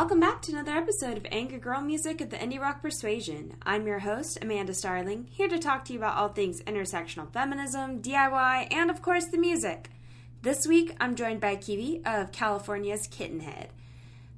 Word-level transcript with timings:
welcome 0.00 0.18
back 0.18 0.40
to 0.40 0.52
another 0.52 0.72
episode 0.72 1.18
of 1.18 1.26
Angry 1.30 1.58
Girl 1.58 1.82
Music 1.82 2.22
at 2.22 2.30
the 2.30 2.38
Indie 2.38 2.58
Rock 2.58 2.80
Persuasion. 2.80 3.54
I'm 3.64 3.86
your 3.86 3.98
host, 3.98 4.38
Amanda 4.40 4.72
Starling, 4.72 5.26
here 5.30 5.46
to 5.46 5.58
talk 5.58 5.84
to 5.84 5.92
you 5.92 5.98
about 5.98 6.16
all 6.16 6.30
things 6.30 6.62
intersectional 6.62 7.30
feminism, 7.30 8.00
DIY, 8.00 8.72
and 8.72 8.90
of 8.90 9.02
course 9.02 9.26
the 9.26 9.36
music. 9.36 9.90
This 10.40 10.66
week, 10.66 10.96
I'm 10.98 11.16
joined 11.16 11.42
by 11.42 11.56
Kiwi 11.56 12.00
of 12.06 12.32
California's 12.32 13.06
Kittenhead. 13.08 13.68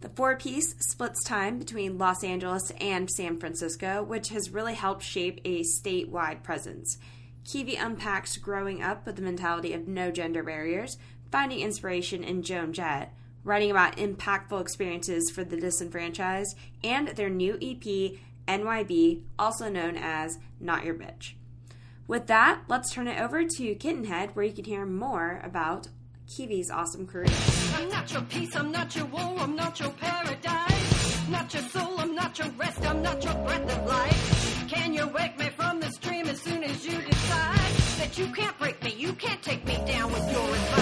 The 0.01 0.09
four 0.09 0.35
piece 0.35 0.75
splits 0.81 1.23
time 1.23 1.61
between 1.61 1.97
Los 1.97 2.25
Angeles 2.25 2.73
and 2.81 3.09
San 3.09 3.39
Francisco, 3.39 4.03
which 4.03 4.31
has 4.31 4.51
really 4.51 4.75
helped 4.75 5.05
shape 5.05 5.41
a 5.45 5.63
statewide 5.63 6.43
presence. 6.43 6.99
Kiwi 7.45 7.77
unpacks 7.77 8.37
growing 8.37 8.83
up 8.83 9.07
with 9.07 9.15
the 9.15 9.23
mentality 9.23 9.75
of 9.75 9.87
no 9.87 10.11
gender 10.11 10.43
barriers, 10.43 10.99
finding 11.31 11.61
inspiration 11.61 12.25
in 12.25 12.43
Joan 12.43 12.73
Jett, 12.73 13.15
writing 13.45 13.71
about 13.71 13.97
impactful 13.97 14.61
experiences 14.61 15.31
for 15.31 15.45
the 15.45 15.57
disenfranchised, 15.57 16.57
and 16.83 17.09
their 17.09 17.31
new 17.31 17.55
EP, 17.55 18.19
NYB, 18.47 19.23
also 19.39 19.69
known 19.69 19.97
as 19.97 20.39
Not 20.61 20.85
Your 20.85 20.95
Bitch. 20.95 21.35
With 22.07 22.27
that, 22.27 22.63
let's 22.69 22.93
turn 22.93 23.09
it 23.09 23.21
over 23.21 23.45
to 23.45 23.75
Kittenhead, 23.75 24.35
where 24.35 24.45
you 24.45 24.53
can 24.53 24.65
hear 24.65 24.85
more 24.85 25.41
about 25.45 25.89
Kiwi's 26.29 26.71
awesome 26.71 27.07
career. 27.07 27.29
I'm 27.75 27.89
not 27.89 28.13
your 28.13 28.23
peace, 28.23 28.55
I'm 28.57 28.73
not 28.73 28.95
your 28.97 29.09
I'm 29.15 29.57
not 29.57 29.79
your 29.81 29.91
paradise. 29.91 31.29
Not 31.29 31.55
your 31.55 31.63
soul, 31.63 31.99
I'm 31.99 32.15
not 32.15 32.39
your 32.39 32.49
rest, 32.51 32.85
I'm 32.85 33.03
not 33.03 33.23
your 33.25 33.35
breath 33.35 33.79
of 33.79 33.87
life. 33.87 34.69
Can 34.69 34.93
you 34.93 35.07
wake 35.09 35.39
me 35.39 35.51
from 35.51 35.81
this 35.81 35.97
dream 35.99 36.27
as 36.27 36.41
soon 36.41 36.65
as 36.65 36.85
you 36.85 37.01
decide 37.01 37.73
that 37.99 38.19
you 38.19 38.27
can't 38.33 38.59
break 38.59 38.83
me, 38.83 38.95
you 38.97 39.13
can't 39.15 39.43
take 39.43 39.65
me 39.65 39.81
down 39.87 40.13
with 40.13 40.31
your 40.31 40.49
advice? 40.49 40.82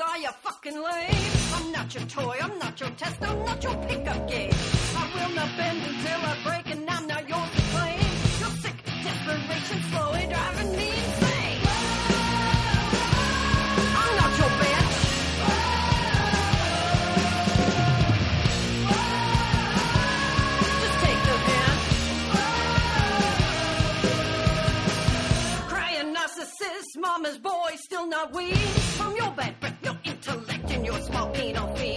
Are 0.00 0.18
you 0.18 0.30
fucking 0.42 0.74
lame? 0.74 1.32
I'm 1.54 1.72
not 1.72 1.94
your 1.94 2.04
toy, 2.04 2.36
I'm 2.40 2.58
not 2.58 2.80
your 2.80 2.90
test, 2.90 3.20
I'm 3.22 3.44
not 3.44 3.62
your 3.62 3.74
pickup 3.86 4.28
game. 4.28 4.52
I 4.96 5.10
will 5.14 5.34
not 5.34 5.48
bend 5.56 5.82
until 5.82 6.20
I 6.20 6.36
break, 6.44 6.74
and 6.74 6.88
I'm 6.88 7.06
not 7.06 7.28
yours 7.28 7.50
to 7.56 7.62
claim. 7.72 8.00
Your 8.40 8.50
sick 8.62 8.76
desperation 9.04 9.82
slowly 9.90 10.26
driving 10.26 10.76
me 10.76 10.88
insane. 10.88 11.60
I'm 14.02 14.16
not 14.20 14.38
your 14.40 14.52
bitch. 14.60 14.92
Just 20.82 20.98
take 21.04 21.22
the 21.28 21.36
hint. 21.48 21.80
Crying 25.68 26.14
narcissist, 26.14 26.90
mama's 26.98 27.38
boy, 27.38 27.76
still 27.76 28.06
not 28.06 28.32
weak. 28.32 28.81
And 31.34 31.48
your 31.54 31.91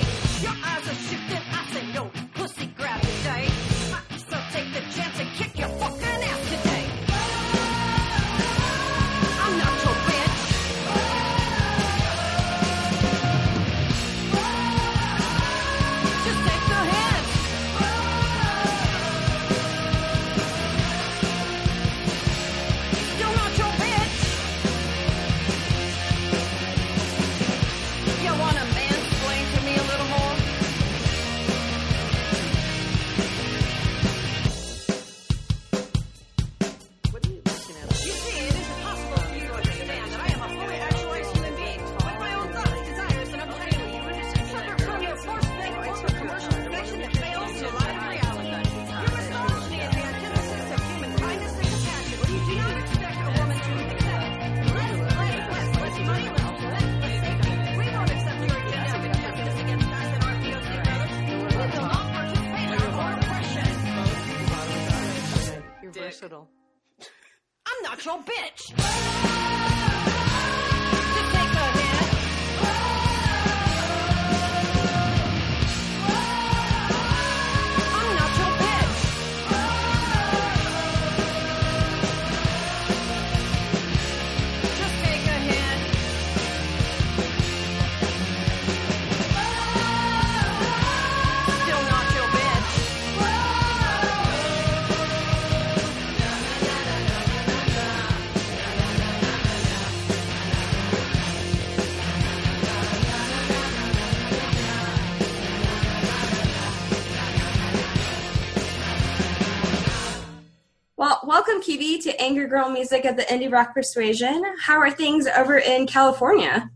Kiwi, 111.75 111.97
to 111.99 112.21
Angry 112.21 112.47
Girl 112.47 112.69
Music 112.69 113.03
at 113.03 113.17
the 113.17 113.23
Indie 113.23 113.51
Rock 113.51 113.73
Persuasion. 113.73 114.41
How 114.61 114.79
are 114.79 114.89
things 114.89 115.27
over 115.27 115.57
in 115.57 115.85
California? 115.85 116.69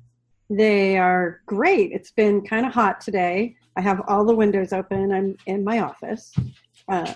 They 0.50 0.98
are 0.98 1.40
great. 1.46 1.94
It's 1.94 2.12
been 2.12 2.42
kind 2.42 2.66
of 2.66 2.74
hot 2.74 3.00
today. 3.00 3.56
I 3.78 3.82
have 3.82 4.02
all 4.10 4.26
the 4.26 4.36
windows 4.36 4.74
open. 4.74 5.14
I'm 5.14 5.38
in 5.46 5.64
my 5.64 5.80
office, 5.80 6.34
um, 6.90 7.14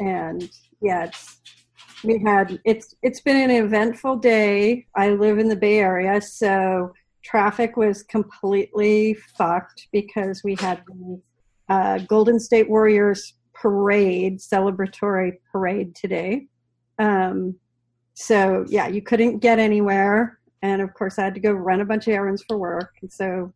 and 0.00 0.50
yeah, 0.82 1.04
it's 1.04 1.40
we 2.02 2.18
had 2.18 2.58
it's 2.64 2.96
it's 3.02 3.20
been 3.20 3.36
an 3.36 3.64
eventful 3.64 4.16
day. 4.16 4.86
I 4.96 5.10
live 5.10 5.38
in 5.38 5.48
the 5.48 5.56
Bay 5.56 5.78
Area, 5.78 6.20
so 6.20 6.92
traffic 7.22 7.76
was 7.76 8.02
completely 8.02 9.14
fucked 9.36 9.86
because 9.92 10.42
we 10.42 10.56
had 10.56 10.82
the 10.88 11.20
uh, 11.68 11.98
Golden 12.08 12.40
State 12.40 12.68
Warriors 12.68 13.34
parade, 13.54 14.40
celebratory 14.40 15.34
parade 15.52 15.94
today. 15.94 16.48
Um, 17.00 17.56
so 18.14 18.64
yeah, 18.68 18.86
you 18.86 19.02
couldn't 19.02 19.38
get 19.38 19.58
anywhere, 19.58 20.38
and 20.62 20.82
of 20.82 20.94
course 20.94 21.18
I 21.18 21.24
had 21.24 21.34
to 21.34 21.40
go 21.40 21.50
run 21.50 21.80
a 21.80 21.84
bunch 21.84 22.06
of 22.06 22.12
errands 22.12 22.44
for 22.46 22.58
work. 22.58 22.94
And 23.00 23.12
so 23.12 23.52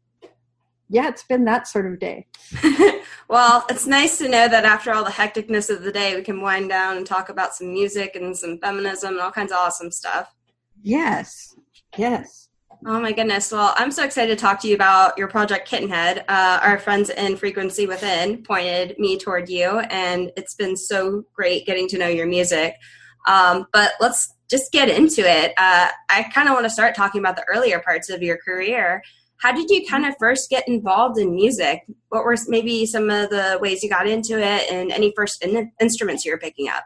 yeah, 0.89 1.09
it's 1.09 1.25
been 1.25 1.45
that 1.45 1.69
sort 1.69 1.87
of 1.87 1.99
day. 1.99 2.27
well, 3.29 3.65
it's 3.69 3.87
nice 3.87 4.19
to 4.19 4.29
know 4.29 4.49
that 4.49 4.65
after 4.65 4.93
all 4.93 5.05
the 5.05 5.11
hecticness 5.11 5.69
of 5.69 5.83
the 5.83 5.93
day, 5.93 6.15
we 6.15 6.23
can 6.23 6.41
wind 6.41 6.69
down 6.69 6.97
and 6.97 7.07
talk 7.07 7.29
about 7.29 7.55
some 7.55 7.73
music 7.73 8.17
and 8.17 8.37
some 8.37 8.59
feminism 8.59 9.15
and 9.15 9.21
all 9.21 9.31
kinds 9.31 9.53
of 9.53 9.59
awesome 9.59 9.91
stuff. 9.91 10.35
Yes, 10.83 11.55
yes. 11.97 12.49
Oh 12.87 13.01
my 13.01 13.13
goodness. 13.13 13.51
Well, 13.51 13.73
I'm 13.77 13.91
so 13.91 14.05
excited 14.05 14.37
to 14.37 14.41
talk 14.41 14.61
to 14.61 14.69
you 14.69 14.75
about 14.75 15.17
your 15.17 15.29
project 15.29 15.71
Kittenhead. 15.71 16.25
Uh, 16.29 16.61
our 16.63 16.79
friends 16.79 17.09
in 17.09 17.37
Frequency 17.37 17.87
Within 17.87 18.43
pointed 18.43 18.99
me 18.99 19.17
toward 19.17 19.49
you, 19.49 19.79
and 19.79 20.31
it's 20.37 20.55
been 20.55 20.77
so 20.77 21.25
great 21.33 21.65
getting 21.65 21.89
to 21.89 21.99
know 21.99 22.09
your 22.09 22.27
music. 22.27 22.77
Um, 23.27 23.67
but 23.73 23.93
let's 24.01 24.35
just 24.51 24.73
get 24.73 24.89
into 24.89 25.23
it. 25.23 25.53
Uh, 25.57 25.89
I 26.11 26.25
kind 26.35 26.49
of 26.49 26.55
want 26.55 26.67
to 26.67 26.71
start 26.71 26.95
talking 26.95 27.21
about 27.21 27.37
the 27.37 27.45
earlier 27.45 27.81
parts 27.81 28.11
of 28.11 28.23
your 28.23 28.37
career. 28.37 29.03
How 29.39 29.53
did 29.53 29.69
you 29.71 29.87
kind 29.87 30.07
of 30.07 30.15
first 30.19 30.49
get 30.51 30.67
involved 30.69 31.19
in 31.19 31.35
music? 31.35 31.83
What 32.09 32.25
were 32.25 32.37
maybe 32.49 32.87
some 32.87 33.11
of 33.11 33.31
the 33.31 33.59
ways 33.61 33.83
you 33.83 33.91
got 33.91 34.07
into 34.07 34.39
it, 34.39 34.71
and 34.71 34.93
any 34.93 35.13
first 35.17 35.43
in- 35.43 35.73
instruments 35.81 36.25
you 36.25 36.33
were 36.33 36.39
picking 36.39 36.69
up? 36.69 36.85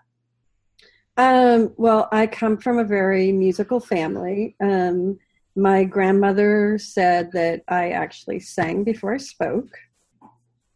Um, 1.17 1.75
well, 1.77 2.09
I 2.13 2.27
come 2.27 2.57
from 2.57 2.79
a 2.79 2.85
very 2.85 3.33
musical 3.33 3.81
family. 3.81 4.57
Um, 4.61 5.19
my 5.57 5.83
grandmother 5.83 6.79
said 6.79 7.33
that 7.33 7.63
I 7.69 7.91
actually 7.91 8.39
sang 8.39 8.85
before 8.85 9.15
I 9.15 9.19
spoke. 9.19 9.77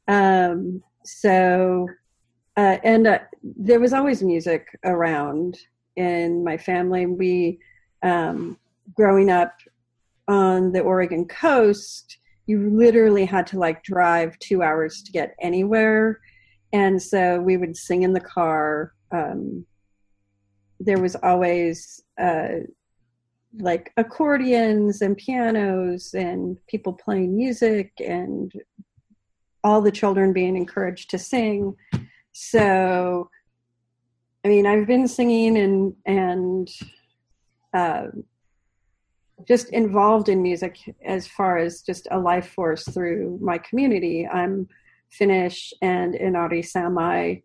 Um, 0.08 0.82
so, 1.04 1.88
uh, 2.56 2.76
and 2.84 3.06
uh, 3.06 3.18
there 3.42 3.80
was 3.80 3.92
always 3.92 4.22
music 4.22 4.66
around 4.84 5.58
in 5.96 6.44
my 6.44 6.56
family. 6.56 7.06
We, 7.06 7.58
um, 8.02 8.58
growing 8.94 9.30
up 9.30 9.54
on 10.28 10.72
the 10.72 10.80
Oregon 10.80 11.26
coast, 11.26 12.18
you 12.46 12.70
literally 12.70 13.24
had 13.24 13.46
to 13.48 13.58
like 13.58 13.82
drive 13.82 14.38
two 14.38 14.62
hours 14.62 15.02
to 15.02 15.12
get 15.12 15.34
anywhere. 15.40 16.20
And 16.72 17.00
so 17.00 17.40
we 17.40 17.56
would 17.56 17.76
sing 17.76 18.02
in 18.02 18.12
the 18.12 18.20
car. 18.20 18.92
Um, 19.10 19.64
there 20.80 20.98
was 20.98 21.16
always 21.16 22.02
uh, 22.20 22.60
like 23.58 23.92
accordions 23.96 25.02
and 25.02 25.16
pianos 25.16 26.14
and 26.14 26.56
people 26.66 26.92
playing 26.92 27.36
music 27.36 27.92
and 28.04 28.52
all 29.64 29.80
the 29.80 29.92
children 29.92 30.32
being 30.32 30.56
encouraged 30.56 31.10
to 31.10 31.18
sing. 31.18 31.74
So, 32.32 33.28
I 34.44 34.48
mean, 34.48 34.66
I've 34.66 34.86
been 34.86 35.06
singing 35.06 35.56
and 35.58 35.94
and 36.06 36.68
uh, 37.74 38.06
just 39.46 39.70
involved 39.70 40.28
in 40.28 40.42
music 40.42 40.78
as 41.04 41.26
far 41.26 41.58
as 41.58 41.82
just 41.82 42.08
a 42.10 42.18
life 42.18 42.48
force 42.50 42.84
through 42.84 43.38
my 43.42 43.58
community. 43.58 44.26
I'm 44.26 44.68
Finnish 45.10 45.72
and 45.82 46.14
Inari 46.14 46.62
Sami. 46.62 47.42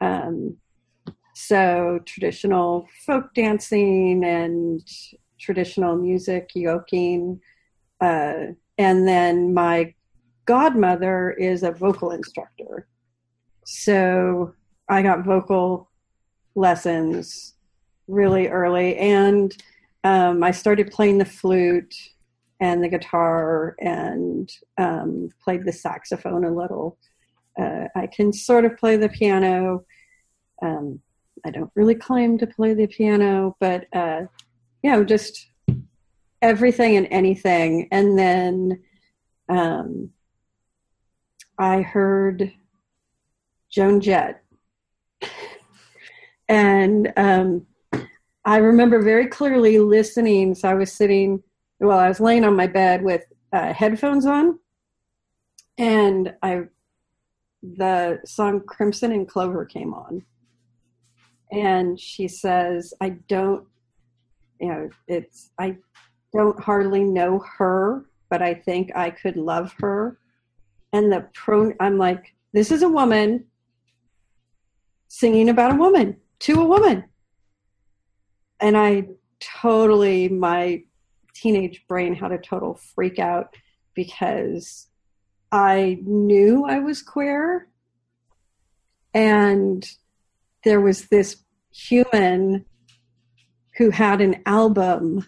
Um, 0.00 0.56
so 1.34 2.00
traditional 2.04 2.86
folk 3.04 3.32
dancing 3.34 4.24
and 4.24 4.82
traditional 5.38 5.96
music, 5.96 6.50
yoiking. 6.54 7.40
Uh, 8.00 8.52
and 8.78 9.06
then 9.06 9.54
my 9.54 9.94
godmother 10.44 11.32
is 11.32 11.62
a 11.62 11.72
vocal 11.72 12.10
instructor. 12.10 12.86
So 13.68 14.54
I 14.88 15.02
got 15.02 15.24
vocal 15.24 15.90
lessons 16.54 17.54
really 18.06 18.46
early. 18.46 18.96
And 18.96 19.54
um, 20.04 20.44
I 20.44 20.52
started 20.52 20.92
playing 20.92 21.18
the 21.18 21.24
flute 21.24 21.92
and 22.60 22.82
the 22.82 22.88
guitar 22.88 23.74
and 23.80 24.48
um, 24.78 25.30
played 25.42 25.64
the 25.64 25.72
saxophone 25.72 26.44
a 26.44 26.54
little. 26.54 26.96
Uh, 27.58 27.88
I 27.96 28.06
can 28.06 28.32
sort 28.32 28.64
of 28.64 28.76
play 28.76 28.96
the 28.96 29.08
piano. 29.08 29.84
Um, 30.62 31.00
I 31.44 31.50
don't 31.50 31.72
really 31.74 31.96
claim 31.96 32.38
to 32.38 32.46
play 32.46 32.72
the 32.72 32.86
piano, 32.86 33.56
but 33.58 33.86
uh, 33.92 34.22
you 34.84 34.92
know, 34.92 35.02
just 35.02 35.48
everything 36.40 36.96
and 36.96 37.08
anything. 37.10 37.88
And 37.90 38.16
then 38.16 38.80
um, 39.48 40.10
I 41.58 41.82
heard 41.82 42.52
Joan 43.70 44.00
Jett. 44.00 44.42
and 46.48 47.12
um, 47.16 47.66
I 48.44 48.58
remember 48.58 49.02
very 49.02 49.26
clearly 49.26 49.78
listening. 49.78 50.54
So 50.54 50.68
I 50.68 50.74
was 50.74 50.92
sitting, 50.92 51.42
well, 51.80 51.98
I 51.98 52.08
was 52.08 52.20
laying 52.20 52.44
on 52.44 52.56
my 52.56 52.66
bed 52.66 53.02
with 53.02 53.24
uh, 53.52 53.72
headphones 53.72 54.26
on, 54.26 54.58
and 55.78 56.34
I 56.42 56.64
the 57.62 58.20
song 58.24 58.60
Crimson 58.60 59.12
and 59.12 59.28
Clover 59.28 59.64
came 59.64 59.92
on. 59.92 60.22
And 61.50 61.98
she 61.98 62.28
says, 62.28 62.92
I 63.00 63.10
don't, 63.28 63.66
you 64.60 64.68
know, 64.68 64.90
it's, 65.08 65.50
I 65.58 65.76
don't 66.32 66.58
hardly 66.60 67.04
know 67.04 67.44
her, 67.58 68.04
but 68.30 68.42
I 68.42 68.54
think 68.54 68.94
I 68.94 69.10
could 69.10 69.36
love 69.36 69.74
her. 69.78 70.18
And 70.92 71.12
the 71.12 71.28
pro, 71.34 71.72
I'm 71.80 71.98
like, 71.98 72.34
this 72.52 72.70
is 72.70 72.82
a 72.82 72.88
woman 72.88 73.44
singing 75.18 75.48
about 75.48 75.72
a 75.72 75.76
woman 75.76 76.14
to 76.38 76.60
a 76.60 76.66
woman. 76.66 77.02
And 78.60 78.76
I 78.76 79.08
totally, 79.40 80.28
my 80.28 80.82
teenage 81.32 81.86
brain 81.88 82.14
had 82.14 82.32
a 82.32 82.38
total 82.38 82.74
freak 82.74 83.18
out 83.18 83.54
because 83.94 84.88
I 85.50 86.00
knew 86.02 86.66
I 86.66 86.80
was 86.80 87.00
queer. 87.00 87.66
And 89.14 89.88
there 90.64 90.82
was 90.82 91.06
this 91.06 91.42
human 91.72 92.66
who 93.78 93.88
had 93.88 94.20
an 94.20 94.42
album 94.44 95.26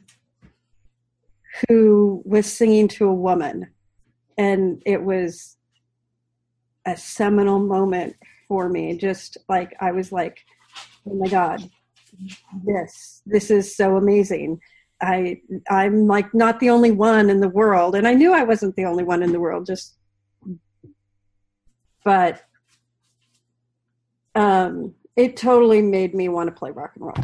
who 1.67 2.23
was 2.27 2.53
singing 2.53 2.89
to 2.89 3.07
a 3.07 3.15
woman. 3.15 3.71
And 4.37 4.83
it 4.85 5.03
was 5.03 5.57
a 6.85 6.95
seminal 6.95 7.59
moment 7.59 8.17
for 8.49 8.69
me. 8.69 8.97
Just 8.97 9.39
like 9.49 9.77
I 9.81 9.93
was 9.93 10.11
like, 10.11 10.45
oh 11.09 11.15
my 11.15 11.29
God, 11.29 11.69
this, 12.65 13.23
this 13.27 13.51
is 13.51 13.77
so 13.77 13.97
amazing. 13.97 14.61
I 15.01 15.41
I'm 15.71 16.09
like 16.09 16.35
not 16.35 16.59
the 16.59 16.71
only 16.71 16.91
one 16.91 17.31
in 17.31 17.41
the 17.41 17.49
world. 17.49 17.95
And 17.95 18.09
I 18.09 18.15
knew 18.15 18.33
I 18.33 18.43
wasn't 18.43 18.75
the 18.75 18.87
only 18.87 19.05
one 19.05 19.23
in 19.23 19.31
the 19.31 19.39
world, 19.39 19.67
just 19.67 19.95
but 22.05 22.43
um, 24.35 24.95
it 25.15 25.37
totally 25.37 25.83
made 25.83 26.15
me 26.15 26.29
want 26.29 26.49
to 26.49 26.59
play 26.59 26.71
rock 26.71 26.93
and 26.95 27.05
roll. 27.05 27.15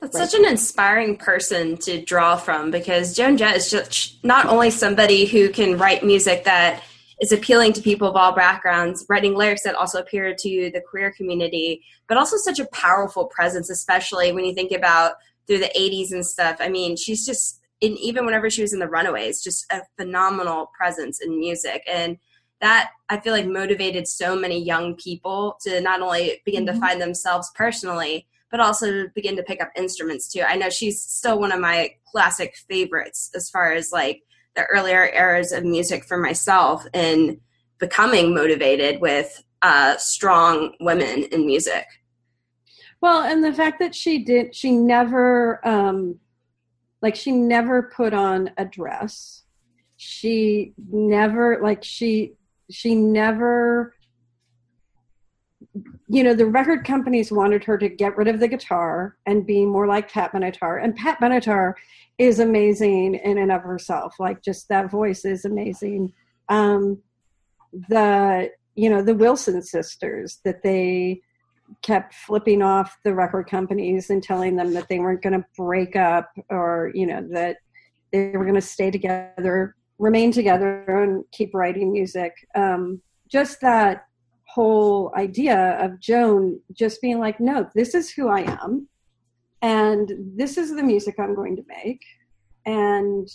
That's 0.00 0.18
such 0.18 0.34
an 0.38 0.46
inspiring 0.46 1.16
person 1.16 1.78
to 1.78 2.02
draw 2.02 2.36
from 2.36 2.70
because 2.70 3.16
Joan 3.16 3.38
Jett 3.38 3.56
is 3.56 3.70
just 3.70 4.22
not 4.22 4.46
only 4.46 4.70
somebody 4.70 5.24
who 5.24 5.48
can 5.48 5.78
write 5.78 6.04
music 6.04 6.44
that 6.44 6.82
is 7.20 7.32
appealing 7.32 7.72
to 7.72 7.82
people 7.82 8.08
of 8.08 8.16
all 8.16 8.32
backgrounds, 8.32 9.04
writing 9.08 9.34
lyrics 9.34 9.62
that 9.62 9.74
also 9.74 10.00
appeal 10.00 10.34
to 10.36 10.70
the 10.72 10.82
queer 10.88 11.12
community, 11.12 11.82
but 12.08 12.16
also 12.16 12.36
such 12.36 12.58
a 12.58 12.66
powerful 12.66 13.26
presence, 13.26 13.70
especially 13.70 14.32
when 14.32 14.44
you 14.44 14.54
think 14.54 14.72
about 14.72 15.14
through 15.46 15.58
the 15.58 15.70
80s 15.76 16.12
and 16.12 16.26
stuff. 16.26 16.56
I 16.60 16.68
mean, 16.68 16.96
she's 16.96 17.24
just, 17.26 17.60
in, 17.80 17.96
even 17.98 18.24
whenever 18.24 18.50
she 18.50 18.62
was 18.62 18.72
in 18.72 18.78
the 18.78 18.88
Runaways, 18.88 19.42
just 19.42 19.66
a 19.70 19.82
phenomenal 19.96 20.70
presence 20.76 21.20
in 21.20 21.38
music. 21.38 21.82
And 21.86 22.18
that 22.60 22.90
I 23.10 23.20
feel 23.20 23.32
like 23.32 23.46
motivated 23.46 24.08
so 24.08 24.34
many 24.34 24.62
young 24.62 24.94
people 24.94 25.58
to 25.62 25.80
not 25.80 26.00
only 26.00 26.40
begin 26.44 26.64
mm-hmm. 26.64 26.80
to 26.80 26.80
find 26.80 27.00
themselves 27.00 27.50
personally, 27.54 28.26
but 28.50 28.60
also 28.60 28.86
to 28.86 29.08
begin 29.14 29.36
to 29.36 29.42
pick 29.42 29.60
up 29.60 29.70
instruments 29.76 30.28
too. 30.28 30.42
I 30.42 30.56
know 30.56 30.70
she's 30.70 31.02
still 31.02 31.38
one 31.38 31.52
of 31.52 31.60
my 31.60 31.90
classic 32.10 32.56
favorites 32.68 33.30
as 33.34 33.50
far 33.50 33.72
as 33.72 33.90
like 33.92 34.22
the 34.56 34.64
earlier 34.64 35.10
eras 35.12 35.52
of 35.52 35.64
music 35.64 36.04
for 36.04 36.16
myself 36.16 36.86
and 36.94 37.38
becoming 37.78 38.34
motivated 38.34 39.00
with 39.00 39.42
uh, 39.62 39.96
strong 39.96 40.74
women 40.80 41.24
in 41.32 41.46
music. 41.46 41.86
Well, 43.00 43.22
and 43.22 43.44
the 43.44 43.52
fact 43.52 43.80
that 43.80 43.94
she 43.94 44.24
did, 44.24 44.54
she 44.54 44.72
never, 44.72 45.66
um, 45.66 46.18
like, 47.02 47.16
she 47.16 47.32
never 47.32 47.90
put 47.94 48.14
on 48.14 48.50
a 48.56 48.64
dress. 48.64 49.42
She 49.96 50.72
never, 50.90 51.60
like, 51.62 51.84
she 51.84 52.34
she 52.70 52.94
never 52.94 53.94
you 56.08 56.22
know 56.22 56.34
the 56.34 56.46
record 56.46 56.84
companies 56.84 57.32
wanted 57.32 57.64
her 57.64 57.76
to 57.76 57.88
get 57.88 58.16
rid 58.16 58.28
of 58.28 58.38
the 58.38 58.48
guitar 58.48 59.16
and 59.26 59.46
be 59.46 59.64
more 59.64 59.86
like 59.86 60.10
pat 60.10 60.32
benatar 60.32 60.82
and 60.82 60.94
pat 60.94 61.20
benatar 61.20 61.74
is 62.18 62.38
amazing 62.38 63.16
in 63.16 63.38
and 63.38 63.52
of 63.52 63.62
herself. 63.62 64.14
Like 64.18 64.42
just 64.42 64.68
that 64.68 64.90
voice 64.90 65.24
is 65.24 65.44
amazing. 65.44 66.12
Um 66.48 67.02
the 67.88 68.50
you 68.76 68.88
know 68.88 69.02
the 69.02 69.14
wilson 69.14 69.60
sisters 69.62 70.38
that 70.44 70.62
they 70.62 71.20
kept 71.82 72.14
flipping 72.14 72.62
off 72.62 72.96
the 73.04 73.14
record 73.14 73.48
companies 73.48 74.10
and 74.10 74.22
telling 74.22 74.54
them 74.54 74.74
that 74.74 74.88
they 74.88 74.98
weren't 74.98 75.22
going 75.22 75.32
to 75.32 75.44
break 75.56 75.96
up 75.96 76.30
or 76.50 76.92
you 76.94 77.06
know 77.06 77.26
that 77.30 77.56
they 78.12 78.30
were 78.30 78.44
going 78.44 78.54
to 78.54 78.60
stay 78.60 78.90
together 78.90 79.74
remain 79.98 80.32
together 80.32 80.84
and 81.02 81.24
keep 81.32 81.54
writing 81.54 81.92
music. 81.92 82.32
Um, 82.54 83.00
just 83.28 83.60
that 83.60 84.06
whole 84.46 85.12
idea 85.16 85.78
of 85.80 86.00
Joan 86.00 86.60
just 86.72 87.00
being 87.00 87.18
like, 87.18 87.40
no, 87.40 87.68
this 87.74 87.94
is 87.94 88.10
who 88.10 88.28
I 88.28 88.40
am, 88.62 88.88
and 89.64 90.12
this 90.36 90.58
is 90.58 90.76
the 90.76 90.82
music 90.82 91.14
I'm 91.18 91.34
going 91.34 91.56
to 91.56 91.64
make, 91.66 92.02
and 92.66 93.26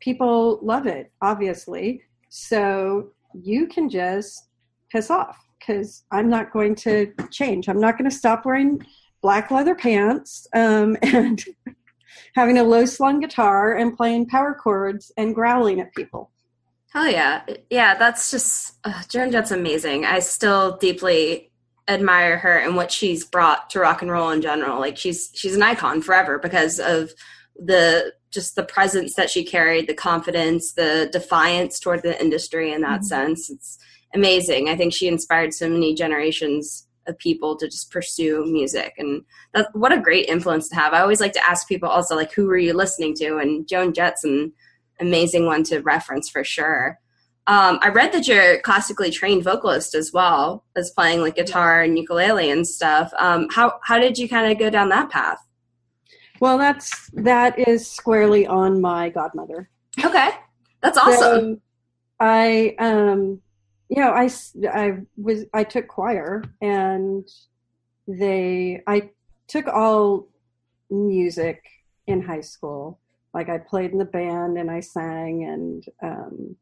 people 0.00 0.58
love 0.60 0.88
it, 0.88 1.12
obviously. 1.22 2.02
So 2.28 3.12
you 3.32 3.68
can 3.68 3.88
just 3.88 4.48
piss 4.90 5.08
off 5.08 5.38
because 5.58 6.02
I'm 6.10 6.28
not 6.28 6.52
going 6.52 6.74
to 6.76 7.12
change. 7.30 7.68
I'm 7.68 7.80
not 7.80 7.96
going 7.96 8.10
to 8.10 8.16
stop 8.16 8.44
wearing 8.44 8.84
black 9.22 9.52
leather 9.52 9.76
pants 9.76 10.48
um, 10.52 10.96
and 11.02 11.44
having 12.34 12.58
a 12.58 12.64
low 12.64 12.86
slung 12.86 13.20
guitar 13.20 13.76
and 13.76 13.96
playing 13.96 14.26
power 14.26 14.52
chords 14.52 15.12
and 15.16 15.32
growling 15.32 15.78
at 15.78 15.94
people. 15.94 16.32
Hell 16.92 17.08
yeah. 17.08 17.42
Yeah, 17.70 17.94
that's 17.94 18.32
just, 18.32 18.78
uh, 18.82 19.00
Jett's 19.08 19.52
amazing. 19.52 20.06
I 20.06 20.18
still 20.18 20.76
deeply 20.78 21.52
admire 21.88 22.38
her 22.38 22.58
and 22.58 22.76
what 22.76 22.92
she's 22.92 23.24
brought 23.24 23.70
to 23.70 23.80
rock 23.80 24.02
and 24.02 24.10
roll 24.10 24.30
in 24.30 24.42
general. 24.42 24.78
Like 24.78 24.96
she's, 24.98 25.30
she's 25.34 25.56
an 25.56 25.62
icon 25.62 26.02
forever 26.02 26.38
because 26.38 26.78
of 26.78 27.12
the, 27.56 28.12
just 28.30 28.56
the 28.56 28.62
presence 28.62 29.14
that 29.14 29.30
she 29.30 29.42
carried, 29.44 29.88
the 29.88 29.94
confidence, 29.94 30.74
the 30.74 31.08
defiance 31.12 31.80
toward 31.80 32.02
the 32.02 32.20
industry 32.20 32.72
in 32.72 32.82
that 32.82 33.00
mm-hmm. 33.00 33.04
sense. 33.04 33.50
It's, 33.50 33.78
amazing. 34.14 34.68
I 34.68 34.76
think 34.76 34.94
she 34.94 35.08
inspired 35.08 35.54
so 35.54 35.68
many 35.68 35.94
generations 35.94 36.86
of 37.06 37.18
people 37.18 37.56
to 37.56 37.66
just 37.66 37.90
pursue 37.90 38.44
music 38.46 38.94
and 38.98 39.22
that, 39.54 39.68
what 39.72 39.92
a 39.92 40.00
great 40.00 40.28
influence 40.28 40.68
to 40.68 40.74
have. 40.74 40.92
I 40.92 41.00
always 41.00 41.20
like 41.20 41.32
to 41.34 41.48
ask 41.48 41.66
people 41.66 41.88
also 41.88 42.14
like 42.14 42.32
who 42.32 42.46
were 42.46 42.58
you 42.58 42.74
listening 42.74 43.14
to 43.16 43.38
and 43.38 43.66
Joan 43.66 43.94
Jett's 43.94 44.24
an 44.24 44.52
amazing 45.00 45.46
one 45.46 45.62
to 45.64 45.80
reference 45.80 46.28
for 46.28 46.44
sure. 46.44 46.98
Um, 47.48 47.78
I 47.80 47.88
read 47.88 48.12
that 48.12 48.28
you're 48.28 48.52
a 48.52 48.60
classically 48.60 49.10
trained 49.10 49.42
vocalist 49.42 49.94
as 49.94 50.12
well 50.12 50.64
as 50.76 50.90
playing 50.90 51.22
like 51.22 51.34
guitar 51.34 51.82
and 51.82 51.98
ukulele 51.98 52.50
and 52.50 52.66
stuff. 52.66 53.10
Um, 53.18 53.48
how 53.50 53.80
how 53.82 53.98
did 53.98 54.18
you 54.18 54.28
kind 54.28 54.52
of 54.52 54.58
go 54.58 54.68
down 54.68 54.90
that 54.90 55.08
path? 55.08 55.38
Well, 56.40 56.58
that's 56.58 57.10
that 57.14 57.58
is 57.58 57.90
squarely 57.90 58.46
on 58.46 58.82
my 58.82 59.08
godmother. 59.08 59.70
Okay, 60.04 60.28
that's 60.82 60.98
awesome. 60.98 61.54
So 61.54 61.60
I 62.20 62.76
um 62.78 63.40
you 63.88 64.02
know, 64.02 64.10
I, 64.10 64.28
I 64.70 64.98
was 65.16 65.46
I 65.54 65.64
took 65.64 65.88
choir 65.88 66.44
and 66.60 67.26
they 68.06 68.82
I 68.86 69.10
took 69.46 69.66
all 69.66 70.28
music 70.90 71.64
in 72.06 72.20
high 72.20 72.42
school. 72.42 73.00
Like 73.32 73.48
I 73.48 73.56
played 73.56 73.92
in 73.92 73.98
the 73.98 74.04
band 74.04 74.58
and 74.58 74.70
I 74.70 74.80
sang 74.80 75.44
and 75.44 75.84
um, 76.02 76.56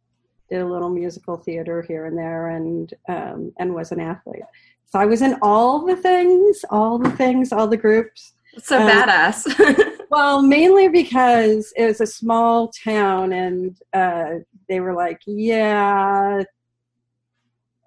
did 0.48 0.60
a 0.60 0.66
little 0.66 0.88
musical 0.88 1.36
theater 1.36 1.82
here 1.82 2.06
and 2.06 2.16
there 2.16 2.48
and 2.48 2.94
um, 3.08 3.52
and 3.58 3.74
was 3.74 3.92
an 3.92 4.00
athlete. 4.00 4.42
So 4.86 4.98
I 5.00 5.06
was 5.06 5.22
in 5.22 5.36
all 5.42 5.84
the 5.84 5.96
things, 5.96 6.64
all 6.70 6.98
the 6.98 7.10
things, 7.10 7.52
all 7.52 7.66
the 7.66 7.76
groups. 7.76 8.34
So 8.58 8.78
um, 8.78 8.88
badass. 8.88 10.00
well, 10.10 10.42
mainly 10.42 10.88
because 10.88 11.72
it 11.76 11.86
was 11.86 12.00
a 12.00 12.06
small 12.06 12.68
town 12.68 13.32
and 13.32 13.78
uh, 13.92 14.36
they 14.68 14.80
were 14.80 14.94
like, 14.94 15.20
yeah, 15.26 16.42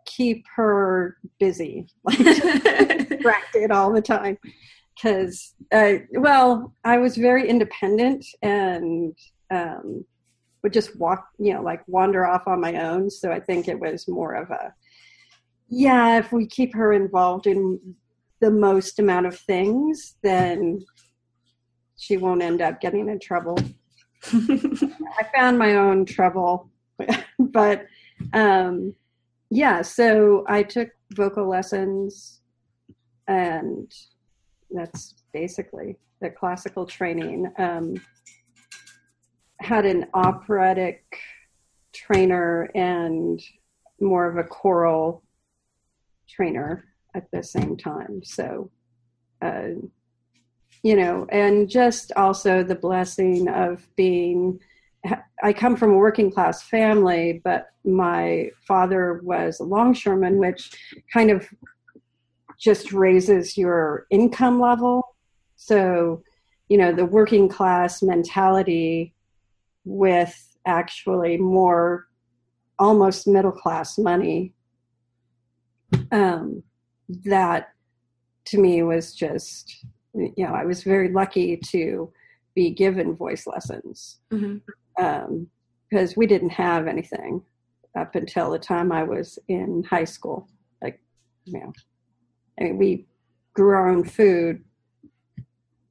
keep 0.05 0.45
her 0.55 1.17
busy, 1.39 1.87
like 2.03 2.17
distracted 2.17 3.71
all 3.71 3.91
the 3.93 4.01
time. 4.01 4.37
Because, 4.95 5.55
uh, 5.71 5.93
well, 6.11 6.73
I 6.83 6.97
was 6.97 7.15
very 7.15 7.47
independent 7.47 8.25
and 8.41 9.17
um, 9.49 10.03
would 10.63 10.73
just 10.73 10.97
walk, 10.97 11.29
you 11.37 11.53
know, 11.53 11.61
like 11.61 11.81
wander 11.87 12.25
off 12.25 12.47
on 12.47 12.59
my 12.59 12.75
own. 12.75 13.09
So 13.09 13.31
I 13.31 13.39
think 13.39 13.67
it 13.67 13.79
was 13.79 14.07
more 14.07 14.33
of 14.33 14.49
a, 14.51 14.73
yeah, 15.69 16.17
if 16.17 16.31
we 16.31 16.45
keep 16.45 16.75
her 16.75 16.93
involved 16.93 17.47
in 17.47 17.79
the 18.41 18.51
most 18.51 18.99
amount 18.99 19.25
of 19.25 19.37
things, 19.37 20.15
then 20.21 20.79
she 21.97 22.17
won't 22.17 22.41
end 22.41 22.61
up 22.61 22.81
getting 22.81 23.09
in 23.09 23.19
trouble. 23.19 23.57
I 24.25 25.25
found 25.33 25.57
my 25.57 25.75
own 25.75 26.05
trouble, 26.05 26.69
but 27.39 27.85
um, 28.33 28.93
yeah, 29.49 29.81
so 29.81 30.43
I 30.47 30.63
took 30.63 30.89
vocal 31.13 31.47
lessons, 31.47 32.41
and 33.27 33.91
that's 34.71 35.15
basically 35.33 35.97
the 36.21 36.29
classical 36.29 36.85
training. 36.85 37.51
Um, 37.57 37.95
had 39.59 39.85
an 39.85 40.07
operatic 40.13 41.03
trainer 41.93 42.69
and 42.75 43.41
more 43.99 44.29
of 44.29 44.37
a 44.37 44.43
choral 44.43 45.23
trainer 46.27 46.85
at 47.15 47.29
the 47.31 47.43
same 47.43 47.75
time. 47.75 48.21
So, 48.23 48.71
uh, 49.41 49.69
you 50.83 50.95
know, 50.95 51.25
and 51.29 51.69
just 51.69 52.11
also 52.15 52.63
the 52.63 52.75
blessing 52.75 53.49
of 53.49 53.87
being 53.95 54.59
I 55.43 55.53
come 55.53 55.75
from 55.75 55.91
a 55.91 55.97
working 55.97 56.31
class 56.31 56.61
family, 56.61 57.41
but 57.43 57.69
my 57.85 58.51
father 58.67 59.21
was 59.23 59.59
a 59.59 59.63
longshoreman, 59.63 60.37
which 60.37 60.71
kind 61.13 61.31
of 61.31 61.47
just 62.59 62.91
raises 62.91 63.57
your 63.57 64.05
income 64.09 64.59
level. 64.59 65.15
So, 65.55 66.23
you 66.67 66.77
know, 66.77 66.91
the 66.93 67.05
working 67.05 67.47
class 67.47 68.03
mentality 68.03 69.13
with 69.85 70.57
actually 70.65 71.37
more 71.37 72.07
almost 72.77 73.27
middle 73.27 73.51
class 73.51 73.97
money, 73.97 74.53
um, 76.11 76.63
that 77.25 77.69
to 78.45 78.57
me 78.57 78.83
was 78.83 79.13
just, 79.13 79.85
you 80.13 80.33
know, 80.37 80.53
I 80.53 80.65
was 80.65 80.83
very 80.83 81.11
lucky 81.11 81.57
to 81.71 82.11
be 82.55 82.71
given 82.71 83.15
voice 83.15 83.45
lessons. 83.47 84.19
Mm-hmm 84.31 84.57
because 85.89 86.09
um, 86.09 86.15
we 86.17 86.27
didn't 86.27 86.49
have 86.49 86.87
anything 86.87 87.41
up 87.97 88.15
until 88.15 88.51
the 88.51 88.59
time 88.59 88.91
I 88.91 89.03
was 89.03 89.39
in 89.47 89.83
high 89.89 90.03
school. 90.03 90.47
Like, 90.81 90.99
you 91.45 91.59
know, 91.59 91.73
I 92.59 92.63
mean, 92.65 92.77
we 92.77 93.07
grew 93.53 93.73
our 93.73 93.89
own 93.89 94.03
food, 94.03 94.63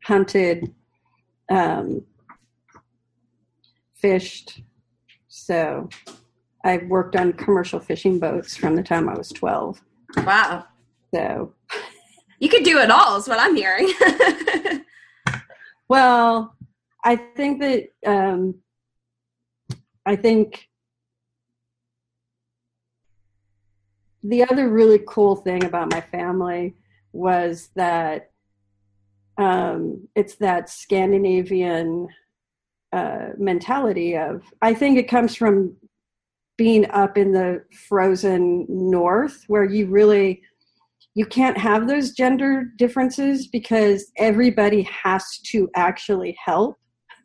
hunted, 0.05 0.75
um, 1.51 2.05
fished. 4.01 4.63
So 5.29 5.89
I've 6.65 6.87
worked 6.87 7.17
on 7.17 7.33
commercial 7.33 7.81
fishing 7.81 8.19
boats 8.19 8.57
from 8.57 8.77
the 8.77 8.83
time 8.83 9.09
I 9.09 9.17
was 9.17 9.29
12. 9.31 9.81
Wow. 10.19 10.65
So 11.15 11.55
you 12.41 12.49
could 12.49 12.65
do 12.65 12.79
it 12.79 12.91
all, 12.91 13.17
is 13.17 13.29
what 13.29 13.41
I'm 13.41 13.57
hearing. 13.57 13.93
well, 15.89 16.55
I 17.05 17.17
think 17.17 17.61
that 17.61 17.89
um, 18.07 18.57
I 20.05 20.17
think 20.17 20.69
the 24.23 24.45
other 24.45 24.69
really 24.69 25.01
cool 25.07 25.37
thing 25.37 25.65
about 25.65 25.93
my 25.93 26.01
family 26.01 26.75
was 27.13 27.71
that 27.77 28.31
um, 29.39 30.09
it's 30.15 30.35
that 30.37 30.69
Scandinavian 30.69 32.09
uh, 32.93 33.31
mentality 33.39 34.17
of, 34.17 34.43
I 34.63 34.75
think 34.75 34.99
it 34.99 35.09
comes 35.09 35.35
from 35.35 35.77
being 36.59 36.91
up 36.91 37.17
in 37.17 37.33
the 37.33 37.65
frozen 37.89 38.67
north 38.69 39.45
where 39.47 39.65
you 39.65 39.87
really 39.87 40.43
you 41.15 41.25
can't 41.25 41.57
have 41.57 41.89
those 41.89 42.13
gender 42.13 42.65
differences 42.77 43.49
because 43.49 44.13
everybody 44.19 44.83
has 44.83 45.39
to 45.47 45.69
actually 45.75 46.37
help 46.45 46.77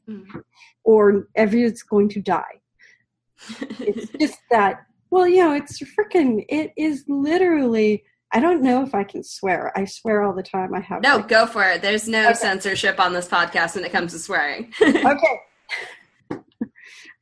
mm-hmm. 0.10 0.40
or 0.84 1.28
everyone's 1.36 1.84
going 1.84 2.10
to 2.10 2.22
die. 2.22 2.62
It's 3.80 4.12
just 4.20 4.40
that 4.52 4.86
well 5.10 5.28
you 5.28 5.44
know 5.44 5.54
it's 5.54 5.82
freaking 5.82 6.46
it 6.48 6.72
is 6.78 7.04
literally 7.10 8.04
i 8.32 8.40
don't 8.40 8.62
know 8.62 8.84
if 8.84 8.96
i 8.96 9.04
can 9.04 9.24
swear. 9.24 9.72
I 9.76 9.86
swear 9.86 10.24
all 10.24 10.34
the 10.34 10.44
time 10.44 10.74
i 10.74 10.80
have 10.80 11.02
no 11.02 11.18
like, 11.18 11.28
go 11.28 11.46
for 11.46 11.64
it. 11.64 11.82
There's 11.82 12.08
no 12.08 12.26
okay. 12.26 12.34
censorship 12.36 13.00
on 13.00 13.12
this 13.14 13.28
podcast 13.28 13.76
when 13.76 13.84
it 13.84 13.92
comes 13.92 14.14
to 14.14 14.20
swearing. 14.20 14.72
Okay 14.82 15.40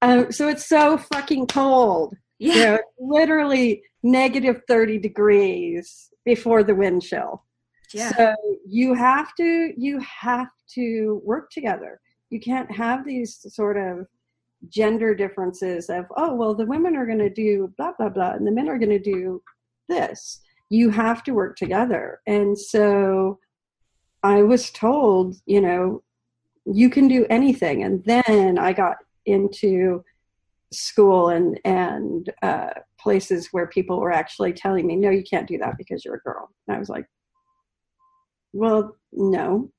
um, 0.02 0.32
so 0.32 0.48
it's 0.48 0.68
so 0.68 0.98
fucking 0.98 1.48
cold. 1.48 2.16
Yeah. 2.40 2.54
You 2.54 2.66
know, 2.66 2.80
literally 3.00 3.84
negative 4.04 4.62
30 4.68 5.00
degrees 5.00 6.10
before 6.26 6.64
the 6.64 6.76
wind 6.76 7.04
chill. 7.04 7.44
Yeah. 7.94 8.12
so 8.16 8.36
you 8.66 8.94
have 8.94 9.36
to 9.36 9.74
you 9.78 10.00
have 10.00 10.48
to 10.76 11.22
work 11.26 11.50
together. 11.52 12.00
You 12.30 12.40
can't 12.40 12.72
have 12.72 13.06
these 13.06 13.46
sort 13.54 13.78
of 13.78 14.08
gender 14.70 15.14
differences 15.14 15.90
of 15.90 16.06
oh 16.16 16.34
well 16.34 16.54
the 16.54 16.66
women 16.66 16.96
are 16.96 17.06
going 17.06 17.20
to 17.20 17.30
do 17.30 17.74
blah 17.78 17.92
blah 17.98 18.10
blah 18.10 18.32
and 18.32 18.46
the 18.46 18.52
men 18.52 18.70
are 18.70 18.78
going 18.78 18.90
to 18.90 19.00
do 19.00 19.42
this. 19.90 20.40
You 20.70 20.90
have 20.90 21.22
to 21.24 21.34
work 21.34 21.58
together. 21.58 22.22
And 22.28 22.58
so 22.58 23.40
i 24.24 24.42
was 24.42 24.70
told 24.70 25.36
you 25.48 25.60
know 25.60 26.04
you 26.66 26.90
can 26.90 27.08
do 27.08 27.26
anything 27.30 27.84
and 27.84 28.04
then 28.06 28.58
i 28.58 28.72
got 28.72 28.98
into 29.26 30.04
school 30.72 31.30
and 31.30 31.60
and 31.66 32.32
uh, 32.44 32.70
places 32.98 33.50
where 33.52 33.68
people 33.68 34.00
were 34.00 34.12
actually 34.12 34.54
telling 34.54 34.86
me 34.88 34.96
no 34.96 35.10
you 35.10 35.24
can't 35.24 35.48
do 35.48 35.58
that 35.58 35.78
because 35.78 36.06
you're 36.06 36.16
a 36.16 36.20
girl 36.20 36.50
and 36.68 36.76
i 36.76 36.80
was 36.80 36.90
like 36.90 37.06
well 38.54 38.96
no 39.12 39.70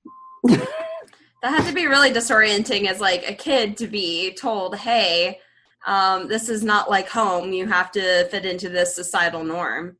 that 1.42 1.50
had 1.50 1.66
to 1.66 1.74
be 1.74 1.86
really 1.86 2.12
disorienting 2.12 2.86
as 2.86 3.00
like 3.00 3.28
a 3.28 3.34
kid 3.34 3.76
to 3.78 3.86
be 3.88 4.32
told, 4.34 4.76
"Hey, 4.76 5.40
um, 5.86 6.28
this 6.28 6.48
is 6.48 6.62
not 6.62 6.88
like 6.88 7.08
home. 7.08 7.52
You 7.52 7.66
have 7.66 7.90
to 7.92 8.28
fit 8.30 8.46
into 8.46 8.68
this 8.68 8.94
societal 8.94 9.44
norm." 9.44 9.96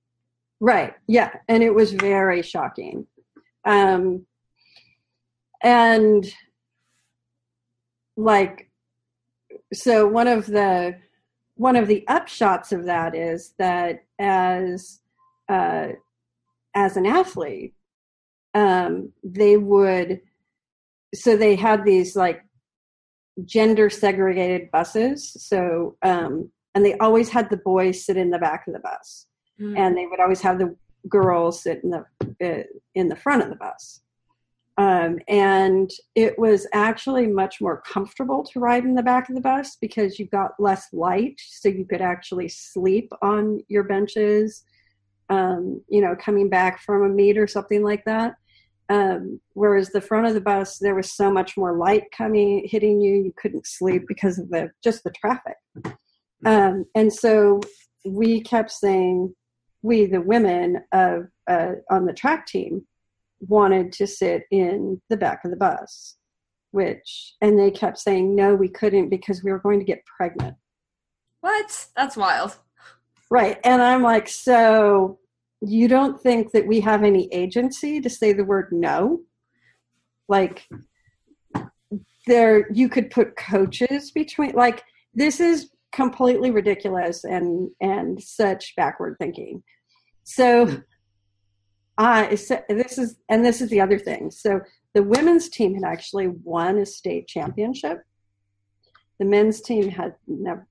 Right. 0.60 0.94
Yeah, 1.08 1.32
and 1.48 1.62
it 1.62 1.74
was 1.74 1.92
very 1.92 2.42
shocking. 2.42 3.06
Um, 3.64 4.24
and 5.62 6.24
like, 8.22 8.70
so 9.72 10.06
one 10.06 10.28
of 10.28 10.46
the 10.46 10.96
one 11.56 11.76
of 11.76 11.86
the 11.86 12.04
upshots 12.08 12.72
of 12.72 12.86
that 12.86 13.14
is 13.14 13.54
that 13.58 14.04
as 14.18 15.00
uh, 15.48 15.88
as 16.74 16.96
an 16.96 17.06
athlete, 17.06 17.74
um, 18.54 19.12
they 19.22 19.56
would 19.56 20.20
so 21.14 21.36
they 21.36 21.56
had 21.56 21.84
these 21.84 22.16
like 22.16 22.42
gender 23.44 23.90
segregated 23.90 24.70
buses. 24.70 25.32
So, 25.38 25.96
um, 26.02 26.50
and 26.74 26.84
they 26.84 26.96
always 26.98 27.28
had 27.28 27.50
the 27.50 27.58
boys 27.58 28.04
sit 28.04 28.16
in 28.16 28.30
the 28.30 28.38
back 28.38 28.66
of 28.66 28.74
the 28.74 28.80
bus. 28.80 29.26
Mm. 29.60 29.78
and 29.78 29.96
they 29.96 30.06
would 30.06 30.18
always 30.18 30.40
have 30.40 30.58
the 30.58 30.74
girls 31.08 31.62
sit 31.62 31.84
in 31.84 31.90
the 31.90 32.04
uh, 32.42 32.62
in 32.94 33.08
the 33.08 33.16
front 33.16 33.42
of 33.42 33.50
the 33.50 33.56
bus. 33.56 34.00
Um, 34.78 35.18
and 35.28 35.90
it 36.14 36.38
was 36.38 36.66
actually 36.72 37.26
much 37.26 37.60
more 37.60 37.82
comfortable 37.82 38.42
to 38.44 38.60
ride 38.60 38.84
in 38.84 38.94
the 38.94 39.02
back 39.02 39.28
of 39.28 39.34
the 39.34 39.40
bus 39.40 39.76
because 39.76 40.18
you 40.18 40.26
got 40.26 40.52
less 40.58 40.88
light, 40.92 41.40
so 41.46 41.68
you 41.68 41.84
could 41.84 42.00
actually 42.00 42.48
sleep 42.48 43.12
on 43.20 43.60
your 43.68 43.84
benches. 43.84 44.64
Um, 45.28 45.82
you 45.88 46.00
know, 46.00 46.14
coming 46.16 46.50
back 46.50 46.82
from 46.82 47.02
a 47.02 47.08
meet 47.08 47.38
or 47.38 47.46
something 47.46 47.82
like 47.82 48.04
that. 48.04 48.34
Um, 48.88 49.40
whereas 49.54 49.88
the 49.88 50.00
front 50.00 50.26
of 50.26 50.35
the 50.35 50.40
bus, 50.40 50.78
there 50.78 50.94
was 50.94 51.12
so 51.12 51.32
much 51.32 51.56
more 51.56 51.78
light 51.78 52.04
coming, 52.16 52.66
hitting 52.68 53.00
you, 53.00 53.14
you 53.16 53.32
couldn't 53.40 53.66
sleep 53.66 54.02
because 54.06 54.38
of 54.38 54.50
the 54.50 54.70
just 54.85 55.04
the 55.04 55.11
traffic. 55.11 55.56
Um, 56.44 56.85
and 56.94 57.11
so 57.12 57.61
we 58.04 58.42
kept 58.42 58.70
saying, 58.70 59.35
we 59.82 60.06
the 60.06 60.20
women 60.20 60.82
of 60.92 61.28
uh, 61.48 61.72
on 61.90 62.04
the 62.04 62.12
track 62.12 62.46
team 62.46 62.87
wanted 63.48 63.92
to 63.92 64.07
sit 64.07 64.44
in 64.50 65.00
the 65.09 65.16
back 65.16 65.44
of 65.44 65.50
the 65.50 65.57
bus, 65.57 66.16
which 66.70 67.35
and 67.40 67.59
they 67.59 67.70
kept 67.70 67.98
saying 67.98 68.35
no, 68.35 68.55
we 68.55 68.68
couldn't 68.68 69.09
because 69.09 69.42
we 69.42 69.50
were 69.50 69.59
going 69.59 69.78
to 69.78 69.85
get 69.85 70.05
pregnant. 70.05 70.57
What? 71.40 71.87
That's 71.96 72.16
wild. 72.16 72.57
Right. 73.31 73.59
And 73.64 73.83
I'm 73.83 74.02
like, 74.02 74.28
so 74.28 75.18
you 75.61 75.88
don't 75.88 76.20
think 76.20 76.52
that 76.52 76.66
we 76.66 76.81
have 76.81 77.02
any 77.02 77.33
agency 77.33 78.00
to 78.00 78.11
say 78.11 78.33
the 78.33 78.44
word 78.44 78.68
no? 78.72 79.20
Like 80.28 80.68
there 82.26 82.70
you 82.72 82.88
could 82.88 83.11
put 83.11 83.37
coaches 83.37 84.11
between 84.12 84.52
like 84.52 84.83
this 85.14 85.40
is 85.40 85.70
completely 85.92 86.50
ridiculous 86.50 87.24
and 87.24 87.70
and 87.81 88.22
such 88.22 88.74
backward 88.76 89.16
thinking. 89.18 89.62
So 90.24 90.83
So 91.98 92.62
this 92.68 92.98
is 92.98 93.16
and 93.28 93.44
this 93.44 93.61
is 93.61 93.70
the 93.70 93.81
other 93.81 93.98
thing. 93.98 94.31
So 94.31 94.61
the 94.94 95.02
women's 95.02 95.48
team 95.48 95.74
had 95.74 95.85
actually 95.85 96.28
won 96.28 96.78
a 96.78 96.87
state 96.87 97.28
championship. 97.28 98.02
The 99.18 99.24
men's 99.24 99.61
team 99.61 99.88
had 99.88 100.14
never 100.26 100.66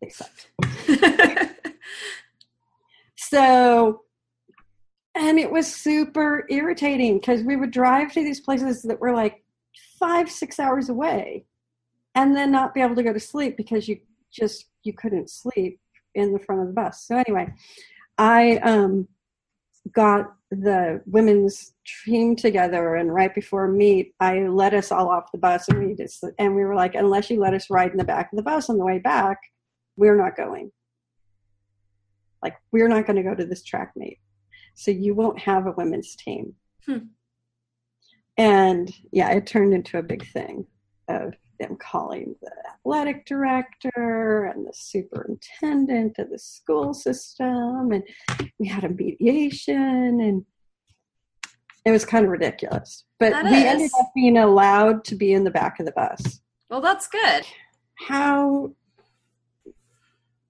they 0.00 0.08
sucked. 0.08 0.50
So, 3.32 4.02
and 5.14 5.38
it 5.38 5.50
was 5.50 5.74
super 5.74 6.44
irritating 6.50 7.18
because 7.18 7.42
we 7.42 7.56
would 7.56 7.70
drive 7.70 8.12
to 8.12 8.22
these 8.22 8.40
places 8.40 8.82
that 8.82 9.00
were 9.00 9.14
like 9.14 9.42
five, 9.98 10.30
six 10.30 10.60
hours 10.60 10.90
away 10.90 11.46
and 12.14 12.36
then 12.36 12.50
not 12.50 12.74
be 12.74 12.82
able 12.82 12.94
to 12.96 13.02
go 13.02 13.10
to 13.10 13.18
sleep 13.18 13.56
because 13.56 13.88
you 13.88 14.00
just, 14.30 14.66
you 14.82 14.92
couldn't 14.92 15.30
sleep 15.30 15.80
in 16.14 16.34
the 16.34 16.40
front 16.40 16.60
of 16.60 16.66
the 16.66 16.74
bus. 16.74 17.06
So 17.06 17.16
anyway, 17.16 17.54
I, 18.18 18.58
um, 18.58 19.08
got 19.90 20.32
the 20.50 21.00
women's 21.06 21.72
team 22.04 22.36
together 22.36 22.94
and 22.96 23.12
right 23.12 23.34
before 23.34 23.66
meet 23.66 24.14
i 24.20 24.40
let 24.40 24.74
us 24.74 24.92
all 24.92 25.08
off 25.08 25.32
the 25.32 25.38
bus 25.38 25.68
and 25.68 25.84
we 25.84 25.94
just 25.94 26.24
and 26.38 26.54
we 26.54 26.62
were 26.62 26.74
like 26.74 26.94
unless 26.94 27.30
you 27.30 27.40
let 27.40 27.54
us 27.54 27.70
ride 27.70 27.90
in 27.90 27.96
the 27.96 28.04
back 28.04 28.30
of 28.32 28.36
the 28.36 28.42
bus 28.42 28.70
on 28.70 28.78
the 28.78 28.84
way 28.84 28.98
back 28.98 29.38
we're 29.96 30.16
not 30.16 30.36
going. 30.36 30.70
Like 32.42 32.56
we're 32.72 32.88
not 32.88 33.06
going 33.06 33.16
to 33.16 33.22
go 33.22 33.34
to 33.34 33.44
this 33.44 33.62
track 33.62 33.92
meet. 33.96 34.18
So 34.74 34.90
you 34.90 35.14
won't 35.14 35.38
have 35.38 35.66
a 35.66 35.72
women's 35.72 36.16
team. 36.16 36.54
Hmm. 36.86 36.98
and 38.36 38.92
yeah 39.12 39.30
it 39.30 39.46
turned 39.46 39.72
into 39.72 39.98
a 39.98 40.02
big 40.02 40.26
thing 40.32 40.66
of 41.06 41.32
them 41.62 41.76
calling 41.76 42.34
the 42.42 42.50
athletic 42.70 43.24
director 43.26 44.50
and 44.54 44.66
the 44.66 44.72
superintendent 44.74 46.18
of 46.18 46.30
the 46.30 46.38
school 46.38 46.92
system 46.92 47.92
and 47.92 48.02
we 48.58 48.66
had 48.66 48.84
a 48.84 48.88
mediation 48.88 50.20
and 50.20 50.44
it 51.84 51.90
was 51.90 52.04
kind 52.04 52.24
of 52.24 52.30
ridiculous 52.30 53.04
but 53.18 53.30
That 53.30 53.44
we 53.44 53.64
ended 53.66 53.90
up 53.98 54.10
being 54.14 54.38
allowed 54.38 55.04
to 55.04 55.14
be 55.14 55.32
in 55.32 55.44
the 55.44 55.50
back 55.50 55.78
of 55.80 55.86
the 55.86 55.92
bus 55.92 56.40
well, 56.68 56.80
that's 56.80 57.06
good. 57.06 57.44
how 57.94 58.72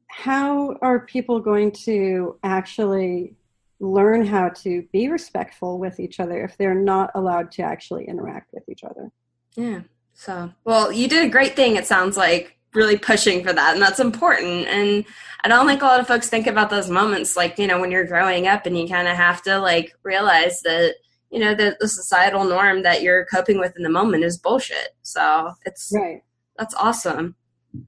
how 0.08 0.76
are 0.82 1.00
people 1.00 1.40
going 1.40 1.72
to 1.72 2.38
actually 2.44 3.34
learn 3.80 4.24
how 4.24 4.48
to 4.50 4.82
be 4.92 5.08
respectful 5.08 5.78
with 5.80 5.98
each 5.98 6.20
other 6.20 6.44
if 6.44 6.56
they're 6.56 6.74
not 6.74 7.10
allowed 7.16 7.50
to 7.50 7.62
actually 7.62 8.04
interact 8.06 8.52
with 8.52 8.62
each 8.68 8.84
other 8.84 9.10
Yeah. 9.56 9.80
So, 10.24 10.52
well, 10.64 10.92
you 10.92 11.08
did 11.08 11.24
a 11.24 11.28
great 11.28 11.56
thing, 11.56 11.76
it 11.76 11.86
sounds 11.86 12.16
like, 12.16 12.56
really 12.74 12.96
pushing 12.96 13.44
for 13.44 13.52
that. 13.52 13.74
And 13.74 13.82
that's 13.82 14.00
important. 14.00 14.66
And 14.66 15.04
I 15.44 15.48
don't 15.48 15.66
think 15.66 15.82
a 15.82 15.84
lot 15.84 16.00
of 16.00 16.06
folks 16.06 16.30
think 16.30 16.46
about 16.46 16.70
those 16.70 16.88
moments, 16.88 17.36
like, 17.36 17.58
you 17.58 17.66
know, 17.66 17.78
when 17.80 17.90
you're 17.90 18.06
growing 18.06 18.46
up 18.46 18.64
and 18.64 18.78
you 18.78 18.88
kind 18.88 19.08
of 19.08 19.16
have 19.16 19.42
to, 19.42 19.58
like, 19.58 19.94
realize 20.04 20.62
that, 20.62 20.94
you 21.30 21.38
know, 21.38 21.54
the, 21.54 21.76
the 21.80 21.88
societal 21.88 22.44
norm 22.44 22.82
that 22.82 23.02
you're 23.02 23.26
coping 23.26 23.58
with 23.58 23.76
in 23.76 23.82
the 23.82 23.90
moment 23.90 24.24
is 24.24 24.38
bullshit. 24.38 24.90
So 25.02 25.52
it's, 25.66 25.92
right 25.94 26.22
that's 26.58 26.74
awesome. 26.74 27.34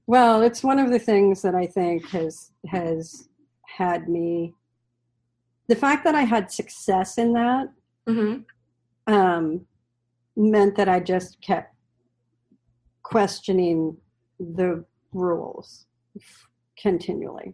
well 0.07 0.41
it's 0.41 0.63
one 0.63 0.79
of 0.79 0.89
the 0.89 0.99
things 0.99 1.41
that 1.41 1.55
i 1.55 1.65
think 1.65 2.07
has 2.09 2.51
has 2.67 3.29
had 3.65 4.09
me 4.09 4.53
the 5.67 5.75
fact 5.75 6.03
that 6.03 6.15
i 6.15 6.21
had 6.23 6.51
success 6.51 7.17
in 7.17 7.33
that 7.33 7.67
hmm 8.07 8.37
um, 9.07 9.65
meant 10.35 10.75
that 10.75 10.89
i 10.89 10.99
just 10.99 11.39
kept 11.41 11.74
questioning 13.05 13.95
the 14.39 14.83
rules 15.13 15.85
continually 16.81 17.53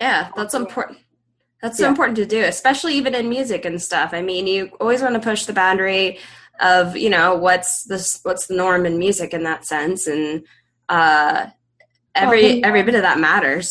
Yeah, 0.00 0.30
that's 0.36 0.54
important. 0.54 0.98
That's 1.62 1.76
so 1.78 1.84
Yeah. 1.84 1.90
important 1.90 2.16
to 2.16 2.26
do, 2.26 2.40
especially 2.42 2.94
even 2.94 3.14
in 3.14 3.28
music 3.28 3.64
and 3.66 3.80
stuff. 3.80 4.10
I 4.14 4.22
mean, 4.22 4.46
you 4.46 4.70
always 4.80 5.02
want 5.02 5.14
to 5.14 5.20
push 5.20 5.44
the 5.44 5.52
boundary 5.52 6.18
of, 6.58 6.96
you 6.96 7.10
know, 7.10 7.36
what's 7.36 7.84
this 7.84 8.20
what's 8.24 8.46
the 8.46 8.56
norm 8.56 8.84
in 8.86 8.98
music 8.98 9.32
in 9.34 9.42
that 9.44 9.64
sense 9.64 10.06
and 10.06 10.44
uh 10.88 11.46
every 12.14 12.42
Well, 12.42 12.52
and- 12.54 12.64
every 12.66 12.82
bit 12.82 12.94
of 12.96 13.02
that 13.02 13.18
matters. 13.20 13.68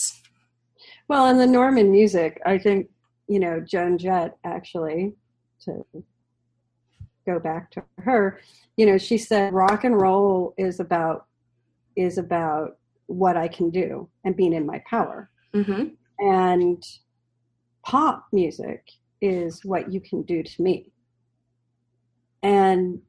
Well, 1.10 1.26
in 1.32 1.38
the 1.38 1.48
Norman 1.48 1.92
music, 1.92 2.40
I 2.46 2.60
think, 2.60 2.90
you 3.28 3.40
know, 3.40 3.60
Joan 3.60 3.98
Jett 3.98 4.38
actually, 4.44 5.14
to 5.66 5.84
go 7.30 7.40
back 7.40 7.72
to 7.72 7.84
her, 8.00 8.40
you 8.78 8.86
know, 8.86 8.98
she 8.98 9.18
said 9.18 9.54
rock 9.54 9.84
and 9.84 10.00
roll 10.00 10.54
is 10.58 10.80
about 10.80 11.26
is 11.96 12.18
about 12.18 12.78
what 13.08 13.36
I 13.36 13.48
can 13.48 13.70
do 13.70 14.08
and 14.24 14.36
being 14.36 14.54
in 14.54 14.66
my 14.66 14.82
power. 14.90 15.30
Mhm. 15.54 15.96
And 16.20 16.84
pop 17.84 18.28
music 18.32 18.82
is 19.22 19.66
what 19.66 19.92
you 19.92 20.00
can 20.00 20.22
do 20.24 20.44
to 20.44 20.62
me. 20.62 20.92
And 22.44 23.02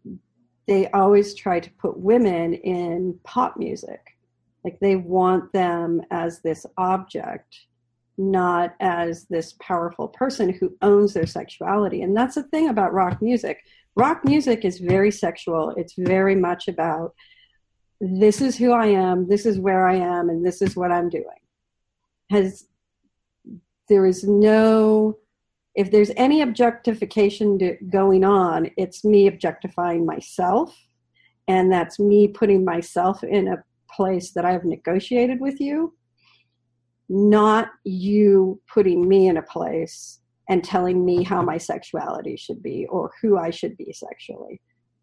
they 0.66 0.88
always 0.90 1.34
try 1.34 1.60
to 1.60 1.70
put 1.72 1.98
women 1.98 2.54
in 2.54 3.18
pop 3.22 3.56
music. 3.56 4.00
Like 4.64 4.78
they 4.80 4.96
want 4.96 5.52
them 5.52 6.02
as 6.10 6.40
this 6.40 6.66
object, 6.76 7.66
not 8.18 8.74
as 8.80 9.26
this 9.26 9.54
powerful 9.60 10.08
person 10.08 10.50
who 10.50 10.76
owns 10.82 11.14
their 11.14 11.26
sexuality. 11.26 12.02
And 12.02 12.16
that's 12.16 12.34
the 12.34 12.44
thing 12.44 12.68
about 12.68 12.92
rock 12.92 13.22
music. 13.22 13.64
Rock 13.96 14.24
music 14.24 14.64
is 14.64 14.78
very 14.78 15.10
sexual. 15.10 15.74
It's 15.76 15.94
very 15.96 16.34
much 16.34 16.68
about 16.68 17.14
this 18.00 18.40
is 18.40 18.56
who 18.56 18.72
I 18.72 18.86
am, 18.86 19.28
this 19.28 19.44
is 19.44 19.58
where 19.58 19.86
I 19.86 19.94
am, 19.94 20.30
and 20.30 20.44
this 20.44 20.62
is 20.62 20.74
what 20.74 20.90
I'm 20.90 21.08
doing. 21.10 21.24
Has 22.30 22.66
there 23.88 24.06
is 24.06 24.24
no 24.24 25.18
if 25.74 25.90
there's 25.90 26.10
any 26.16 26.42
objectification 26.42 27.58
to, 27.58 27.76
going 27.90 28.24
on, 28.24 28.70
it's 28.76 29.04
me 29.04 29.26
objectifying 29.26 30.04
myself, 30.04 30.76
and 31.48 31.72
that's 31.72 31.98
me 31.98 32.28
putting 32.28 32.64
myself 32.64 33.22
in 33.22 33.48
a 33.48 33.62
place 33.90 34.32
that 34.32 34.44
I've 34.44 34.64
negotiated 34.64 35.40
with 35.40 35.60
you, 35.60 35.94
not 37.08 37.68
you 37.84 38.60
putting 38.72 39.08
me 39.08 39.28
in 39.28 39.36
a 39.36 39.42
place 39.42 40.19
and 40.50 40.62
telling 40.62 41.04
me 41.04 41.22
how 41.22 41.40
my 41.40 41.56
sexuality 41.56 42.36
should 42.36 42.62
be 42.62 42.84
or 42.90 43.12
who 43.22 43.38
I 43.38 43.48
should 43.48 43.76
be 43.78 43.92
sexually. 43.92 44.60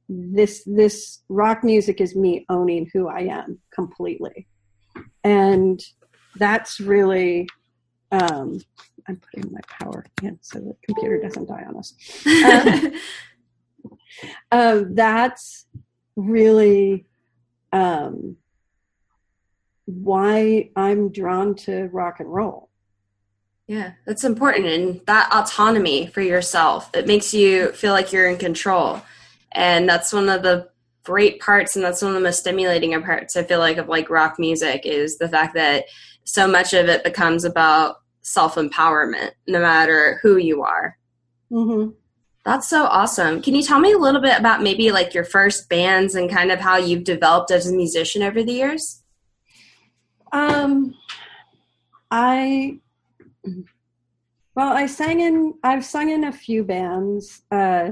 This 0.07 0.63
this 0.65 1.23
rock 1.27 1.63
music 1.63 1.99
is 1.99 2.15
me 2.15 2.45
owning 2.49 2.89
who 2.93 3.07
I 3.07 3.21
am 3.21 3.59
completely, 3.73 4.47
and 5.23 5.83
that's 6.35 6.79
really. 6.79 7.47
Um, 8.11 8.61
I'm 9.09 9.21
putting 9.33 9.51
my 9.51 9.59
power 9.69 10.05
in 10.21 10.37
so 10.41 10.59
the 10.59 10.75
computer 10.85 11.19
doesn't 11.21 11.47
die 11.47 11.65
on 11.67 11.77
us. 11.77 11.93
Um, 14.51 14.95
that's 14.95 15.65
really 16.15 17.05
um, 17.71 18.37
why 19.85 20.69
I'm 20.75 21.11
drawn 21.11 21.55
to 21.55 21.89
rock 21.91 22.19
and 22.19 22.31
roll. 22.31 22.66
Yeah, 23.67 23.93
that's 24.05 24.23
important 24.23 24.65
and 24.65 25.01
that 25.07 25.29
autonomy 25.33 26.07
for 26.07 26.21
yourself. 26.21 26.89
It 26.93 27.05
makes 27.05 27.33
you 27.33 27.73
feel 27.73 27.91
like 27.91 28.13
you're 28.13 28.29
in 28.29 28.37
control. 28.37 29.01
And 29.51 29.89
that's 29.89 30.13
one 30.13 30.29
of 30.29 30.41
the 30.41 30.69
great 31.03 31.41
parts 31.41 31.75
and 31.75 31.83
that's 31.83 32.01
one 32.01 32.11
of 32.11 32.15
the 32.15 32.21
most 32.21 32.39
stimulating 32.39 33.01
parts 33.01 33.35
I 33.35 33.43
feel 33.43 33.59
like 33.59 33.77
of 33.77 33.87
like 33.87 34.09
rock 34.09 34.39
music 34.39 34.85
is 34.85 35.17
the 35.17 35.27
fact 35.27 35.53
that 35.55 35.85
so 36.23 36.47
much 36.47 36.73
of 36.73 36.87
it 36.87 37.03
becomes 37.03 37.43
about 37.43 37.97
self 38.21 38.55
empowerment, 38.55 39.31
no 39.47 39.59
matter 39.59 40.19
who 40.21 40.37
you 40.37 40.63
are. 40.63 40.97
hmm 41.49 41.89
That's 42.45 42.69
so 42.69 42.85
awesome. 42.85 43.41
Can 43.41 43.53
you 43.53 43.63
tell 43.63 43.79
me 43.79 43.91
a 43.91 43.97
little 43.97 44.21
bit 44.21 44.39
about 44.39 44.61
maybe 44.61 44.91
like 44.93 45.13
your 45.13 45.25
first 45.25 45.67
bands 45.67 46.15
and 46.15 46.29
kind 46.29 46.51
of 46.51 46.59
how 46.59 46.77
you've 46.77 47.03
developed 47.03 47.51
as 47.51 47.69
a 47.69 47.75
musician 47.75 48.23
over 48.23 48.43
the 48.43 48.53
years? 48.53 49.03
Um, 50.31 50.95
I 52.11 52.79
well, 54.55 54.69
I 54.69 54.85
sang 54.85 55.21
in. 55.21 55.53
I've 55.63 55.85
sung 55.85 56.09
in 56.09 56.25
a 56.25 56.31
few 56.31 56.63
bands. 56.63 57.43
Uh, 57.51 57.91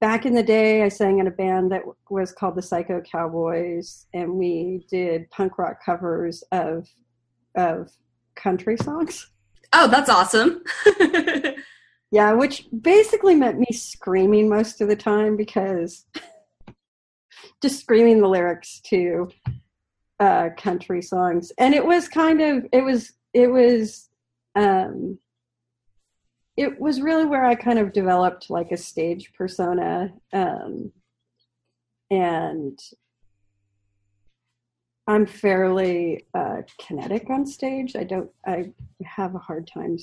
back 0.00 0.26
in 0.26 0.34
the 0.34 0.42
day, 0.42 0.82
I 0.82 0.88
sang 0.88 1.18
in 1.18 1.26
a 1.26 1.30
band 1.30 1.72
that 1.72 1.82
was 2.10 2.32
called 2.32 2.56
the 2.56 2.62
Psycho 2.62 3.00
Cowboys, 3.00 4.06
and 4.14 4.34
we 4.34 4.86
did 4.90 5.30
punk 5.30 5.58
rock 5.58 5.84
covers 5.84 6.42
of 6.52 6.88
of 7.56 7.90
country 8.34 8.76
songs. 8.76 9.30
Oh, 9.72 9.88
that's 9.88 10.10
awesome. 10.10 10.62
Yeah, 12.10 12.32
which 12.32 12.66
basically 12.80 13.34
meant 13.34 13.58
me 13.58 13.66
screaming 13.72 14.48
most 14.48 14.80
of 14.80 14.88
the 14.88 14.96
time 14.96 15.36
because 15.36 16.06
just 17.62 17.80
screaming 17.80 18.20
the 18.20 18.28
lyrics 18.28 18.80
to 18.86 19.28
uh, 20.20 20.50
country 20.56 21.02
songs, 21.02 21.52
and 21.58 21.74
it 21.74 21.84
was 21.84 22.08
kind 22.08 22.40
of 22.40 22.66
it 22.72 22.82
was 22.82 23.12
it 23.32 23.48
was 23.48 24.08
um, 24.54 25.18
it 26.56 26.80
was 26.80 27.00
really 27.00 27.26
where 27.26 27.44
I 27.44 27.54
kind 27.54 27.78
of 27.78 27.92
developed 27.92 28.48
like 28.50 28.72
a 28.72 28.76
stage 28.76 29.32
persona, 29.34 30.12
um, 30.32 30.92
and 32.10 32.78
I'm 35.06 35.26
fairly 35.26 36.26
uh, 36.34 36.62
kinetic 36.78 37.30
on 37.30 37.46
stage. 37.46 37.94
I 37.94 38.04
don't 38.04 38.30
I 38.46 38.72
have 39.04 39.34
a 39.34 39.38
hard 39.38 39.68
time 39.72 39.98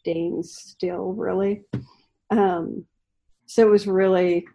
staying 0.00 0.42
still 0.42 1.12
really. 1.12 1.62
Um 2.30 2.86
so 3.46 3.62
it 3.62 3.70
was 3.70 3.86
really 3.86 4.46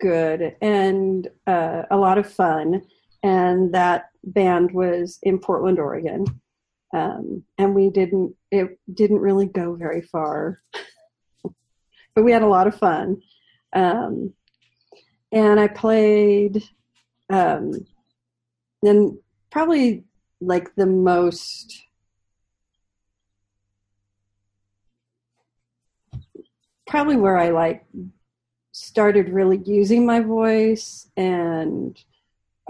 good 0.00 0.56
and 0.60 1.28
uh, 1.46 1.82
a 1.90 1.96
lot 1.96 2.18
of 2.18 2.30
fun. 2.32 2.82
And 3.22 3.72
that 3.74 4.10
band 4.24 4.72
was 4.72 5.18
in 5.22 5.38
portland 5.38 5.78
oregon. 5.78 6.24
Um, 6.94 7.42
and 7.56 7.74
we 7.74 7.90
didn't 7.90 8.34
it 8.50 8.78
didn't 8.92 9.18
really 9.18 9.46
go 9.46 9.74
very 9.74 10.02
far. 10.02 10.60
But 12.14 12.24
we 12.24 12.32
had 12.32 12.42
a 12.42 12.46
lot 12.46 12.66
of 12.66 12.76
fun. 12.76 13.22
Um, 13.72 14.34
and 15.32 15.58
i 15.58 15.66
played 15.66 16.62
um, 17.30 17.72
and 18.82 19.16
probably 19.50 20.04
like 20.42 20.74
the 20.74 20.84
most 20.84 21.84
probably 26.92 27.16
where 27.16 27.38
I 27.38 27.48
like 27.48 27.86
started 28.72 29.30
really 29.30 29.56
using 29.64 30.04
my 30.04 30.20
voice 30.20 31.08
and 31.16 31.98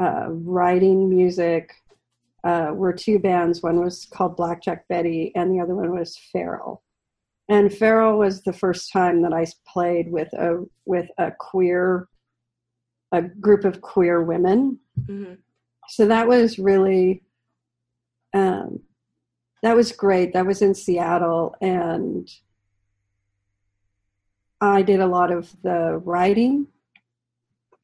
uh, 0.01 0.27
writing 0.31 1.09
music 1.09 1.73
uh, 2.45 2.71
were 2.75 2.93
two 2.93 3.19
bands. 3.19 3.63
One 3.63 3.81
was 3.81 4.07
called 4.07 4.37
Blackjack 4.37 4.89
Betty, 4.89 5.33
and 5.35 5.53
the 5.53 5.61
other 5.61 5.75
one 5.75 5.93
was 5.97 6.19
Feral. 6.33 6.83
And 7.49 7.73
Feral 7.73 8.19
was 8.19 8.43
the 8.43 8.53
first 8.53 8.93
time 8.93 9.23
that 9.23 9.33
I 9.33 9.47
played 9.67 10.11
with 10.11 10.33
a 10.33 10.65
with 10.87 11.09
a 11.19 11.33
queer, 11.33 12.09
a 13.13 13.23
group 13.23 13.65
of 13.65 13.81
queer 13.81 14.23
women. 14.23 14.79
Mhm. 15.01 15.39
So 15.89 16.07
that 16.07 16.29
was 16.29 16.59
really, 16.59 17.23
um, 18.33 18.81
that 19.63 19.77
was 19.77 19.93
great. 19.93 20.33
That 20.33 20.47
was 20.47 20.63
in 20.63 20.75
Seattle, 20.75 21.55
and 21.61 22.29
I 24.61 24.83
did 24.83 25.01
a 25.01 25.07
lot 25.07 25.33
of 25.33 25.55
the 25.63 26.01
writing, 26.05 26.69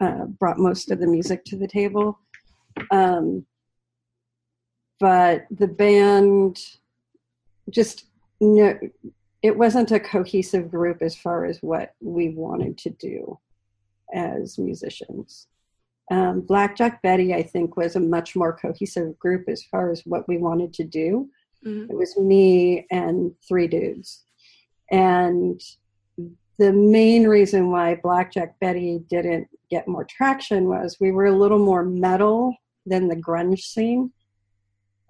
uh, 0.00 0.24
brought 0.26 0.58
most 0.58 0.90
of 0.90 1.00
the 1.00 1.06
music 1.06 1.44
to 1.44 1.56
the 1.56 1.68
table. 1.68 2.18
Um, 2.90 3.46
but 5.00 5.46
the 5.50 5.68
band 5.68 6.60
just, 7.70 8.06
no, 8.40 8.78
it 9.42 9.56
wasn't 9.56 9.92
a 9.92 10.00
cohesive 10.00 10.70
group 10.70 11.02
as 11.02 11.16
far 11.16 11.44
as 11.44 11.58
what 11.62 11.94
we 12.00 12.30
wanted 12.30 12.78
to 12.78 12.90
do 12.90 13.38
as 14.12 14.58
musicians. 14.58 15.46
Um, 16.10 16.40
Blackjack 16.40 17.02
Betty, 17.02 17.34
I 17.34 17.42
think, 17.42 17.76
was 17.76 17.94
a 17.94 18.00
much 18.00 18.34
more 18.34 18.52
cohesive 18.56 19.18
group 19.18 19.48
as 19.48 19.62
far 19.62 19.90
as 19.90 20.02
what 20.06 20.26
we 20.26 20.38
wanted 20.38 20.72
to 20.74 20.84
do. 20.84 21.28
Mhm. 21.64 21.90
It 21.90 21.96
was 21.96 22.16
me 22.16 22.86
and 22.90 23.34
three 23.46 23.68
dudes. 23.68 24.24
And 24.90 25.60
the 26.58 26.72
main 26.72 27.26
reason 27.26 27.70
why 27.70 27.94
Blackjack 28.02 28.58
Betty 28.60 29.00
didn't 29.08 29.48
get 29.70 29.86
more 29.86 30.04
traction 30.04 30.68
was 30.68 30.96
we 31.00 31.12
were 31.12 31.26
a 31.26 31.36
little 31.36 31.58
more 31.58 31.84
metal 31.84 32.54
than 32.84 33.08
the 33.08 33.16
grunge 33.16 33.60
scene. 33.60 34.12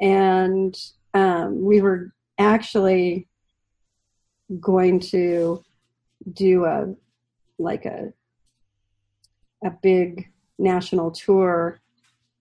And 0.01 0.77
um, 1.15 1.63
we 1.63 1.81
were 1.81 2.13
actually 2.39 3.29
going 4.61 5.01
to 5.01 5.63
do 6.33 6.65
a 6.65 6.95
like 7.59 7.85
a 7.85 8.13
a 9.65 9.71
big 9.83 10.31
national 10.59 11.11
tour 11.11 11.81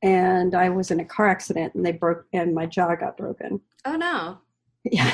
and 0.04 0.54
I 0.54 0.70
was 0.70 0.92
in 0.92 1.00
a 1.00 1.06
car 1.06 1.28
accident 1.28 1.74
and 1.74 1.86
they 1.86 1.92
broke 1.92 2.26
and 2.34 2.54
my 2.54 2.66
jaw 2.66 2.96
got 2.96 3.18
broken. 3.18 3.62
Oh 3.86 3.96
no. 3.96 4.40
Yeah. 4.90 5.14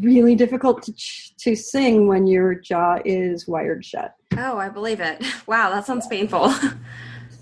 Really 0.00 0.34
difficult 0.34 0.82
to 0.82 0.92
ch- 0.92 1.34
to 1.38 1.54
sing 1.56 2.06
when 2.08 2.26
your 2.26 2.54
jaw 2.54 2.98
is 3.04 3.46
wired 3.48 3.84
shut. 3.84 4.14
Oh, 4.36 4.58
I 4.58 4.68
believe 4.68 5.00
it. 5.00 5.24
Wow, 5.46 5.70
that 5.70 5.86
sounds 5.86 6.06
painful. 6.06 6.52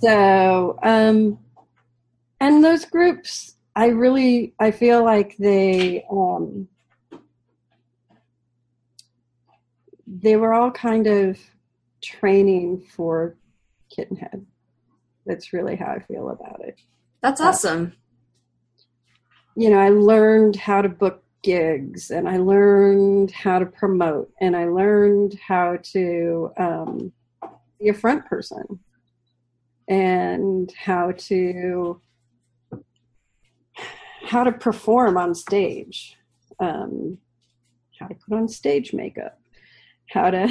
So, 0.00 0.78
um, 0.82 1.38
and 2.38 2.62
those 2.62 2.84
groups, 2.84 3.56
I 3.74 3.86
really, 3.86 4.52
I 4.60 4.70
feel 4.70 5.02
like 5.02 5.34
they, 5.38 6.04
um, 6.10 6.68
they 10.06 10.36
were 10.36 10.52
all 10.52 10.70
kind 10.70 11.06
of 11.06 11.38
training 12.02 12.84
for 12.94 13.36
Kittenhead. 13.96 14.44
That's 15.24 15.54
really 15.54 15.76
how 15.76 15.86
I 15.92 16.00
feel 16.00 16.28
about 16.28 16.60
it. 16.60 16.78
That's 17.22 17.40
awesome. 17.40 17.94
you 19.56 19.70
know, 19.70 19.78
I 19.78 19.88
learned 19.88 20.56
how 20.56 20.82
to 20.82 20.88
book 20.90 21.23
gigs 21.44 22.11
and 22.11 22.28
I 22.28 22.38
learned 22.38 23.30
how 23.30 23.61
to 23.61 23.66
promote 23.66 24.33
and 24.40 24.57
I 24.57 24.64
learned 24.64 25.38
how 25.46 25.76
to 25.92 26.50
um, 26.57 27.12
be 27.78 27.90
a 27.90 27.94
front 27.94 28.24
person 28.26 28.80
and 29.87 30.72
how 30.76 31.12
to 31.12 32.00
how 34.26 34.42
to 34.42 34.52
perform 34.52 35.18
on 35.18 35.35
stage, 35.35 36.16
um, 36.59 37.18
how 38.00 38.07
to 38.07 38.14
put 38.14 38.37
on 38.37 38.48
stage 38.48 38.94
makeup, 38.94 39.38
how 40.11 40.30
to 40.30 40.48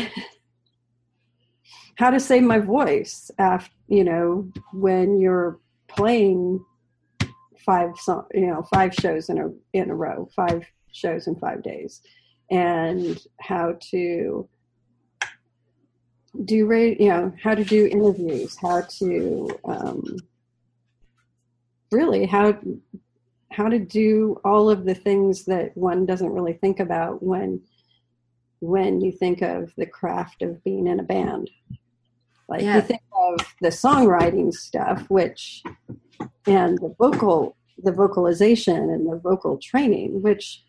how 1.96 2.12
to 2.12 2.20
save 2.20 2.44
my 2.44 2.60
voice 2.60 3.32
after 3.40 3.74
you 3.88 4.04
know 4.04 4.48
when 4.74 5.20
you're 5.20 5.60
playing 5.88 6.64
five 7.66 7.92
you 8.34 8.48
know 8.48 8.64
five 8.74 8.94
shows 8.94 9.30
in 9.30 9.40
a 9.40 9.50
in 9.74 9.90
a 9.90 9.96
row 9.96 10.30
five 10.36 10.66
shows 10.94 11.28
in 11.28 11.36
five 11.36 11.62
days 11.64 12.02
and 12.50 13.20
how 13.42 13.76
to 13.92 14.48
do 16.46 16.66
ra- 16.66 16.78
you 16.78 17.10
know 17.10 17.34
how 17.44 17.54
to 17.54 17.64
do 17.64 17.88
interviews 17.88 18.58
how 18.62 18.82
to 18.82 19.50
um, 19.66 20.04
really 21.92 22.26
how 22.26 22.58
how 23.52 23.70
to 23.70 23.78
do 23.78 24.40
all 24.44 24.70
of 24.70 24.84
the 24.86 24.96
things 24.96 25.46
that 25.46 25.76
one 25.78 26.06
doesn't 26.06 26.32
really 26.32 26.54
think 26.54 26.80
about 26.80 27.22
when 27.22 27.62
when 28.62 29.00
you 29.02 29.12
think 29.12 29.42
of 29.42 29.72
the 29.78 29.86
craft 29.86 30.42
of 30.42 30.64
being 30.64 30.88
in 30.88 31.00
a 31.00 31.04
band 31.04 31.50
like 32.50 32.62
Yeah. 32.62 32.76
you 32.78 32.82
think 32.82 33.02
of 33.16 33.40
the 33.62 33.70
songwriting 33.70 34.52
stuff 34.52 35.08
which 35.10 35.64
and 36.48 36.78
the 36.80 36.96
vocal 36.98 37.56
the 37.84 37.92
vocalization 37.92 38.90
and 38.90 39.12
the 39.12 39.18
vocal 39.20 39.58
training 39.58 40.22
which 40.22 40.64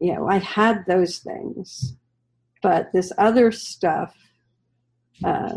you 0.00 0.14
know 0.14 0.28
i 0.28 0.38
had 0.38 0.84
those 0.86 1.18
things 1.18 1.96
but 2.62 2.90
this 2.92 3.12
other 3.18 3.50
stuff 3.52 4.14
uh 5.24 5.56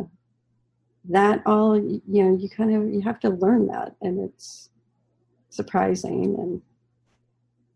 that 1.10 1.42
all 1.46 1.78
you 1.78 2.24
know 2.24 2.36
you 2.38 2.50
kind 2.50 2.76
of 2.76 2.94
you 2.94 3.02
have 3.02 3.20
to 3.20 3.30
learn 3.30 3.68
that 3.68 3.96
and 4.02 4.20
it's 4.20 4.70
surprising 5.50 6.36
and 6.38 6.62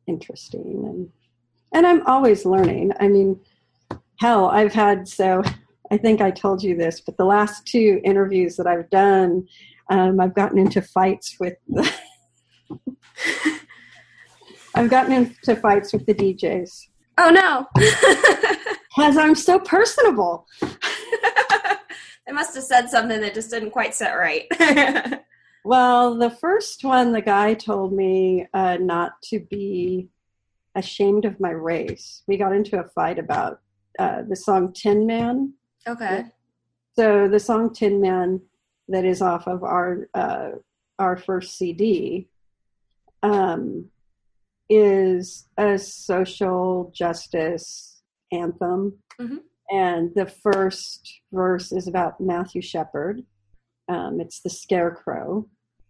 interesting 0.08 0.84
and 0.86 1.10
and 1.74 1.88
i'm 1.88 2.06
always 2.06 2.46
learning. 2.46 2.92
I 3.00 3.08
mean 3.08 3.40
hell 4.20 4.46
i've 4.48 4.74
had 4.74 5.08
so 5.08 5.44
i 5.92 5.98
think 5.98 6.22
i 6.22 6.32
told 6.32 6.64
you 6.64 6.76
this 6.76 7.02
but 7.02 7.18
the 7.18 7.26
last 7.26 7.66
two 7.66 8.00
interviews 8.04 8.56
that 8.56 8.68
i've 8.68 8.90
done 8.90 9.46
um, 9.90 10.20
i've 10.20 10.36
gotten 10.36 10.58
into 10.58 10.82
fights 10.82 11.36
with 11.40 11.56
I've 14.76 14.90
gotten 14.90 15.14
into 15.14 15.56
fights 15.56 15.94
with 15.94 16.06
the 16.06 16.14
DJs 16.14 16.88
Oh 17.18 17.30
no. 17.30 17.68
because 18.96 19.18
I'm 19.18 19.36
so 19.36 19.60
personable. 19.60 20.48
they 20.62 22.34
must 22.34 22.56
have 22.56 22.64
said 22.64 22.90
something 22.90 23.22
that 23.22 23.34
just 23.34 23.50
didn't 23.50 23.72
quite 23.72 23.96
sit 23.96 24.12
right. 24.12 24.46
Well, 25.68 26.14
the 26.14 26.30
first 26.30 26.84
one, 26.84 27.12
the 27.12 27.24
guy 27.24 27.56
told 27.56 27.92
me 27.92 28.46
uh, 28.54 28.78
not 28.80 29.20
to 29.30 29.40
be 29.40 30.10
ashamed 30.76 31.26
of 31.26 31.40
my 31.40 31.50
race. 31.50 32.22
We 32.28 32.38
got 32.38 32.54
into 32.54 32.80
a 32.80 32.88
fight 32.90 33.18
about 33.18 33.62
uh, 33.98 34.22
the 34.30 34.36
song 34.36 34.74
Tin 34.74 35.08
Man. 35.08 35.54
okay. 35.88 36.26
So 36.96 37.28
the 37.28 37.40
song 37.40 37.74
Tin 37.74 38.00
Man 38.00 38.42
that 38.90 39.06
is 39.06 39.24
off 39.24 39.48
of 39.48 39.64
our 39.64 40.08
uh, 40.14 40.52
our 41.00 41.18
first 41.18 41.58
CD 41.58 42.28
um, 43.24 43.90
is 44.70 45.48
a 45.58 45.78
social 45.78 46.92
justice 46.94 48.02
anthem, 48.32 49.00
Mhm. 49.20 49.44
and 49.72 50.14
the 50.16 50.26
first 50.26 51.22
verse 51.32 51.72
is 51.72 51.88
about 51.88 52.20
Matthew 52.20 52.62
Shepard. 52.62 53.26
Um, 53.88 54.20
it's 54.20 54.42
the 54.42 54.50
Scarecrow, 54.50 55.48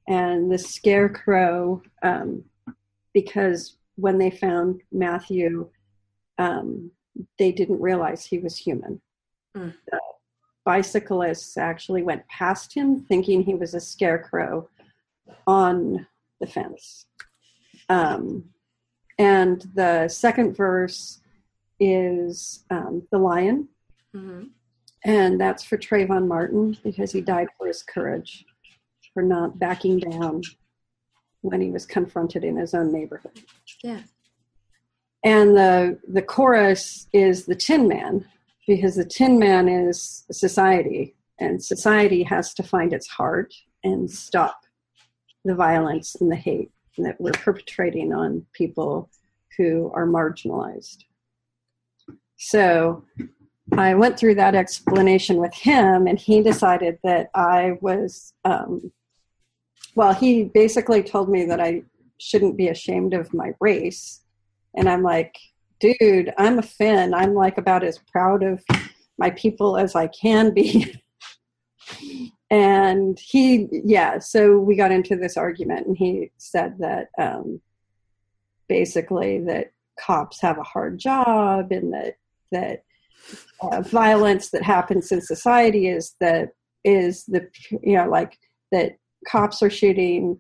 and 0.07 0.51
the 0.51 0.57
Scarecrow 0.57 1.81
um, 2.03 2.43
because 3.13 3.77
when 3.95 4.17
they 4.17 4.29
found 4.29 4.81
Matthew, 4.91 5.71
um, 6.38 6.91
they 7.39 7.51
didn't 7.53 7.79
realize 7.79 8.25
he 8.25 8.38
was 8.39 8.57
human. 8.57 9.01
Mm. 9.55 9.73
The 9.89 10.01
bicyclists 10.65 11.55
actually 11.57 12.03
went 12.03 12.27
past 12.27 12.73
him 12.73 13.05
thinking 13.05 13.43
he 13.43 13.55
was 13.55 13.73
a 13.73 13.79
scarecrow 13.79 14.67
on 15.47 16.05
the 16.41 16.47
fence. 16.47 17.05
Um, 17.88 18.49
and 19.17 19.65
the 19.73 20.08
second 20.08 20.56
verse 20.56 21.21
is 21.80 22.63
um, 22.69 23.08
the 23.12 23.17
lion, 23.17 23.67
hmm 24.13 24.43
and 25.06 25.39
that's 25.39 25.63
for 25.63 25.78
Trayvon 25.78 26.28
Martin 26.28 26.75
because 26.84 27.12
he 27.12 27.21
died 27.21 27.47
for 27.58 27.67
his 27.67 27.84
courage, 27.84 28.43
for 29.13 29.21
not 29.21 29.60
backing 29.60 29.99
down 29.99 30.41
when 31.41 31.62
he 31.62 31.69
was 31.69 31.86
confronted 31.86 32.43
in 32.43 32.58
his 32.58 32.73
own 32.73 32.91
neighborhood. 32.91 33.39
Yeah. 33.84 34.01
And 35.23 35.56
the 35.56 35.99
the 36.08 36.23
chorus 36.23 37.08
is 37.13 37.45
the 37.45 37.56
Tin 37.56 37.88
Man 37.88 38.25
because 38.67 38.95
the 38.95 39.06
Tin 39.06 39.38
Man 39.38 39.69
is 39.69 40.25
society, 40.32 41.15
and 41.39 41.63
society 41.63 42.23
has 42.23 42.54
to 42.56 42.63
find 42.63 42.91
its 42.91 43.08
heart 43.08 43.54
and 43.84 44.10
stop 44.10 44.62
the 45.45 45.54
violence 45.54 46.15
and 46.15 46.32
the 46.32 46.36
hate 46.36 46.71
that 46.97 47.19
we're 47.19 47.31
perpetrating 47.31 48.13
on 48.13 48.45
people 48.53 49.10
who 49.58 49.91
are 49.93 50.05
marginalized. 50.05 51.03
So 52.38 53.03
I 53.73 53.95
went 53.95 54.17
through 54.17 54.36
that 54.36 54.55
explanation 54.55 55.38
with 55.38 55.53
him, 55.53 56.08
and 56.08 56.19
he 56.19 56.41
decided 56.41 56.99
that 57.03 57.29
I 57.34 57.77
was, 57.81 58.34
um, 58.43 58.91
well, 59.95 60.13
he 60.13 60.45
basically 60.45 61.03
told 61.03 61.29
me 61.29 61.45
that 61.45 61.60
I 61.60 61.84
shouldn't 62.19 62.58
be 62.58 62.67
ashamed 62.67 63.13
of 63.13 63.34
my 63.34 63.53
race. 63.60 64.21
And 64.75 64.88
I'm 64.89 65.03
like, 65.03 65.38
dude, 65.79 66.34
I'm 66.38 66.60
a 66.60 66.63
Finn. 66.63 67.13
I'm 67.13 67.34
like 67.34 67.58
about 67.58 67.84
as 67.84 67.99
proud 68.12 68.43
of 68.43 68.63
my 69.17 69.31
people 69.31 69.77
as 69.77 69.95
I 69.95 70.08
can 70.08 70.53
be. 70.53 70.95
and 72.49 73.17
he, 73.19 73.67
yeah, 73.71 74.19
so 74.19 74.58
we 74.58 74.75
got 74.75 74.91
into 74.91 75.15
this 75.15 75.38
argument, 75.38 75.88
and 75.88 75.97
he 75.97 76.31
said 76.38 76.77
that 76.79 77.10
um, 77.17 77.60
basically 78.67 79.39
that 79.41 79.71
cops 79.99 80.41
have 80.41 80.58
a 80.58 80.63
hard 80.63 80.97
job 80.99 81.71
and 81.71 81.93
that 81.93 82.17
that 82.51 82.84
uh, 83.62 83.81
violence 83.81 84.49
that 84.49 84.62
happens 84.62 85.12
in 85.12 85.21
society 85.21 85.88
is 85.88 86.15
that 86.19 86.49
is 86.84 87.25
the 87.25 87.47
you 87.81 87.95
know 87.95 88.08
like 88.08 88.38
that 88.71 88.97
cops 89.27 89.63
are 89.63 89.69
shooting 89.69 90.39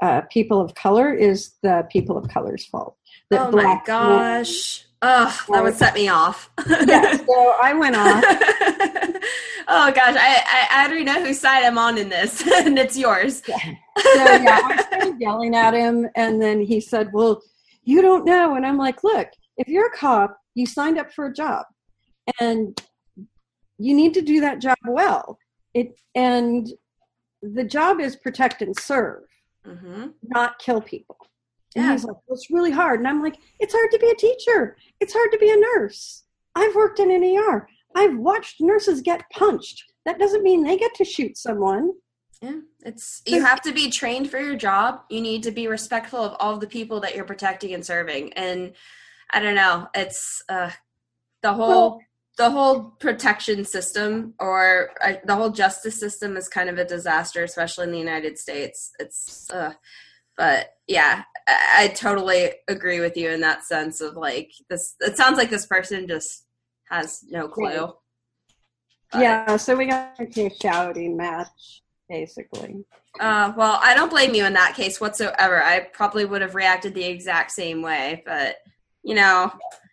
uh, 0.00 0.22
people 0.30 0.60
of 0.60 0.74
color 0.74 1.12
is 1.12 1.52
the 1.62 1.86
people 1.90 2.16
of 2.16 2.28
color's 2.28 2.64
fault. 2.66 2.96
That 3.30 3.40
Oh 3.40 3.50
my 3.50 3.62
black- 3.62 3.86
gosh. 3.86 4.86
Ugh, 5.02 5.34
that 5.48 5.62
would 5.64 5.74
set 5.74 5.94
me 5.94 6.08
off. 6.08 6.48
yeah, 6.86 7.16
so 7.16 7.54
I 7.60 7.74
went 7.74 7.96
off. 7.96 8.22
oh 9.68 9.90
gosh, 9.92 10.16
I, 10.16 10.42
I, 10.46 10.68
I 10.70 10.86
already 10.86 11.02
know 11.02 11.24
whose 11.24 11.40
side 11.40 11.64
I'm 11.64 11.76
on 11.76 11.98
in 11.98 12.08
this, 12.08 12.46
and 12.54 12.78
it's 12.78 12.96
yours. 12.96 13.42
So 13.44 13.52
yeah, 14.14 14.60
I 14.64 14.82
started 14.82 15.16
yelling 15.18 15.56
at 15.56 15.74
him, 15.74 16.08
and 16.14 16.40
then 16.40 16.60
he 16.60 16.80
said, 16.80 17.10
"Well, 17.12 17.42
you 17.82 18.00
don't 18.00 18.24
know." 18.24 18.54
And 18.54 18.64
I'm 18.64 18.78
like, 18.78 19.02
"Look, 19.02 19.28
if 19.56 19.66
you're 19.66 19.88
a 19.88 19.96
cop, 19.96 20.38
you 20.54 20.66
signed 20.66 20.98
up 20.98 21.12
for 21.12 21.26
a 21.26 21.34
job, 21.34 21.66
and 22.38 22.80
you 23.78 23.96
need 23.96 24.14
to 24.14 24.22
do 24.22 24.40
that 24.40 24.60
job 24.60 24.78
well. 24.86 25.36
It 25.74 25.98
and 26.14 26.68
the 27.42 27.64
job 27.64 27.98
is 27.98 28.14
protect 28.14 28.62
and 28.62 28.78
serve, 28.78 29.24
hmm 29.66 30.10
not 30.22 30.60
kill 30.60 30.80
people." 30.80 31.16
And 31.74 31.84
Yeah. 31.84 31.92
he's 31.92 32.04
like, 32.04 32.16
well, 32.26 32.36
"It's 32.36 32.50
really 32.50 32.70
hard," 32.70 33.00
and 33.00 33.08
I'm 33.08 33.22
like, 33.22 33.36
"It's 33.58 33.74
hard 33.74 33.90
to 33.92 33.98
be 33.98 34.10
a 34.10 34.14
teacher. 34.14 34.76
It's 35.00 35.12
hard 35.12 35.32
to 35.32 35.38
be 35.38 35.50
a 35.50 35.56
nurse. 35.56 36.24
I've 36.54 36.74
worked 36.74 37.00
in 37.00 37.10
an 37.10 37.24
ER. 37.24 37.68
I've 37.94 38.16
watched 38.16 38.60
nurses 38.60 39.00
get 39.00 39.28
punched. 39.30 39.84
That 40.04 40.18
doesn't 40.18 40.42
mean 40.42 40.62
they 40.62 40.76
get 40.76 40.94
to 40.96 41.04
shoot 41.04 41.36
someone." 41.38 41.92
Yeah, 42.40 42.60
it's 42.84 43.22
you 43.24 43.40
have 43.42 43.60
to 43.62 43.72
be 43.72 43.88
trained 43.88 44.30
for 44.30 44.40
your 44.40 44.56
job. 44.56 45.02
You 45.08 45.20
need 45.20 45.44
to 45.44 45.52
be 45.52 45.68
respectful 45.68 46.20
of 46.20 46.36
all 46.40 46.58
the 46.58 46.66
people 46.66 47.00
that 47.00 47.14
you're 47.14 47.24
protecting 47.24 47.72
and 47.72 47.86
serving. 47.86 48.32
And 48.32 48.72
I 49.30 49.38
don't 49.40 49.54
know, 49.54 49.88
it's 49.94 50.42
uh, 50.48 50.70
the 51.42 51.54
whole 51.54 52.00
the 52.38 52.50
whole 52.50 52.96
protection 52.98 53.64
system 53.64 54.34
or 54.40 54.90
uh, 55.04 55.14
the 55.24 55.36
whole 55.36 55.50
justice 55.50 56.00
system 56.00 56.36
is 56.36 56.48
kind 56.48 56.68
of 56.68 56.78
a 56.78 56.84
disaster, 56.84 57.44
especially 57.44 57.84
in 57.84 57.92
the 57.92 57.98
United 57.98 58.38
States. 58.38 58.90
It's 58.98 59.48
uh, 59.50 59.74
but 60.36 60.70
yeah, 60.86 61.22
I, 61.48 61.84
I 61.84 61.88
totally 61.88 62.52
agree 62.68 63.00
with 63.00 63.16
you 63.16 63.30
in 63.30 63.40
that 63.40 63.64
sense 63.64 64.00
of 64.00 64.14
like 64.16 64.50
this. 64.68 64.94
It 65.00 65.16
sounds 65.16 65.38
like 65.38 65.50
this 65.50 65.66
person 65.66 66.06
just 66.08 66.46
has 66.90 67.24
no 67.28 67.48
clue. 67.48 67.92
But- 69.12 69.20
Yeah, 69.22 69.56
so 69.56 69.76
we 69.76 69.86
got 69.86 70.18
a 70.18 70.50
shouting 70.60 71.16
match, 71.16 71.82
basically. 72.08 72.84
Uh, 73.20 73.52
well, 73.56 73.78
I 73.82 73.94
don't 73.94 74.08
blame 74.10 74.34
you 74.34 74.46
in 74.46 74.54
that 74.54 74.74
case 74.74 75.00
whatsoever. 75.00 75.62
I 75.62 75.80
probably 75.92 76.24
would 76.24 76.40
have 76.40 76.54
reacted 76.54 76.94
the 76.94 77.04
exact 77.04 77.50
same 77.50 77.82
way, 77.82 78.22
but 78.24 78.56
you 79.02 79.14
know, 79.14 79.52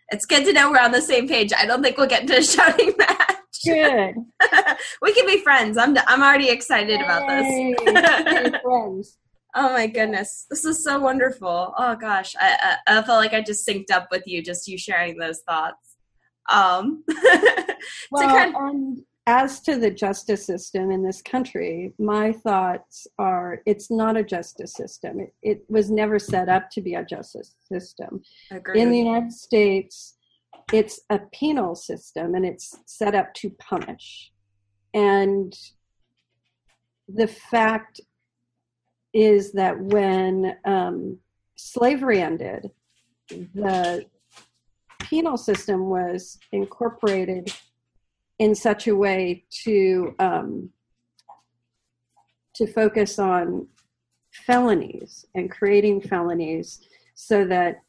it's 0.10 0.26
good 0.26 0.46
to 0.46 0.54
know 0.54 0.72
we're 0.72 0.80
on 0.80 0.92
the 0.92 1.02
same 1.02 1.28
page. 1.28 1.52
I 1.58 1.66
don't 1.66 1.82
think 1.84 1.98
we'll 1.98 2.08
get 2.08 2.22
into 2.22 2.38
a 2.38 2.44
shouting 2.44 2.94
match. 2.98 3.36
Good. 3.66 4.16
we 5.02 5.14
can 5.14 5.26
be 5.28 5.42
friends. 5.44 5.78
I'm 5.78 5.98
I'm 6.08 6.24
already 6.24 6.50
excited 6.50 7.02
about 7.02 7.28
this. 7.28 7.46
Yay. 7.46 7.76
Yay, 7.86 8.52
friends. 8.64 9.18
Oh 9.56 9.74
my 9.74 9.88
goodness, 9.88 10.46
this 10.50 10.66
is 10.66 10.84
so 10.84 11.00
wonderful. 11.00 11.74
Oh 11.78 11.96
gosh, 11.96 12.36
I 12.40 12.78
I, 12.88 13.00
I 13.00 13.02
felt 13.04 13.20
like 13.20 13.34
I 13.34 13.42
just 13.42 13.68
synced 13.68 13.92
up 13.92 14.08
with 14.12 14.24
you, 14.26 14.44
just 14.44 14.68
you 14.68 14.78
sharing 14.78 15.18
those 15.18 15.42
thoughts. 15.42 15.96
Um, 16.50 17.04
Well, 18.12 18.28
kind 18.28 18.56
and 18.56 19.04
as 19.28 19.60
to 19.62 19.78
the 19.78 19.92
justice 19.92 20.46
system 20.46 20.92
in 20.92 21.04
this 21.04 21.22
country, 21.22 21.94
my 22.00 22.32
thoughts 22.32 23.06
are 23.18 23.62
it's 23.66 23.92
not 23.92 24.18
a 24.18 24.24
justice 24.24 24.74
system. 24.74 25.20
It, 25.20 25.34
it 25.44 25.66
was 25.70 25.92
never 25.92 26.18
set 26.18 26.50
up 26.50 26.72
to 26.72 26.82
be 26.82 26.96
a 26.96 27.06
justice 27.06 27.56
system. 27.72 28.24
In 28.74 28.90
the 28.90 28.98
United 28.98 29.32
States, 29.32 30.16
it's 30.74 31.02
a 31.10 31.20
penal 31.32 31.76
system 31.76 32.34
and 32.34 32.46
it's 32.46 32.76
set 32.86 33.14
up 33.14 33.34
to 33.36 33.52
punish. 33.52 34.32
And 34.94 35.54
the 37.08 37.28
fact 37.28 38.02
is 39.14 39.52
that 39.54 39.80
when 39.80 40.56
um, 40.66 41.18
slavery 41.56 42.22
ended, 42.22 42.70
the 43.30 44.06
penal 45.00 45.38
system 45.38 45.88
was 45.90 46.38
incorporated 46.52 47.54
in 48.40 48.56
such 48.56 48.88
a 48.88 48.96
way 48.96 49.44
to 49.50 50.16
um, 50.20 50.70
to 52.56 52.68
focus 52.68 53.20
on 53.20 53.68
felonies 54.32 55.26
and 55.36 55.50
creating 55.50 56.02
felonies 56.02 56.82
so 57.16 57.46
that 57.46 57.82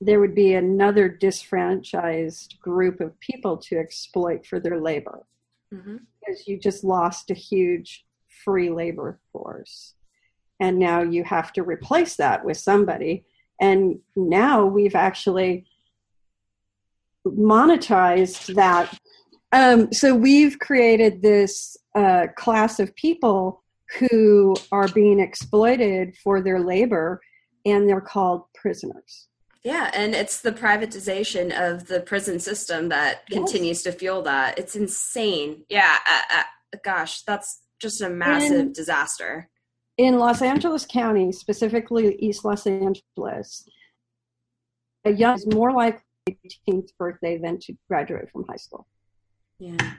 there 0.00 0.20
would 0.20 0.34
be 0.34 0.54
another 0.54 1.08
disfranchised 1.08 2.56
group 2.60 3.00
of 3.00 3.18
people 3.20 3.56
to 3.56 3.76
exploit 3.78 4.46
for 4.46 4.60
their 4.60 4.80
labor 4.80 5.24
Mhm. 5.72 6.00
because 6.20 6.46
you 6.48 6.58
just 6.58 6.82
lost 6.84 7.30
a 7.30 7.34
huge 7.34 8.06
free 8.44 8.70
labor 8.70 9.18
force 9.32 9.94
and 10.60 10.78
now 10.78 11.02
you 11.02 11.24
have 11.24 11.52
to 11.52 11.62
replace 11.62 12.16
that 12.16 12.44
with 12.44 12.56
somebody 12.56 13.24
and 13.60 13.98
now 14.16 14.64
we've 14.64 14.94
actually 14.94 15.66
monetized 17.26 18.54
that 18.54 18.98
um, 19.52 19.92
so 19.92 20.14
we've 20.14 20.58
created 20.58 21.22
this 21.22 21.76
uh, 21.94 22.26
class 22.36 22.78
of 22.78 22.94
people 22.96 23.62
who 23.98 24.54
are 24.72 24.88
being 24.88 25.20
exploited 25.20 26.14
for 26.22 26.42
their 26.42 26.60
labor 26.60 27.20
and 27.64 27.88
they're 27.88 28.00
called 28.02 28.42
prisoners 28.54 29.28
Yeah, 29.64 29.90
and 29.94 30.14
it's 30.14 30.40
the 30.40 30.52
privatization 30.52 31.46
of 31.58 31.86
the 31.88 32.00
prison 32.00 32.38
system 32.40 32.88
that 32.90 33.22
Yes. 33.28 33.38
continues 33.38 33.82
to 33.82 33.92
fuel 33.92 34.22
that. 34.22 34.58
It's 34.58 34.76
insane. 34.76 35.64
Yeah, 35.68 35.96
uh, 36.06 36.38
uh, 36.38 36.78
gosh, 36.84 37.22
that's 37.22 37.60
just 37.80 38.00
a 38.00 38.08
massive 38.08 38.60
And- 38.60 38.74
disaster. 38.74 39.48
In 39.98 40.18
Los 40.18 40.40
Angeles 40.42 40.86
County, 40.86 41.32
specifically 41.32 42.14
East 42.20 42.44
Los 42.44 42.66
Angeles, 42.66 43.68
a 45.04 45.12
young 45.12 45.34
is 45.34 45.46
more 45.46 45.72
likely 45.72 46.02
18th 46.30 46.90
birthday 46.98 47.38
than 47.38 47.58
to 47.58 47.74
graduate 47.88 48.30
from 48.30 48.44
high 48.48 48.56
school. 48.56 48.86
Yeah. 49.58 49.94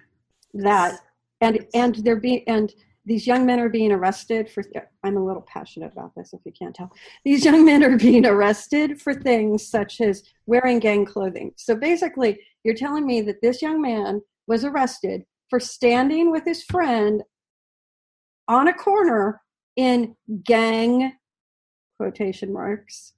That 0.53 0.99
and 1.41 1.65
and 1.73 1.95
they're 1.95 2.19
being 2.19 2.43
and 2.47 2.73
these 3.05 3.25
young 3.25 3.45
men 3.45 3.59
are 3.59 3.69
being 3.69 3.91
arrested 3.91 4.49
for. 4.49 4.63
I'm 5.03 5.17
a 5.17 5.25
little 5.25 5.45
passionate 5.47 5.91
about 5.91 6.13
this, 6.15 6.33
if 6.33 6.41
you 6.45 6.51
can't 6.51 6.75
tell. 6.75 6.91
These 7.25 7.43
young 7.43 7.65
men 7.65 7.83
are 7.83 7.97
being 7.97 8.25
arrested 8.25 9.01
for 9.01 9.13
things 9.13 9.67
such 9.67 9.99
as 10.01 10.23
wearing 10.45 10.79
gang 10.79 11.05
clothing. 11.05 11.51
So 11.55 11.75
basically, 11.75 12.39
you're 12.63 12.75
telling 12.75 13.05
me 13.05 13.21
that 13.21 13.41
this 13.41 13.61
young 13.61 13.81
man 13.81 14.21
was 14.47 14.63
arrested 14.63 15.23
for 15.49 15.59
standing 15.59 16.31
with 16.31 16.45
his 16.45 16.63
friend 16.63 17.23
on 18.47 18.67
a 18.67 18.73
corner 18.73 19.41
in 19.79 20.13
gang 20.43 21.13
quotation 21.95 22.51
marks 22.51 23.13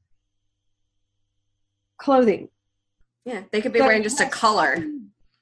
clothing. 1.98 2.50
Yeah, 3.26 3.42
they 3.52 3.62
could 3.62 3.74
be 3.74 3.80
But 3.80 3.88
wearing 3.88 4.04
just 4.04 4.22
a 4.22 4.28
color. 4.28 4.78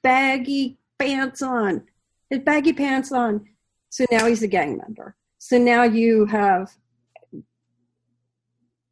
baggy 0.02 0.78
pants 0.98 1.42
on. 1.42 1.82
Baggy 2.30 2.72
pants 2.72 3.12
on. 3.12 3.46
So 3.90 4.06
now 4.10 4.24
he's 4.24 4.42
a 4.42 4.48
gang 4.48 4.78
member. 4.78 5.14
So 5.36 5.58
now 5.58 5.82
you 5.82 6.24
have 6.24 6.70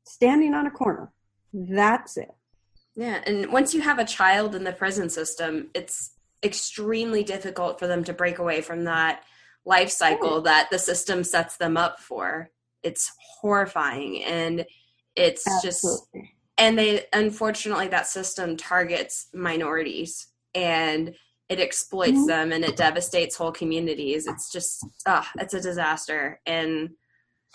standing 0.06 0.52
on 0.52 0.66
a 0.66 0.70
corner. 0.70 1.10
That's 1.54 2.18
it. 2.18 2.34
Yeah, 2.94 3.22
and 3.26 3.50
once 3.50 3.72
you 3.72 3.80
have 3.80 3.98
a 3.98 4.04
child 4.04 4.54
in 4.54 4.64
the 4.64 4.72
prison 4.72 5.08
system, 5.08 5.70
it's 5.74 6.12
extremely 6.42 7.24
difficult 7.24 7.78
for 7.78 7.86
them 7.86 8.04
to 8.04 8.12
break 8.12 8.38
away 8.38 8.60
from 8.60 8.84
that 8.84 9.22
life 9.68 9.90
cycle 9.90 10.40
that 10.40 10.68
the 10.70 10.78
system 10.78 11.22
sets 11.22 11.58
them 11.58 11.76
up 11.76 12.00
for. 12.00 12.50
It's 12.82 13.12
horrifying 13.40 14.24
and 14.24 14.64
it's 15.14 15.44
just 15.62 16.08
and 16.56 16.78
they 16.78 17.04
unfortunately 17.12 17.88
that 17.88 18.06
system 18.06 18.56
targets 18.56 19.28
minorities 19.34 20.28
and 20.54 21.14
it 21.48 21.60
exploits 21.60 22.20
Mhm. 22.20 22.26
them 22.26 22.52
and 22.52 22.64
it 22.64 22.76
devastates 22.76 23.36
whole 23.36 23.52
communities. 23.52 24.26
It's 24.26 24.50
just 24.50 24.84
uh 25.06 25.24
it's 25.38 25.54
a 25.54 25.60
disaster. 25.60 26.40
And 26.46 26.90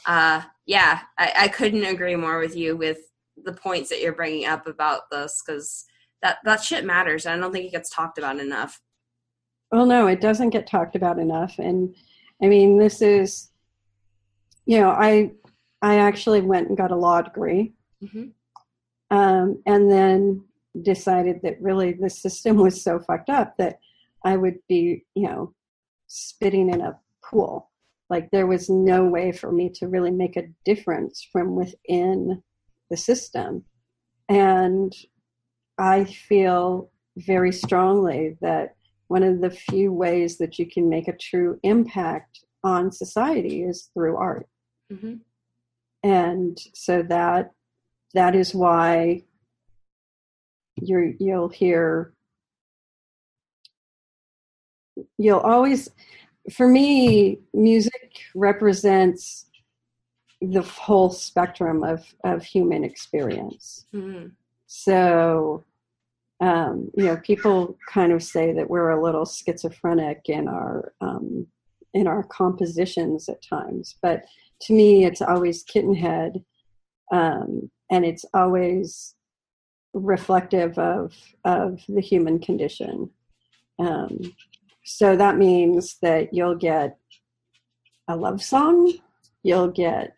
uh 0.06 0.42
yeah 0.66 1.02
I, 1.18 1.34
I 1.38 1.48
couldn't 1.48 1.86
agree 1.86 2.16
more 2.16 2.40
with 2.40 2.56
you 2.56 2.76
with 2.78 3.00
the 3.44 3.54
points 3.54 3.90
that 3.90 4.02
you're 4.02 4.14
bringing 4.22 4.46
up 4.46 4.68
about 4.68 5.10
this 5.12 5.42
because 5.42 5.86
that 6.22 6.38
that 6.46 6.64
shit 6.64 6.86
matters 6.86 7.26
i 7.26 7.36
don't 7.36 7.52
think 7.52 7.66
it 7.66 7.72
gets 7.72 7.90
talked 7.90 8.18
about 8.18 8.40
enough 8.40 8.82
Well, 9.74 9.88
no, 9.88 10.06
it 10.06 10.22
doesn't 10.22 10.52
get 10.52 10.68
talked 10.68 10.96
about 10.96 11.18
enough. 11.18 11.58
And 11.58 11.96
I 12.44 12.46
mean, 12.46 12.78
this 12.78 13.02
is, 13.02 13.50
you 14.68 14.80
know, 14.80 14.92
I 14.92 15.32
I 15.82 15.96
actually 15.98 16.42
went 16.42 16.68
and 16.68 16.78
got 16.78 16.92
a 16.92 16.96
law 16.96 17.24
degree, 17.24 17.74
hmm 18.00 18.26
um, 19.10 19.62
and 19.66 19.92
then 19.92 20.44
decided 20.84 21.42
that 21.44 21.62
really 21.62 21.94
the 21.94 22.10
system 22.10 22.58
was 22.58 22.84
so 22.84 23.00
fucked 23.00 23.30
up 23.30 23.58
that 23.58 23.80
I 24.24 24.38
would 24.38 24.60
be, 24.70 25.06
you 25.16 25.28
know, 25.28 25.54
spitting 26.08 26.70
in 26.70 26.82
a 26.82 27.00
pool. 27.24 27.72
Like 28.12 28.30
there 28.30 28.48
was 28.48 28.70
no 28.70 29.06
way 29.06 29.32
for 29.32 29.52
me 29.52 29.70
to 29.76 29.88
really 29.88 30.12
make 30.12 30.38
a 30.38 30.50
difference 30.66 31.28
from 31.32 31.56
within 31.56 32.44
the 32.92 32.98
system, 32.98 33.66
and 34.30 34.94
I 35.80 36.04
feel 36.04 36.92
very 37.18 37.52
strongly 37.52 38.38
that 38.42 38.76
one 39.14 39.24
of 39.24 39.42
the 39.42 39.50
few 39.50 39.92
ways 39.92 40.38
that 40.40 40.58
you 40.60 40.66
can 40.66 40.90
make 40.90 41.08
a 41.08 41.18
true 41.18 41.60
impact 41.64 42.34
on 42.64 42.92
society 42.92 43.64
is 43.64 43.90
through 43.94 44.18
art. 44.18 44.48
Hmm 44.90 45.16
and 46.04 46.60
so 46.74 47.02
that 47.04 47.52
that 48.14 48.36
is 48.36 48.54
why 48.54 49.24
you're 50.82 51.14
you'll 51.20 51.50
hear 51.50 52.14
you'll 55.18 55.40
always 55.40 55.90
for 56.52 56.68
me 56.68 57.40
music 57.54 58.12
represents 58.36 59.46
the 60.42 60.62
whole 60.62 61.10
spectrum 61.10 61.84
of 61.84 62.04
of 62.24 62.44
human 62.44 62.84
experience. 62.84 63.86
Hmm 63.92 64.28
so 64.68 65.64
um, 66.42 66.90
you 66.96 67.06
know 67.06 67.18
people 67.18 67.78
kind 67.90 68.12
of 68.12 68.24
say 68.24 68.54
that 68.54 68.70
we're 68.70 68.90
a 68.90 69.02
little 69.02 69.26
schizophrenic 69.26 70.22
in 70.26 70.48
our 70.48 70.94
um, 71.02 71.48
in 71.94 72.08
our 72.08 72.24
compositions 72.24 73.30
at 73.30 73.44
times 73.44 73.96
but 74.02 74.26
to 74.62 74.74
me 74.74 75.06
it's 75.06 75.22
always 75.22 75.64
kittenhead 75.64 76.44
um, 77.12 77.70
and 77.92 78.06
it's 78.06 78.26
always 78.34 79.16
reflective 79.94 80.78
of 80.80 81.14
of 81.46 81.84
the 81.88 82.02
human 82.02 82.40
condition. 82.40 83.10
Um, 83.78 84.36
so 84.84 85.16
that 85.16 85.38
means 85.38 85.98
that 86.02 86.34
you'll 86.34 86.56
get 86.56 86.98
a 88.08 88.16
love 88.18 88.44
song 88.44 88.92
you'll 89.44 89.70
get 89.70 90.16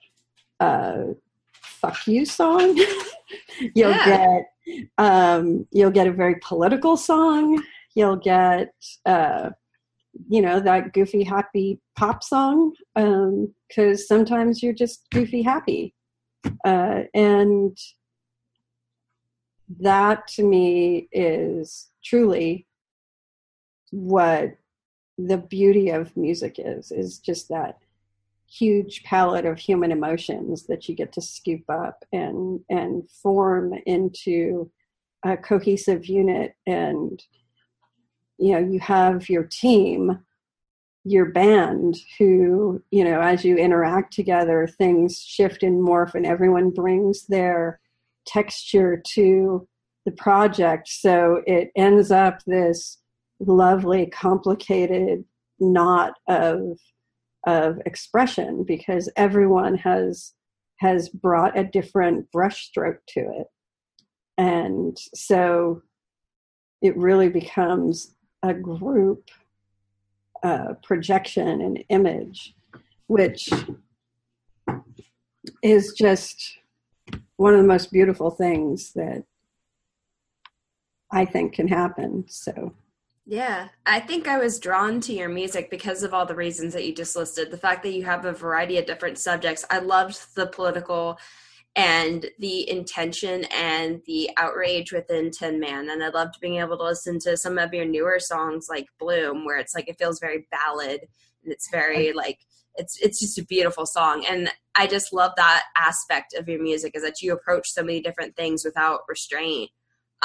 a 0.60 1.14
fuck 1.62 2.08
you 2.08 2.26
song 2.26 2.80
you'll 3.76 3.92
Yeah. 3.92 4.40
get 4.66 4.90
um, 4.98 5.68
you'll 5.72 5.92
get 5.92 6.08
a 6.08 6.12
very 6.12 6.36
political 6.42 6.98
song 6.98 7.62
you'll 7.96 8.16
get 8.16 8.74
uh, 9.06 9.50
you 10.30 10.42
know 10.42 10.60
that 10.60 10.94
goofy 10.94 11.24
happy 11.24 11.80
pop 11.96 12.24
song 12.24 12.74
because 12.96 14.08
sometimes 14.08 14.64
you're 14.64 14.74
just 14.74 15.06
goofy 15.12 15.42
happy 15.42 15.94
uh, 16.66 17.04
and 17.14 17.78
that 19.80 20.28
to 20.28 20.44
me 20.44 21.08
is 21.12 21.90
truly 22.04 22.68
what 23.92 24.56
the 25.18 25.38
beauty 25.38 25.90
of 25.90 26.16
music 26.16 26.56
is 26.60 26.92
is 26.92 27.20
just 27.20 27.50
that 27.50 27.80
huge 28.58 29.04
palette 29.04 29.46
of 29.46 29.58
human 29.58 29.92
emotions 29.92 30.68
that 30.68 30.88
you 30.88 30.96
get 30.96 31.12
to 31.14 31.22
scoop 31.22 31.64
up 31.70 32.04
and 32.12 32.60
and 32.70 33.10
form 33.10 33.74
into 33.86 34.70
a 35.24 35.36
cohesive 35.38 36.06
unit. 36.06 36.56
And 36.66 37.22
you 38.38 38.54
know 38.54 38.60
you 38.60 38.80
have 38.80 39.30
your 39.30 39.44
team 39.44 40.20
your 41.08 41.26
band 41.26 41.96
who 42.18 42.82
you 42.92 43.04
know 43.04 43.22
as 43.22 43.46
you 43.46 43.56
interact 43.56 44.12
together 44.12 44.68
things 44.68 45.20
shift 45.20 45.64
and 45.64 45.82
morph 45.82 46.16
and 46.16 46.26
everyone 46.26 46.70
brings 46.72 47.28
their 47.28 47.80
texture 48.26 49.02
to 49.14 49.68
the 50.06 50.12
project. 50.12 50.88
So 50.88 51.42
it 51.48 51.72
ends 51.76 52.12
up 52.12 52.44
this 52.46 53.00
lovely 53.40 54.06
complicated 54.06 55.26
knot 55.60 56.14
of 56.28 56.80
of 57.46 57.80
expression 57.86 58.64
because 58.64 59.12
everyone 59.16 59.76
has 59.78 60.34
has 60.80 61.08
brought 61.10 61.58
a 61.58 61.64
different 61.64 62.28
brushstroke 62.36 62.98
to 63.08 63.22
it. 63.22 63.48
And 64.38 64.98
so 65.14 65.82
it 66.82 66.98
really 66.98 67.30
becomes 67.30 68.14
a 68.44 68.54
group 68.54 69.30
uh, 70.44 70.74
projection 70.84 71.62
and 71.62 71.84
image 71.90 72.54
which 73.08 73.50
is 75.62 75.94
just 75.94 76.58
one 77.38 77.54
of 77.54 77.62
the 77.62 77.68
most 77.68 77.92
beautiful 77.92 78.32
things 78.32 78.94
that 78.94 79.24
i 81.12 81.24
think 81.24 81.54
can 81.54 81.68
happen. 81.68 82.26
So 82.28 82.74
Yeah, 83.28 83.70
I 83.88 84.02
think 84.02 84.28
I 84.28 84.38
was 84.38 84.60
drawn 84.60 85.02
to 85.02 85.14
your 85.14 85.30
music 85.30 85.72
because 85.72 86.04
of 86.04 86.14
all 86.14 86.28
the 86.28 86.36
reasons 86.36 86.74
that 86.74 86.86
you 86.86 86.94
just 86.94 87.16
listed. 87.16 87.50
The 87.50 87.58
fact 87.58 87.82
that 87.84 87.94
you 87.94 88.04
have 88.04 88.26
a 88.26 88.32
variety 88.32 88.78
of 88.78 88.86
different 88.86 89.18
subjects. 89.18 89.66
I 89.72 89.80
loved 89.80 90.36
the 90.36 90.46
political 90.46 91.18
and 91.76 92.28
the 92.38 92.70
intention 92.70 93.46
and 93.46 94.02
the 94.06 94.30
outrage 94.38 94.94
within 94.94 95.32
Tin 95.32 95.60
Man. 95.60 95.90
And 95.90 96.04
I 96.04 96.10
loved 96.10 96.40
being 96.40 96.58
able 96.58 96.78
to 96.78 96.84
listen 96.84 97.18
to 97.22 97.36
some 97.36 97.58
of 97.58 97.74
your 97.74 97.86
newer 97.86 98.20
songs 98.20 98.68
like 98.70 98.86
Bloom, 99.00 99.44
where 99.44 99.58
it's 99.58 99.74
like 99.74 99.90
it 99.90 99.98
feels 99.98 100.20
very 100.20 100.48
ballad 100.52 101.02
and 101.44 101.52
it's 101.52 101.70
very 101.72 102.14
like 102.14 102.40
it's 102.76 103.00
it's 103.02 103.20
just 103.20 103.40
a 103.40 103.46
beautiful 103.46 103.88
song. 103.88 104.24
And 104.30 104.52
I 104.76 104.86
just 104.86 105.14
love 105.14 105.32
that 105.38 105.64
aspect 105.76 106.36
of 106.36 106.48
your 106.48 106.62
music 106.62 106.92
is 106.96 107.02
that 107.02 107.24
you 107.24 107.34
approach 107.34 107.72
so 107.72 107.82
many 107.82 108.02
different 108.02 108.36
things 108.36 108.64
without 108.64 109.02
restraint 109.10 109.72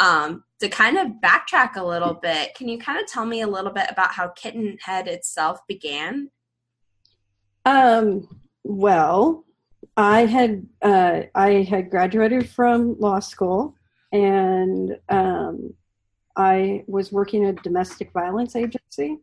um, 0.00 0.44
to 0.60 0.68
kind 0.68 0.96
of 0.96 1.08
backtrack 1.22 1.76
a 1.76 1.84
little 1.84 2.14
bit, 2.14 2.54
can 2.54 2.68
you 2.68 2.78
kind 2.78 2.98
of 2.98 3.06
tell 3.06 3.26
me 3.26 3.42
a 3.42 3.46
little 3.46 3.70
bit 3.70 3.86
about 3.88 4.12
how 4.12 4.28
Kittenhead 4.28 5.06
itself 5.06 5.60
began? 5.68 6.30
Um, 7.66 8.26
well, 8.64 9.44
I 9.96 10.24
had 10.24 10.66
uh, 10.80 11.22
I 11.34 11.62
had 11.68 11.90
graduated 11.90 12.48
from 12.48 12.98
law 12.98 13.20
school, 13.20 13.74
and 14.10 14.96
um, 15.10 15.74
I 16.34 16.84
was 16.86 17.12
working 17.12 17.44
at 17.44 17.58
a 17.58 17.62
domestic 17.62 18.10
violence 18.12 18.56
agency, 18.56 19.18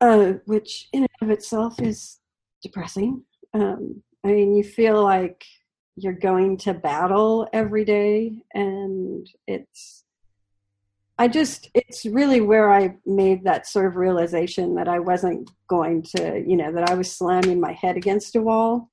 uh, 0.00 0.34
which 0.44 0.88
in 0.92 1.02
and 1.02 1.30
of 1.30 1.30
itself 1.30 1.80
is 1.82 2.20
depressing. 2.62 3.24
Um, 3.52 4.04
I 4.24 4.28
mean, 4.28 4.54
you 4.54 4.62
feel 4.62 5.02
like 5.02 5.44
you're 5.96 6.12
going 6.12 6.56
to 6.58 6.74
battle 6.74 7.48
every 7.52 7.84
day, 7.84 8.42
and 8.54 9.26
it's. 9.46 10.04
I 11.18 11.28
just, 11.28 11.68
it's 11.74 12.06
really 12.06 12.40
where 12.40 12.72
I 12.72 12.96
made 13.04 13.44
that 13.44 13.66
sort 13.66 13.86
of 13.86 13.96
realization 13.96 14.74
that 14.76 14.88
I 14.88 15.00
wasn't 15.00 15.50
going 15.68 16.02
to, 16.16 16.42
you 16.46 16.56
know, 16.56 16.72
that 16.72 16.88
I 16.88 16.94
was 16.94 17.12
slamming 17.12 17.60
my 17.60 17.72
head 17.74 17.98
against 17.98 18.36
a 18.36 18.40
wall, 18.40 18.90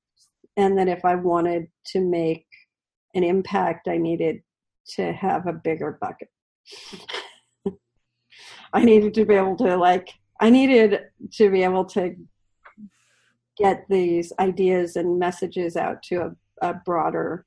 and 0.57 0.77
that 0.77 0.89
if 0.89 1.05
I 1.05 1.15
wanted 1.15 1.67
to 1.87 2.01
make 2.01 2.45
an 3.15 3.23
impact, 3.23 3.87
I 3.87 3.97
needed 3.97 4.41
to 4.95 5.13
have 5.13 5.47
a 5.47 5.53
bigger 5.53 5.97
bucket. 6.01 6.29
I 8.73 8.83
needed 8.83 9.13
to 9.15 9.25
be 9.25 9.35
able 9.35 9.55
to 9.57 9.77
like 9.77 10.09
I 10.39 10.49
needed 10.49 10.99
to 11.33 11.49
be 11.49 11.63
able 11.63 11.85
to 11.85 12.15
get 13.57 13.85
these 13.89 14.31
ideas 14.39 14.95
and 14.95 15.17
messages 15.17 15.75
out 15.75 16.03
to 16.03 16.15
a, 16.17 16.35
a 16.61 16.73
broader 16.73 17.45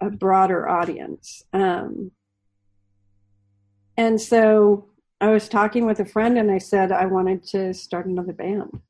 a 0.00 0.10
broader 0.10 0.68
audience. 0.68 1.44
Um, 1.52 2.12
and 3.96 4.20
so 4.20 4.88
I 5.20 5.28
was 5.28 5.48
talking 5.48 5.84
with 5.84 6.00
a 6.00 6.06
friend 6.06 6.38
and 6.38 6.50
I 6.50 6.58
said 6.58 6.90
I 6.90 7.06
wanted 7.06 7.44
to 7.48 7.74
start 7.74 8.06
another 8.06 8.32
band. 8.32 8.80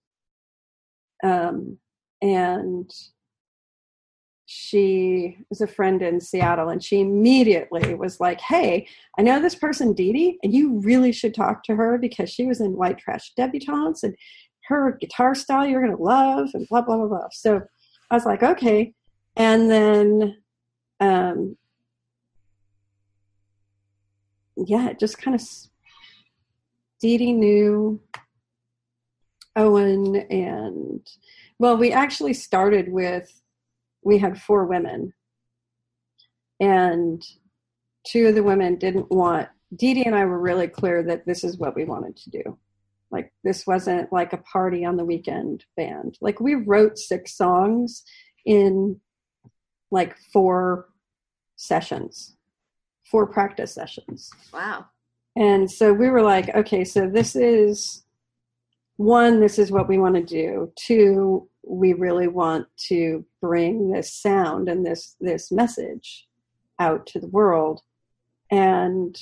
Um, 1.25 1.79
and 2.23 2.91
she 4.47 5.39
was 5.49 5.61
a 5.61 5.67
friend 5.67 6.03
in 6.03 6.21
Seattle 6.21 6.69
and 6.69 6.83
she 6.83 7.01
immediately 7.01 7.95
was 7.95 8.21
like, 8.21 8.41
Hey, 8.41 8.87
I 9.19 9.23
know 9.23 9.41
this 9.41 9.55
person, 9.55 9.93
Dee 9.93 10.13
Dee, 10.13 10.39
and 10.43 10.55
you 10.55 10.81
really 10.81 11.13
should 11.13 11.35
talk 11.35 11.65
to 11.65 11.77
her 11.77 11.99
because 11.99 12.31
she 12.31 12.47
was 12.47 12.61
in 12.61 12.77
White 12.77 12.99
Trash 12.99 13.33
Debutantes 13.37 14.03
and 14.03 14.15
her 14.67 14.97
guitar 15.01 15.35
style 15.35 15.67
you're 15.67 15.83
going 15.83 15.97
to 15.97 16.03
love 16.03 16.51
and 16.55 16.69
blah, 16.69 16.83
blah, 16.83 16.97
blah, 16.97 17.07
blah. 17.07 17.29
So 17.33 17.63
I 18.11 18.15
was 18.15 18.27
like, 18.27 18.43
okay. 18.43 18.93
And 19.37 19.71
then, 19.71 20.37
um, 20.99 21.57
yeah, 24.57 24.91
it 24.91 24.99
just 24.99 25.19
kind 25.19 25.35
of, 25.35 25.43
Dee 27.01 27.19
Dee 27.19 27.33
knew 27.33 28.01
Owen 29.57 30.17
and, 30.17 31.09
well, 31.59 31.77
we 31.77 31.93
actually 31.93 32.35
started 32.35 32.91
with 32.91 33.41
we 34.03 34.19
had 34.19 34.41
four 34.41 34.65
women 34.65 35.13
and 36.59 37.23
two 38.07 38.29
of 38.29 38.35
the 38.35 38.43
women 38.43 38.77
didn't 38.77 39.11
want 39.11 39.49
Dee 39.77 39.95
Dee 39.95 40.05
and 40.05 40.17
I 40.17 40.25
were 40.25 40.41
really 40.41 40.67
clear 40.67 41.03
that 41.05 41.27
this 41.27 41.45
is 41.45 41.59
what 41.59 41.77
we 41.77 41.85
wanted 41.85 42.17
to 42.17 42.31
do. 42.31 42.59
Like 43.11 43.33
this 43.45 43.67
wasn't 43.67 44.13
like 44.13 44.33
a 44.33 44.39
party 44.39 44.85
on 44.85 44.97
the 44.97 45.05
weekend 45.05 45.65
band. 45.77 46.17
Like 46.21 46.41
we 46.41 46.55
wrote 46.55 46.99
six 46.99 47.37
songs 47.37 48.03
in 48.45 49.01
like 49.91 50.17
four 50.33 50.89
sessions, 51.57 52.37
four 53.11 53.27
practice 53.27 53.75
sessions. 53.75 54.31
Wow. 54.53 54.87
And 55.37 55.71
so 55.71 55.93
we 55.93 56.09
were 56.09 56.23
like, 56.23 56.55
okay, 56.55 56.85
so 56.85 57.09
this 57.09 57.37
is 57.37 58.05
one, 58.97 59.41
this 59.41 59.59
is 59.59 59.71
what 59.71 59.89
we 59.89 59.99
want 59.99 60.15
to 60.17 60.23
do. 60.23 60.73
Two, 60.77 61.49
we 61.67 61.93
really 61.93 62.29
want 62.29 62.67
to 62.89 63.25
bring 63.41 63.91
this 63.91 64.13
sound 64.13 64.69
and 64.69 64.85
this 64.85 65.17
this 65.21 65.53
message 65.53 66.27
out 66.79 67.07
to 67.07 67.21
the 67.21 67.29
world 67.29 67.83
and 68.51 69.17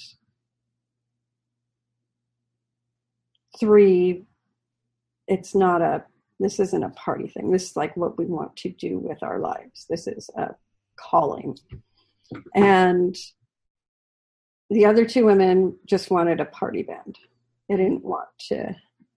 three 3.60 4.24
it's 5.26 5.54
not 5.54 5.82
a 5.82 6.04
this 6.40 6.60
isn't 6.60 6.84
a 6.84 6.90
party 6.90 7.26
thing 7.26 7.50
this 7.50 7.70
is 7.70 7.76
like 7.76 7.96
what 7.96 8.16
we 8.18 8.24
want 8.26 8.54
to 8.56 8.68
do 8.70 8.98
with 8.98 9.22
our 9.22 9.38
lives 9.38 9.86
this 9.88 10.06
is 10.06 10.30
a 10.36 10.48
calling 10.96 11.56
and 12.54 13.16
the 14.70 14.84
other 14.84 15.04
two 15.04 15.24
women 15.24 15.76
just 15.86 16.10
wanted 16.10 16.40
a 16.40 16.44
party 16.46 16.82
band 16.82 17.18
they 17.68 17.76
didn't 17.76 18.04
want 18.04 18.28
to 18.38 18.74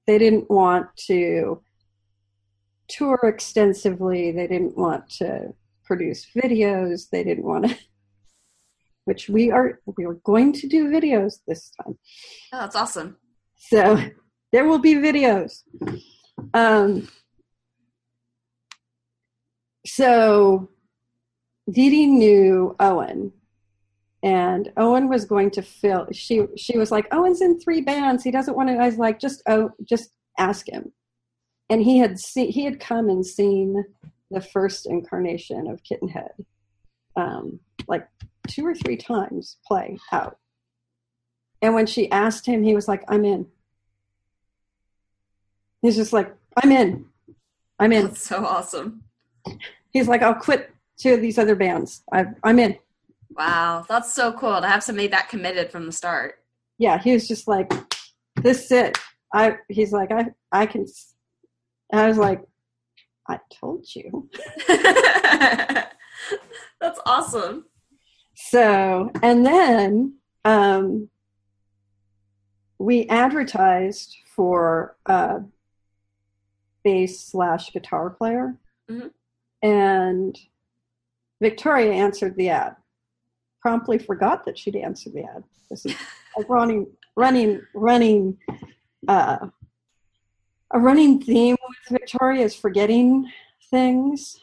they 0.08 0.18
didn't 0.18 0.50
want 0.50 0.88
to 0.96 1.62
tour 2.92 3.20
extensively. 3.24 4.32
They 4.32 4.48
didn't 4.48 4.78
want 4.78 5.10
to 5.18 5.54
produce 5.86 6.28
videos. 6.36 7.10
They 7.10 7.24
didn't 7.24 7.46
want 7.46 7.70
to, 7.70 7.78
which 9.06 9.30
we 9.30 9.52
are, 9.52 9.80
we 9.98 10.06
are 10.06 10.16
going 10.26 10.54
to 10.54 10.68
do 10.68 10.90
videos 10.90 11.40
this 11.48 11.72
time. 11.82 11.98
Oh, 12.54 12.60
that's 12.60 12.76
awesome. 12.76 13.18
So 13.58 14.02
there 14.52 14.66
will 14.66 14.80
be 14.80 14.96
videos. 14.96 15.64
Um, 16.54 17.08
so 19.86 20.70
Dee 21.70 21.90
Dee 21.90 22.06
knew 22.06 22.76
Owen 22.80 23.32
and 24.24 24.72
Owen 24.78 25.10
was 25.10 25.26
going 25.26 25.50
to 25.52 25.62
fill 25.62 26.08
she 26.12 26.46
she 26.56 26.78
was 26.78 26.92
like 26.92 27.08
Owen's 27.12 27.42
in 27.42 27.60
three 27.60 27.82
bands 27.82 28.24
he 28.24 28.30
doesn't 28.30 28.56
want 28.56 28.70
to 28.70 28.76
I 28.76 28.86
was 28.86 28.98
like 28.98 29.20
just 29.20 29.42
oh 29.48 29.72
just 29.84 30.12
ask 30.38 30.70
him 30.70 30.92
and 31.72 31.82
he 31.82 31.98
had 31.98 32.20
seen 32.20 32.52
he 32.52 32.66
had 32.66 32.80
come 32.80 33.10
and 33.10 33.26
seen 33.26 33.84
the 34.30 34.42
first 34.42 34.86
incarnation 34.86 35.68
of 35.68 35.84
Kittenhead, 35.84 36.32
um, 37.16 37.60
like 37.88 38.08
two 38.48 38.66
or 38.66 38.76
three 38.76 38.98
times 38.98 39.58
play 39.66 39.98
out. 40.12 40.38
And 41.62 41.74
when 41.74 41.86
she 41.86 42.12
asked 42.12 42.46
him, 42.46 42.64
he 42.64 42.76
was 42.76 42.90
like, 42.90 43.04
"I'm 43.08 43.24
in." 43.24 43.48
He's 45.82 45.96
just 45.96 46.14
like, 46.14 46.36
"I'm 46.64 46.72
in, 46.72 47.06
I'm 47.80 47.92
in." 47.92 48.08
That's 48.08 48.28
so 48.28 48.46
awesome. 48.46 49.04
He's 49.92 50.08
like, 50.08 50.22
"I'll 50.22 50.36
quit 50.36 50.72
two 50.98 51.14
of 51.14 51.22
these 51.22 51.38
other 51.38 51.56
bands. 51.56 52.04
I, 52.12 52.26
I'm 52.44 52.60
in." 52.60 52.78
Wow, 53.32 53.86
that's 53.88 54.14
so 54.14 54.34
cool 54.34 54.62
to 54.62 54.68
have 54.68 54.84
somebody 54.84 55.08
that 55.08 55.30
committed 55.30 55.72
from 55.72 55.86
the 55.86 55.92
start. 55.92 56.36
Yeah, 56.78 57.00
he 57.00 57.14
was 57.14 57.28
just 57.28 57.48
like, 57.48 57.72
"This 58.42 58.66
is 58.66 58.72
it." 58.72 58.98
I. 59.34 59.58
He's 59.70 59.92
like, 59.92 60.12
"I, 60.12 60.28
I 60.52 60.66
can 60.66 60.86
I 61.94 62.08
was 62.08 62.18
like, 62.18 62.42
I 63.28 63.40
told 63.60 63.86
you. 63.96 64.30
that's 64.68 65.90
awesome. 67.06 67.66
So, 68.36 69.12
and 69.22 69.46
then 69.46 70.16
um, 70.46 71.10
we 72.80 73.08
advertised 73.08 74.16
for 74.36 74.96
a 75.06 75.42
bass 76.84 77.20
slash 77.20 77.72
guitar 77.72 78.10
player, 78.10 78.58
Mhm. 78.90 79.12
and 79.62 80.38
Victoria 81.42 81.92
answered 81.94 82.36
the 82.36 82.50
ad. 82.50 82.76
Promptly 83.62 83.98
forgot 84.00 84.46
that 84.46 84.58
she'd 84.58 84.76
answered 84.76 85.14
the 85.14 85.24
ad. 85.24 85.44
This 85.70 85.86
is 85.86 85.96
a 86.38 86.42
running, 86.48 86.88
running, 87.16 87.62
running 87.74 88.38
uh, 89.08 89.48
a 90.74 90.80
running 90.80 91.20
theme 91.22 91.58
with 91.68 92.00
Victoria 92.00 92.46
is 92.46 92.56
forgetting 92.56 93.30
things. 93.70 94.40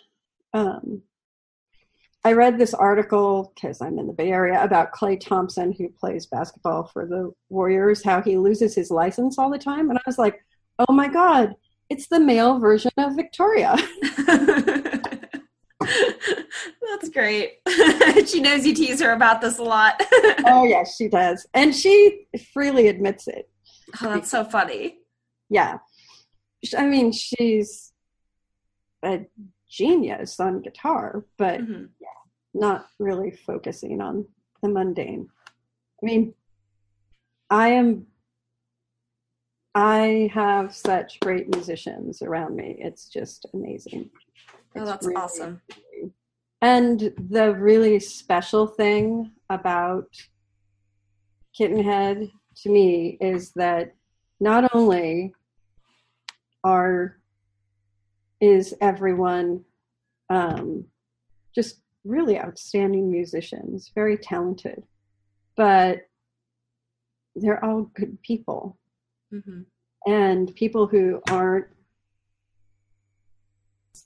Um, 0.53 1.03
I 2.24 2.32
read 2.32 2.59
this 2.59 2.74
article 2.74 3.53
because 3.55 3.80
I'm 3.80 3.99
in 3.99 4.07
the 4.07 4.12
Bay 4.12 4.30
Area 4.30 4.62
about 4.62 4.93
Klay 4.93 5.18
Thompson, 5.18 5.72
who 5.72 5.89
plays 5.89 6.26
basketball 6.26 6.84
for 6.84 7.07
the 7.07 7.32
Warriors, 7.49 8.03
how 8.05 8.20
he 8.20 8.36
loses 8.36 8.74
his 8.74 8.91
license 8.91 9.39
all 9.39 9.49
the 9.51 9.59
time. 9.59 9.89
And 9.89 9.99
I 9.99 10.03
was 10.05 10.18
like, 10.18 10.45
oh 10.80 10.93
my 10.93 11.09
God, 11.09 11.55
it's 11.91 12.09
the 12.09 12.20
male 12.20 12.59
version 12.59 12.91
of 12.99 13.16
Victoria. 13.16 13.76
That's 15.80 17.09
great. 17.12 17.59
she 18.26 18.41
knows 18.41 18.66
you 18.66 18.74
tease 18.74 19.01
her 19.01 19.12
about 19.12 19.41
this 19.41 19.59
a 19.59 19.62
lot. 19.62 20.03
oh, 20.47 20.64
yes, 20.64 20.97
she 20.97 21.09
does. 21.09 21.47
And 21.55 21.74
she 21.74 22.26
freely 22.53 22.89
admits 22.89 23.28
it. 23.28 23.49
oh, 24.03 24.11
that's 24.14 24.30
so 24.30 24.45
funny. 24.45 24.99
Yeah. 25.49 25.78
I 26.76 26.84
mean, 26.86 27.12
she's 27.12 27.93
a 29.05 29.20
genius 29.70 30.41
on 30.41 30.61
guitar, 30.62 31.24
but 31.36 31.61
Mhm. 31.61 31.89
not 32.55 32.86
really 32.99 33.30
focusing 33.30 34.01
on 34.01 34.26
the 34.62 34.68
mundane. 34.68 35.28
I 36.03 36.07
mean, 36.07 36.34
I 37.51 37.68
am 37.68 38.07
I 39.75 40.31
have 40.33 40.75
such 40.75 41.21
great 41.21 41.49
musicians 41.55 42.23
around 42.23 42.57
me. 42.57 42.77
It's 42.79 43.09
just 43.09 43.47
amazing. 43.55 44.11
Oh, 44.77 44.85
that's 44.85 45.07
really- 45.07 45.16
awesome. 45.16 45.62
And 46.61 47.12
the 47.16 47.55
really 47.55 48.01
special 48.01 48.66
thing 48.66 49.31
about 49.49 50.09
Kittenhead 51.57 52.31
to 52.57 52.71
me 52.71 53.16
is 53.21 53.53
that 53.53 53.95
not 54.41 54.75
only 54.75 55.33
are 56.64 57.19
is 58.41 58.75
everyone 58.81 59.64
um, 60.31 60.85
just 61.55 61.81
really 62.05 62.39
outstanding 62.39 63.11
musicians, 63.11 63.91
very 63.95 64.16
talented, 64.16 64.85
but 65.57 66.01
they're 67.35 67.64
all 67.64 67.83
good 67.95 68.21
people 68.23 68.77
Mm-hmm. 69.33 70.11
and 70.11 70.55
people 70.55 70.87
who 70.87 71.20
aren't. 71.31 71.66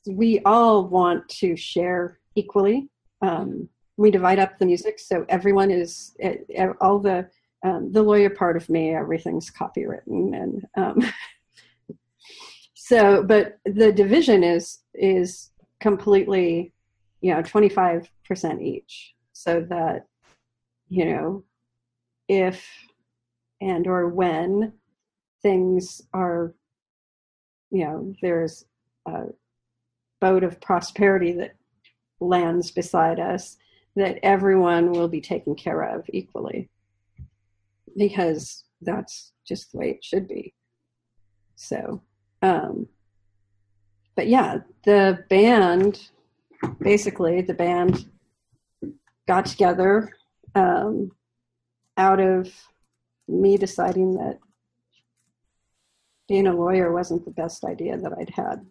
We 0.07 0.41
all 0.45 0.89
want 0.89 1.29
to 1.41 1.55
share 1.55 2.19
equally. 2.35 2.89
Um, 3.21 3.69
we 3.97 4.11
divide 4.11 4.39
up 4.41 4.59
the 4.59 4.67
music 4.67 4.99
so 4.99 5.25
everyone 5.29 5.71
is 5.71 6.17
eh, 6.21 6.37
eh, 6.55 6.73
all 6.81 6.99
the 6.99 7.29
um, 7.65 7.93
the 7.93 8.03
lawyer 8.03 8.31
part 8.31 8.57
of 8.57 8.69
me. 8.69 8.95
Everything's 8.95 9.51
copywritten 9.51 10.35
and. 10.35 10.67
Um, 10.77 11.13
so 12.75 13.23
but 13.23 13.59
the 13.65 13.93
division 13.93 14.43
is 14.43 14.81
is 14.95 15.51
completely 15.81 16.73
you 17.21 17.33
know 17.33 17.43
25% 17.43 18.09
each 18.61 19.15
so 19.33 19.65
that 19.69 20.07
you 20.89 21.05
know 21.05 21.45
if 22.29 22.67
and 23.61 23.87
or 23.87 24.09
when 24.09 24.73
things 25.43 26.03
are 26.13 26.55
you 27.71 27.85
know 27.85 28.15
there's 28.23 28.65
a 29.07 29.25
boat 30.21 30.45
of 30.45 30.61
prosperity 30.61 31.33
that 31.33 31.55
lands 32.21 32.71
beside 32.71 33.19
us 33.19 33.57
that 33.97 34.19
everyone 34.23 34.93
will 34.93 35.09
be 35.09 35.21
taken 35.21 35.55
care 35.55 35.83
of 35.83 36.05
equally 36.13 36.71
because 37.97 38.65
that's 38.81 39.33
just 39.47 39.73
the 39.73 39.79
way 39.79 39.91
it 39.91 40.05
should 40.05 40.29
be. 40.29 40.55
So 41.57 42.03
um 42.41 42.89
but 44.17 44.27
yeah 44.27 44.59
the 44.85 45.25
band 45.31 46.09
basically 46.81 47.41
the 47.41 47.55
band 47.55 48.07
got 49.29 49.47
together 49.47 50.13
um 50.55 51.11
out 51.97 52.21
of 52.21 52.53
me 53.29 53.57
deciding 53.57 54.15
that 54.15 54.39
being 56.33 56.47
a 56.47 56.57
lawyer 56.57 56.91
wasn't 56.91 57.23
the 57.27 57.31
best 57.31 57.63
idea 57.63 57.95
that 57.99 58.15
I'd 58.19 58.31
had. 58.31 58.65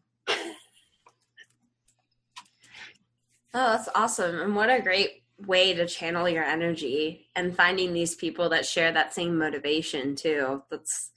Oh, 3.54 3.74
that's 3.74 3.88
awesome. 3.94 4.40
And 4.40 4.56
what 4.56 4.72
a 4.72 4.82
great 4.82 5.22
way 5.46 5.76
to 5.76 5.86
channel 5.86 6.28
your 6.28 6.44
energy 6.44 7.28
and 7.36 7.56
finding 7.56 7.94
these 7.94 8.16
people 8.16 8.50
that 8.50 8.66
share 8.66 8.92
that 8.92 9.14
same 9.14 9.38
motivation 9.38 10.16
too. 10.16 10.64
That's 10.72 11.12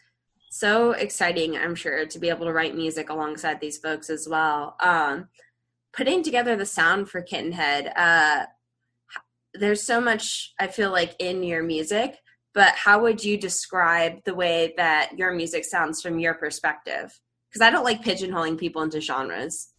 so 0.51 0.90
exciting, 0.90 1.57
I'm 1.57 1.74
sure, 1.74 2.05
to 2.05 2.18
be 2.18 2.28
able 2.28 2.45
to 2.45 2.53
write 2.53 2.76
music 2.76 3.09
alongside 3.09 3.59
these 3.59 3.78
folks 3.78 4.11
as 4.11 4.28
well. 4.28 4.76
Um, 4.80 5.28
putting 5.95 6.22
together 6.22 6.57
the 6.57 6.66
sound 6.66 7.09
for 7.09 7.22
Kittenhead, 7.22 7.90
uh, 7.97 8.45
there's 9.55 9.82
so 9.82 9.99
much 9.99 10.53
I 10.61 10.66
feel 10.66 10.90
like 10.90 11.14
in 11.20 11.42
your 11.42 11.62
music, 11.62 12.18
but 12.55 12.75
how 12.77 13.03
would 13.03 13.23
you 13.23 13.37
describe 13.37 14.23
the 14.25 14.35
way 14.35 14.75
that 14.77 15.19
your 15.19 15.33
music 15.33 15.65
sounds 15.65 16.01
from 16.01 16.21
your 16.21 16.35
perspective? 16.35 17.19
Because 17.49 17.61
I 17.61 17.71
don't 17.71 17.85
like 17.85 18.03
pigeonholing 18.03 18.57
people 18.59 18.83
into 18.83 19.01
genres. 19.01 19.73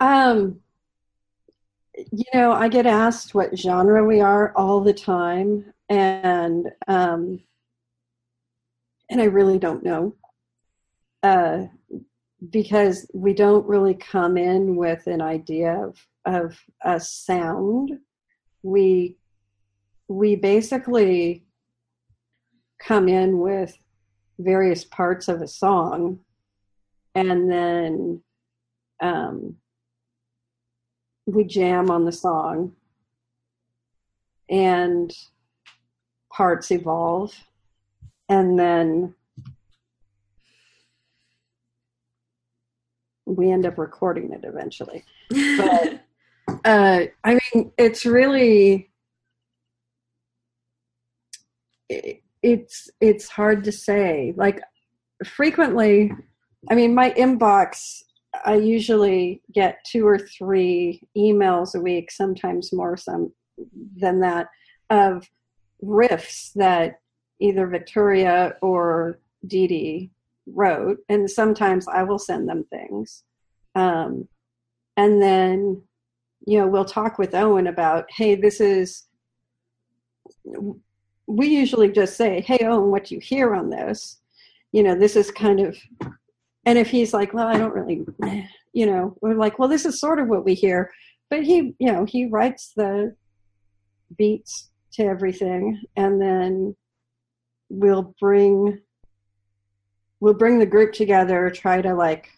Um, 0.00 0.60
you 1.96 2.24
know, 2.34 2.52
I 2.52 2.68
get 2.68 2.86
asked 2.86 3.34
what 3.34 3.56
genre 3.56 4.04
we 4.04 4.20
are 4.20 4.52
all 4.56 4.80
the 4.80 4.92
time, 4.92 5.72
and 5.88 6.70
um, 6.88 7.40
and 9.08 9.20
I 9.20 9.24
really 9.24 9.58
don't 9.58 9.84
know, 9.84 10.16
uh, 11.22 11.66
because 12.50 13.08
we 13.14 13.34
don't 13.34 13.66
really 13.66 13.94
come 13.94 14.36
in 14.36 14.74
with 14.74 15.06
an 15.06 15.20
idea 15.20 15.74
of 15.74 16.04
of 16.24 16.58
a 16.82 16.98
sound. 16.98 17.98
We 18.62 19.16
we 20.08 20.34
basically 20.34 21.44
come 22.86 23.08
in 23.08 23.38
with 23.38 23.76
various 24.38 24.84
parts 24.84 25.28
of 25.28 25.40
a 25.40 25.48
song, 25.48 26.20
and 27.14 27.50
then 27.50 28.22
um, 29.00 29.56
we 31.26 31.44
jam 31.44 31.90
on 31.90 32.04
the 32.04 32.12
song 32.12 32.72
and 34.48 35.12
parts 36.32 36.70
evolve 36.70 37.34
and 38.28 38.58
then 38.58 39.14
we 43.26 43.50
end 43.50 43.66
up 43.66 43.78
recording 43.78 44.32
it 44.32 44.40
eventually. 44.44 45.04
But 45.30 46.02
uh, 46.64 47.04
i 47.24 47.38
mean 47.54 47.72
it's 47.78 48.04
really 48.04 48.90
it, 51.88 52.21
it's 52.42 52.90
it's 53.00 53.28
hard 53.28 53.64
to 53.64 53.72
say 53.72 54.34
like 54.36 54.60
frequently 55.24 56.10
i 56.70 56.74
mean 56.74 56.94
my 56.94 57.10
inbox 57.12 58.02
I 58.44 58.56
usually 58.56 59.42
get 59.52 59.84
two 59.84 60.06
or 60.06 60.18
three 60.18 61.02
emails 61.16 61.74
a 61.74 61.80
week, 61.80 62.10
sometimes 62.10 62.72
more 62.72 62.96
some 62.96 63.32
than 63.96 64.20
that, 64.20 64.48
of 64.90 65.28
riffs 65.82 66.52
that 66.54 67.00
either 67.40 67.66
Victoria 67.66 68.56
or 68.62 69.20
Dee 69.46 69.66
Dee 69.66 70.10
wrote, 70.46 70.98
and 71.08 71.30
sometimes 71.30 71.86
I 71.88 72.02
will 72.04 72.18
send 72.18 72.48
them 72.48 72.64
things. 72.70 73.22
Um, 73.74 74.28
and 74.96 75.20
then, 75.20 75.82
you 76.46 76.58
know, 76.58 76.66
we'll 76.66 76.84
talk 76.84 77.18
with 77.18 77.34
Owen 77.34 77.66
about, 77.66 78.06
hey, 78.16 78.34
this 78.34 78.60
is. 78.60 79.06
We 81.26 81.48
usually 81.48 81.90
just 81.90 82.16
say, 82.16 82.40
hey, 82.40 82.58
oh, 82.62 82.72
Owen, 82.72 82.90
what 82.90 83.04
do 83.04 83.14
you 83.14 83.20
hear 83.20 83.54
on 83.54 83.70
this? 83.70 84.18
You 84.72 84.82
know, 84.82 84.98
this 84.98 85.16
is 85.16 85.30
kind 85.30 85.60
of 85.60 85.76
and 86.64 86.78
if 86.78 86.90
he's 86.90 87.12
like 87.12 87.32
well 87.32 87.46
i 87.46 87.56
don't 87.56 87.74
really 87.74 88.04
you 88.72 88.86
know 88.86 89.16
we're 89.20 89.34
like 89.34 89.58
well 89.58 89.68
this 89.68 89.84
is 89.84 90.00
sort 90.00 90.18
of 90.18 90.28
what 90.28 90.44
we 90.44 90.54
hear 90.54 90.90
but 91.30 91.42
he 91.42 91.74
you 91.78 91.92
know 91.92 92.04
he 92.04 92.26
writes 92.26 92.72
the 92.76 93.14
beats 94.16 94.70
to 94.92 95.04
everything 95.04 95.80
and 95.96 96.20
then 96.20 96.76
we'll 97.68 98.14
bring 98.20 98.78
we'll 100.20 100.34
bring 100.34 100.58
the 100.58 100.66
group 100.66 100.92
together 100.92 101.50
try 101.50 101.80
to 101.80 101.94
like 101.94 102.28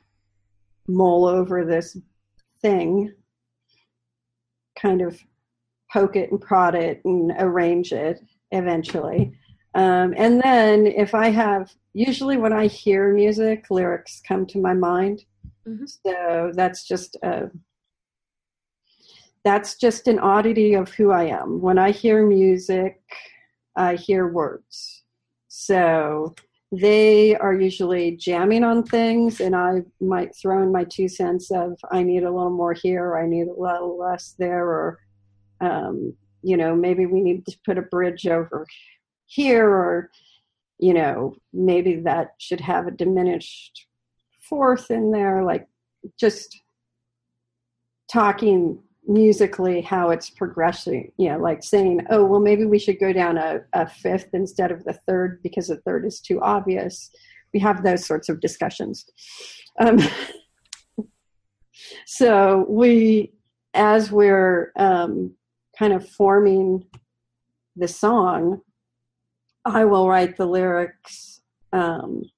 mull 0.86 1.24
over 1.24 1.64
this 1.64 1.96
thing 2.62 3.12
kind 4.78 5.02
of 5.02 5.18
poke 5.92 6.16
it 6.16 6.30
and 6.30 6.40
prod 6.40 6.74
it 6.74 7.00
and 7.04 7.32
arrange 7.38 7.92
it 7.92 8.20
eventually 8.54 9.32
um, 9.74 10.14
and 10.16 10.40
then 10.40 10.86
if 10.86 11.14
I 11.14 11.30
have, 11.30 11.72
usually 11.92 12.36
when 12.36 12.52
I 12.52 12.68
hear 12.68 13.12
music, 13.12 13.66
lyrics 13.70 14.22
come 14.26 14.46
to 14.46 14.60
my 14.60 14.72
mind. 14.72 15.24
Mhm. 15.66 15.88
So 15.88 16.52
that's 16.54 16.86
just 16.86 17.16
a, 17.22 17.50
that's 19.42 19.76
just 19.76 20.06
an 20.06 20.20
oddity 20.20 20.74
of 20.74 20.90
who 20.90 21.10
I 21.10 21.24
am. 21.24 21.60
When 21.60 21.78
I 21.78 21.90
hear 21.90 22.24
music, 22.26 23.00
I 23.76 23.96
hear 23.96 24.28
words. 24.28 25.02
So 25.48 26.34
they 26.70 27.36
are 27.36 27.54
usually 27.54 28.16
jamming 28.16 28.62
on 28.62 28.84
things, 28.84 29.40
and 29.40 29.56
I 29.56 29.82
might 30.00 30.36
throw 30.36 30.62
in 30.62 30.70
my 30.70 30.84
two 30.84 31.08
cents 31.08 31.50
of 31.50 31.78
I 31.90 32.04
need 32.04 32.22
a 32.22 32.30
little 32.30 32.50
more 32.50 32.74
here, 32.74 33.16
I 33.16 33.26
need 33.26 33.48
a 33.48 33.60
little 33.60 33.98
less 33.98 34.34
there, 34.38 34.66
or 34.66 34.98
um, 35.60 36.14
you 36.44 36.56
know 36.56 36.74
maybe 36.74 37.06
we 37.06 37.20
need 37.20 37.44
to 37.46 37.58
put 37.64 37.78
a 37.78 37.82
bridge 37.82 38.26
over 38.26 38.66
here 39.26 39.68
or 39.68 40.10
you 40.78 40.94
know 40.94 41.34
maybe 41.52 41.96
that 41.96 42.34
should 42.38 42.60
have 42.60 42.86
a 42.86 42.92
diminished 42.92 43.86
fourth 44.40 44.90
in 44.90 45.10
there 45.10 45.42
like 45.42 45.66
just 46.18 46.60
talking 48.12 48.78
musically 49.06 49.80
how 49.80 50.10
it's 50.10 50.30
progressing 50.30 51.12
you 51.18 51.28
know 51.28 51.38
like 51.38 51.62
saying 51.62 52.00
oh 52.10 52.24
well 52.24 52.40
maybe 52.40 52.64
we 52.64 52.78
should 52.78 52.98
go 52.98 53.12
down 53.12 53.36
a, 53.36 53.60
a 53.74 53.86
fifth 53.86 54.28
instead 54.32 54.70
of 54.70 54.82
the 54.84 54.98
third 55.06 55.42
because 55.42 55.68
the 55.68 55.76
third 55.78 56.06
is 56.06 56.20
too 56.20 56.40
obvious. 56.40 57.10
We 57.52 57.60
have 57.60 57.84
those 57.84 58.04
sorts 58.04 58.28
of 58.28 58.40
discussions. 58.40 59.06
Um, 59.78 59.98
so 62.06 62.66
we 62.68 63.32
as 63.74 64.10
we're 64.10 64.72
um, 64.76 65.34
kind 65.78 65.92
of 65.92 66.08
forming 66.08 66.86
the 67.76 67.88
song 67.88 68.62
I 69.64 69.84
will 69.84 70.08
write 70.08 70.36
the 70.36 70.46
lyrics, 70.46 71.40
um, 71.72 72.30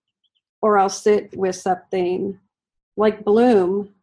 or 0.63 0.79
I'll 0.79 0.89
sit 0.89 1.37
with 1.37 1.57
something 1.57 2.39
like 2.97 3.25
Bloom. 3.25 3.95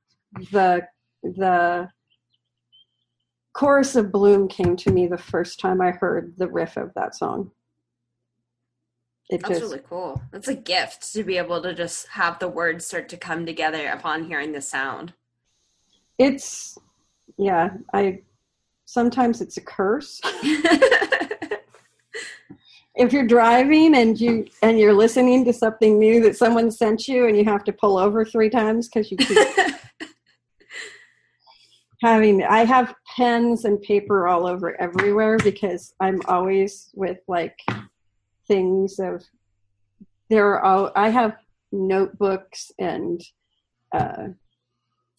The 0.52 0.88
the 1.24 1.90
chorus 3.54 3.96
of 3.96 4.12
Bloom 4.12 4.48
came 4.48 4.76
to 4.78 4.92
me 4.92 5.08
the 5.08 5.18
first 5.18 5.60
time 5.60 5.80
I 5.80 5.92
heard 5.92 6.34
the 6.38 6.50
riff 6.50 6.76
of 6.76 6.94
that 6.96 7.16
song. 7.16 7.52
It 9.30 9.42
That's 9.42 9.60
just 9.60 9.62
really 9.62 9.84
cool. 9.88 10.22
That's 10.32 10.50
a 10.50 10.56
gift 10.56 11.14
to 11.14 11.24
be 11.24 11.38
able 11.38 11.62
to 11.62 11.74
just 11.74 12.08
have 12.08 12.40
the 12.40 12.50
words 12.50 12.86
start 12.86 13.08
to 13.10 13.18
come 13.18 13.46
together 13.46 13.88
upon 13.88 14.26
hearing 14.26 14.52
the 14.52 14.62
sound. 14.62 15.14
it's 16.18 16.78
yeah 17.38 17.70
I 17.94 18.22
sometimes 18.94 19.41
it's 19.41 19.58
a 19.58 19.62
curse. 19.62 20.22
if 22.96 23.12
you're 23.12 23.26
driving 23.26 23.96
and 23.96 24.22
you 24.22 24.46
and 24.62 24.78
you're 24.78 24.94
listening 24.94 25.44
to 25.44 25.52
something 25.52 25.98
new 25.98 26.22
that 26.22 26.38
someone 26.38 26.70
sent 26.70 27.08
you 27.08 27.28
and 27.28 27.36
you 27.36 27.44
have 27.44 27.64
to 27.64 27.74
pull 27.74 27.98
over 27.98 28.24
three 28.24 28.52
times 28.52 28.88
because 28.88 29.10
you 29.10 29.18
keep 29.18 29.38
having 32.02 32.44
i 32.44 32.64
have 32.64 32.94
pens 33.16 33.66
and 33.66 33.82
paper 33.82 34.28
all 34.28 34.46
over 34.46 34.80
everywhere 34.80 35.38
because 35.38 35.96
i'm 36.00 36.22
always 36.28 36.91
with 36.94 37.18
like 37.28 37.58
things 38.48 39.00
of 39.00 39.24
there 40.30 40.46
are 40.54 40.64
all 40.64 40.91
i 40.96 41.10
have 41.10 41.36
notebooks 41.72 42.72
and 42.78 43.24
uh, 43.94 44.28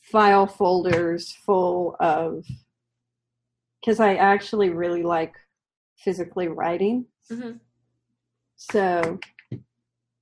file 0.02 0.46
folders 0.46 1.32
full 1.32 1.96
of 1.98 2.44
because 3.84 4.00
i 4.00 4.14
actually 4.14 4.70
really 4.70 5.02
like 5.02 5.34
physically 5.98 6.48
writing 6.48 7.04
Mhm. 7.30 7.60
so 8.56 9.18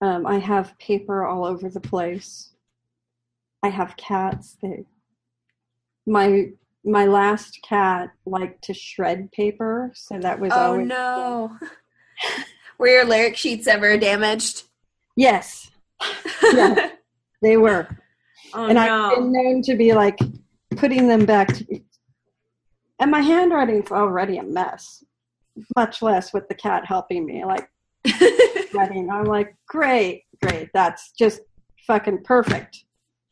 um, 0.00 0.26
I 0.26 0.38
have 0.38 0.76
paper 0.80 1.24
all 1.24 1.44
over 1.44 1.68
the 1.68 1.80
place. 1.80 2.54
I 3.62 3.68
have 3.68 3.96
cats. 3.96 4.56
They, 4.60 4.84
my 6.06 6.46
my 6.84 7.04
last 7.06 7.60
cat 7.62 8.10
liked 8.26 8.64
to 8.64 8.74
shred 8.74 9.30
paper, 9.30 9.92
so 9.94 10.18
that 10.18 10.40
was 10.40 10.52
oh 10.52 10.60
always 10.60 10.88
no. 10.88 11.56
Were 12.78 12.88
your 12.88 13.04
lyric 13.04 13.36
sheets 13.36 13.68
ever 13.68 13.96
damaged? 13.96 14.64
yes, 15.16 15.70
Yeah. 16.52 16.90
they 17.42 17.56
were, 17.56 17.86
Oh 18.54 18.66
and 18.66 18.74
no. 18.74 18.80
I've 18.80 19.14
been 19.14 19.32
known 19.32 19.62
to 19.62 19.76
be 19.76 19.92
like 19.92 20.18
putting 20.76 21.06
them 21.06 21.24
back. 21.24 21.54
To, 21.54 21.80
and 23.02 23.10
my 23.10 23.20
handwriting's 23.20 23.90
already 23.90 24.38
a 24.38 24.44
mess, 24.44 25.02
much 25.74 26.02
less 26.02 26.32
with 26.32 26.46
the 26.46 26.54
cat 26.54 26.86
helping 26.86 27.26
me. 27.26 27.44
Like 27.44 27.68
writing. 28.72 29.10
I'm 29.10 29.24
like, 29.24 29.56
great, 29.66 30.22
great. 30.40 30.68
That's 30.72 31.10
just 31.18 31.40
fucking 31.84 32.22
perfect. 32.22 32.84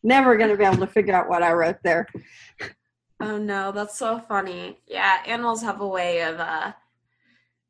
Never 0.03 0.37
going 0.37 0.51
to 0.51 0.57
be 0.57 0.64
able 0.64 0.79
to 0.79 0.89
figure 0.89 1.14
out 1.14 1.29
what 1.29 1.45
I 1.45 1.53
wrote 1.53 1.77
there. 1.85 2.09
Oh 3.21 3.39
no, 3.39 3.71
that's 3.71 3.97
so 3.97 4.18
funny. 4.18 4.81
Yeah, 4.89 5.18
animals 5.25 5.62
have 5.62 5.81
a 5.81 5.87
way 5.87 6.23
of 6.23 6.41
uh 6.41 6.73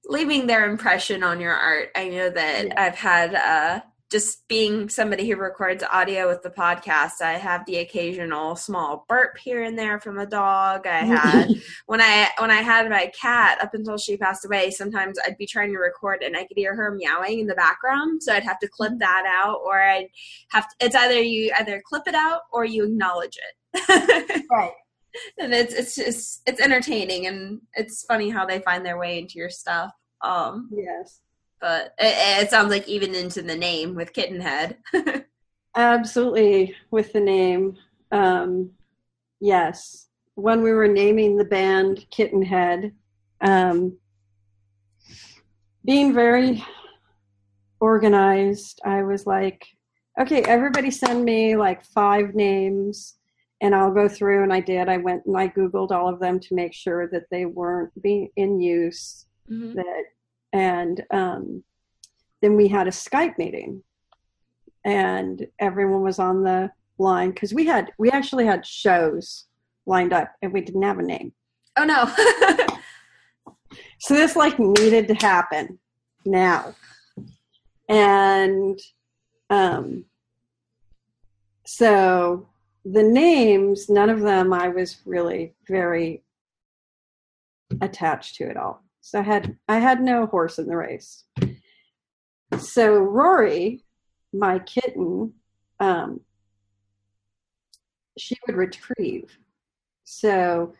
leaving 0.06 0.46
their 0.46 0.70
impression 0.70 1.22
on 1.22 1.38
your 1.38 1.52
art. 1.52 1.90
I 1.94 2.08
know 2.08 2.30
that 2.30 2.66
Yeah. 2.68 2.74
I've 2.82 2.94
had 2.94 3.34
uh 3.34 3.80
just 4.10 4.46
being 4.48 4.88
somebody 4.88 5.28
who 5.28 5.36
records 5.36 5.84
audio 5.84 6.28
with 6.28 6.42
the 6.42 6.50
podcast, 6.50 7.20
I 7.22 7.34
have 7.34 7.64
the 7.64 7.76
occasional 7.76 8.56
small 8.56 9.04
burp 9.08 9.38
here 9.38 9.62
and 9.62 9.78
there 9.78 10.00
from 10.00 10.18
a 10.18 10.26
dog. 10.26 10.86
I 10.86 11.04
had 11.04 11.48
when 11.86 12.00
I 12.00 12.28
when 12.38 12.50
I 12.50 12.56
had 12.62 12.90
my 12.90 13.12
cat 13.18 13.62
up 13.62 13.72
until 13.72 13.98
she 13.98 14.16
passed 14.16 14.44
away, 14.44 14.70
sometimes 14.72 15.18
I'd 15.24 15.38
be 15.38 15.46
trying 15.46 15.72
to 15.72 15.78
record 15.78 16.22
and 16.22 16.36
I 16.36 16.44
could 16.44 16.56
hear 16.56 16.74
her 16.74 16.90
meowing 16.94 17.40
in 17.40 17.46
the 17.46 17.54
background, 17.54 18.22
so 18.22 18.34
I'd 18.34 18.42
have 18.42 18.58
to 18.60 18.68
clip 18.68 18.94
that 18.98 19.24
out 19.26 19.60
or 19.64 19.80
I'd 19.80 20.08
have 20.50 20.68
to, 20.68 20.86
it's 20.86 20.96
either 20.96 21.20
you 21.20 21.52
either 21.58 21.80
clip 21.86 22.02
it 22.06 22.14
out 22.14 22.42
or 22.52 22.64
you 22.64 22.84
acknowledge 22.84 23.38
it. 23.38 24.44
right. 24.50 24.72
and 25.38 25.54
it's 25.54 25.72
it's 25.72 25.94
just 25.94 26.42
it's 26.46 26.60
entertaining 26.60 27.26
and 27.26 27.60
it's 27.74 28.04
funny 28.04 28.30
how 28.30 28.44
they 28.44 28.58
find 28.58 28.84
their 28.84 28.98
way 28.98 29.18
into 29.18 29.38
your 29.38 29.50
stuff 29.50 29.92
um 30.22 30.68
Yes. 30.72 31.20
But 31.60 31.94
it, 31.98 32.44
it 32.44 32.50
sounds 32.50 32.70
like 32.70 32.88
even 32.88 33.14
into 33.14 33.42
the 33.42 33.56
name 33.56 33.94
with 33.94 34.12
Kittenhead. 34.12 34.76
Absolutely. 35.76 36.74
With 36.90 37.12
the 37.12 37.20
name. 37.20 37.76
Um, 38.10 38.70
yes. 39.40 40.08
When 40.34 40.62
we 40.62 40.72
were 40.72 40.88
naming 40.88 41.36
the 41.36 41.44
band 41.44 42.06
Kittenhead, 42.10 42.92
um, 43.40 43.96
being 45.84 46.12
very 46.14 46.64
organized, 47.80 48.80
I 48.84 49.02
was 49.02 49.26
like, 49.26 49.66
okay, 50.20 50.42
everybody 50.42 50.90
send 50.90 51.24
me 51.24 51.56
like 51.56 51.84
five 51.84 52.34
names 52.34 53.16
and 53.62 53.74
I'll 53.74 53.92
go 53.92 54.08
through 54.08 54.42
and 54.42 54.52
I 54.52 54.60
did. 54.60 54.88
I 54.88 54.96
went 54.96 55.24
and 55.26 55.36
I 55.36 55.48
Googled 55.48 55.90
all 55.90 56.08
of 56.08 56.20
them 56.20 56.40
to 56.40 56.54
make 56.54 56.72
sure 56.74 57.08
that 57.08 57.24
they 57.30 57.44
weren't 57.46 57.90
being 58.02 58.28
in 58.36 58.60
use 58.60 59.26
Mhm. 59.50 59.74
that 59.74 60.04
and 60.52 61.04
um, 61.10 61.62
then 62.42 62.56
we 62.56 62.68
had 62.68 62.86
a 62.86 62.90
Skype 62.90 63.38
meeting 63.38 63.82
and 64.84 65.46
everyone 65.58 66.02
was 66.02 66.18
on 66.18 66.42
the 66.42 66.70
line 66.98 67.30
because 67.30 67.52
we 67.54 67.66
had 67.66 67.92
we 67.98 68.10
actually 68.10 68.46
had 68.46 68.64
shows 68.64 69.46
lined 69.86 70.12
up 70.12 70.32
and 70.42 70.52
we 70.52 70.60
didn't 70.60 70.82
have 70.82 70.98
a 70.98 71.02
name. 71.02 71.32
oh 71.76 71.84
no 71.84 72.66
So 74.00 74.14
this 74.14 74.34
like 74.34 74.58
needed 74.58 75.08
to 75.08 75.14
happen 75.14 75.78
now. 76.24 76.74
And 77.88 78.78
um 79.50 80.04
so 81.66 82.48
the 82.84 83.02
names, 83.02 83.88
none 83.88 84.10
of 84.10 84.20
them 84.20 84.52
I 84.52 84.68
was 84.68 84.96
really 85.04 85.54
very 85.68 86.22
attached 87.80 88.36
to 88.36 88.48
at 88.48 88.56
all. 88.56 88.82
So 89.00 89.20
I 89.20 89.22
had 89.22 89.56
I 89.68 89.78
had 89.78 90.00
no 90.00 90.26
horse 90.26 90.58
in 90.58 90.66
the 90.66 90.76
race. 90.76 91.24
So 92.58 92.98
Rory, 92.98 93.84
my 94.32 94.58
kitten, 94.58 95.34
um, 95.78 96.20
she 98.18 98.36
would 98.46 98.56
retrieve. 98.56 99.38
So 100.04 100.74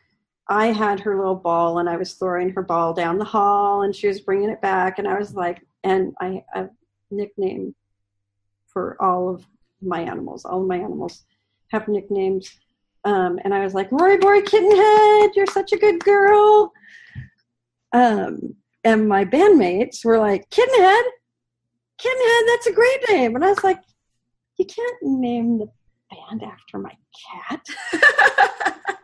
I 0.48 0.66
had 0.66 1.00
her 1.00 1.16
little 1.16 1.36
ball 1.36 1.78
and 1.78 1.88
I 1.88 1.96
was 1.96 2.14
throwing 2.14 2.50
her 2.50 2.62
ball 2.62 2.92
down 2.92 3.18
the 3.18 3.24
hall 3.24 3.82
and 3.82 3.94
she 3.94 4.08
was 4.08 4.20
bringing 4.20 4.50
it 4.50 4.60
back 4.60 4.98
and 4.98 5.06
I 5.06 5.18
was 5.18 5.34
like, 5.34 5.64
and 5.84 6.14
I 6.20 6.44
a 6.54 6.68
nickname 7.10 7.74
for 8.66 9.00
all 9.00 9.28
of 9.28 9.46
my 9.80 10.00
animals. 10.00 10.44
All 10.44 10.60
of 10.60 10.68
my 10.68 10.76
animals 10.76 11.24
have 11.68 11.88
nicknames. 11.88 12.58
Um, 13.04 13.38
and 13.44 13.54
I 13.54 13.60
was 13.60 13.74
like, 13.74 13.90
Rory 13.90 14.18
Boy 14.18 14.42
Kittenhead, 14.42 15.34
you're 15.34 15.46
such 15.46 15.72
a 15.72 15.78
good 15.78 16.04
girl. 16.04 16.72
Um, 17.92 18.56
and 18.84 19.08
my 19.08 19.24
bandmates 19.24 20.04
were 20.04 20.18
like, 20.18 20.48
Kittenhead, 20.50 21.02
Kittenhead, 21.98 22.46
that's 22.46 22.66
a 22.66 22.72
great 22.72 23.08
name. 23.08 23.34
And 23.34 23.44
I 23.44 23.50
was 23.50 23.64
like, 23.64 23.80
you 24.56 24.64
can't 24.64 25.02
name 25.02 25.58
the 25.58 25.68
band 26.10 26.42
after 26.42 26.78
my 26.78 26.92
cat. 27.48 27.66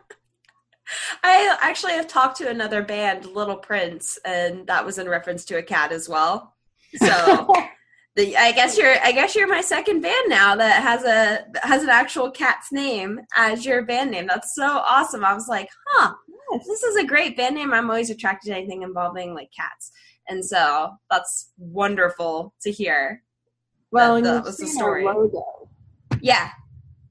i 1.23 1.57
actually 1.61 1.93
have 1.93 2.07
talked 2.07 2.37
to 2.37 2.49
another 2.49 2.81
band 2.81 3.25
little 3.25 3.57
prince 3.57 4.17
and 4.23 4.65
that 4.67 4.85
was 4.85 4.97
in 4.97 5.09
reference 5.09 5.43
to 5.43 5.57
a 5.57 5.61
cat 5.61 5.91
as 5.91 6.07
well 6.07 6.55
so 6.95 7.53
the, 8.17 8.35
i 8.35 8.51
guess 8.51 8.77
you're 8.77 8.95
i 9.03 9.11
guess 9.13 9.35
you're 9.35 9.47
my 9.47 9.61
second 9.61 10.01
band 10.01 10.27
now 10.27 10.55
that 10.55 10.81
has 10.83 11.03
a 11.05 11.45
has 11.65 11.83
an 11.83 11.89
actual 11.89 12.29
cat's 12.29 12.71
name 12.71 13.19
as 13.35 13.65
your 13.65 13.83
band 13.85 14.11
name 14.11 14.27
that's 14.27 14.53
so 14.55 14.65
awesome 14.65 15.23
i 15.23 15.33
was 15.33 15.47
like 15.47 15.69
huh 15.87 16.13
this 16.65 16.83
is 16.83 16.95
a 16.95 17.03
great 17.05 17.35
band 17.35 17.55
name. 17.55 17.73
I'm 17.73 17.89
always 17.89 18.09
attracted 18.09 18.49
to 18.49 18.55
anything 18.55 18.83
involving 18.83 19.33
like 19.33 19.49
cats, 19.55 19.91
and 20.29 20.43
so 20.43 20.91
that's 21.09 21.51
wonderful 21.57 22.53
to 22.61 22.71
hear. 22.71 23.21
well, 23.91 24.11
That- 24.13 24.17
and 24.17 24.25
that 24.27 24.43
was 24.45 24.57
the 24.57 24.67
story. 24.67 25.03
logo. 25.05 25.69
Yeah, 26.21 26.49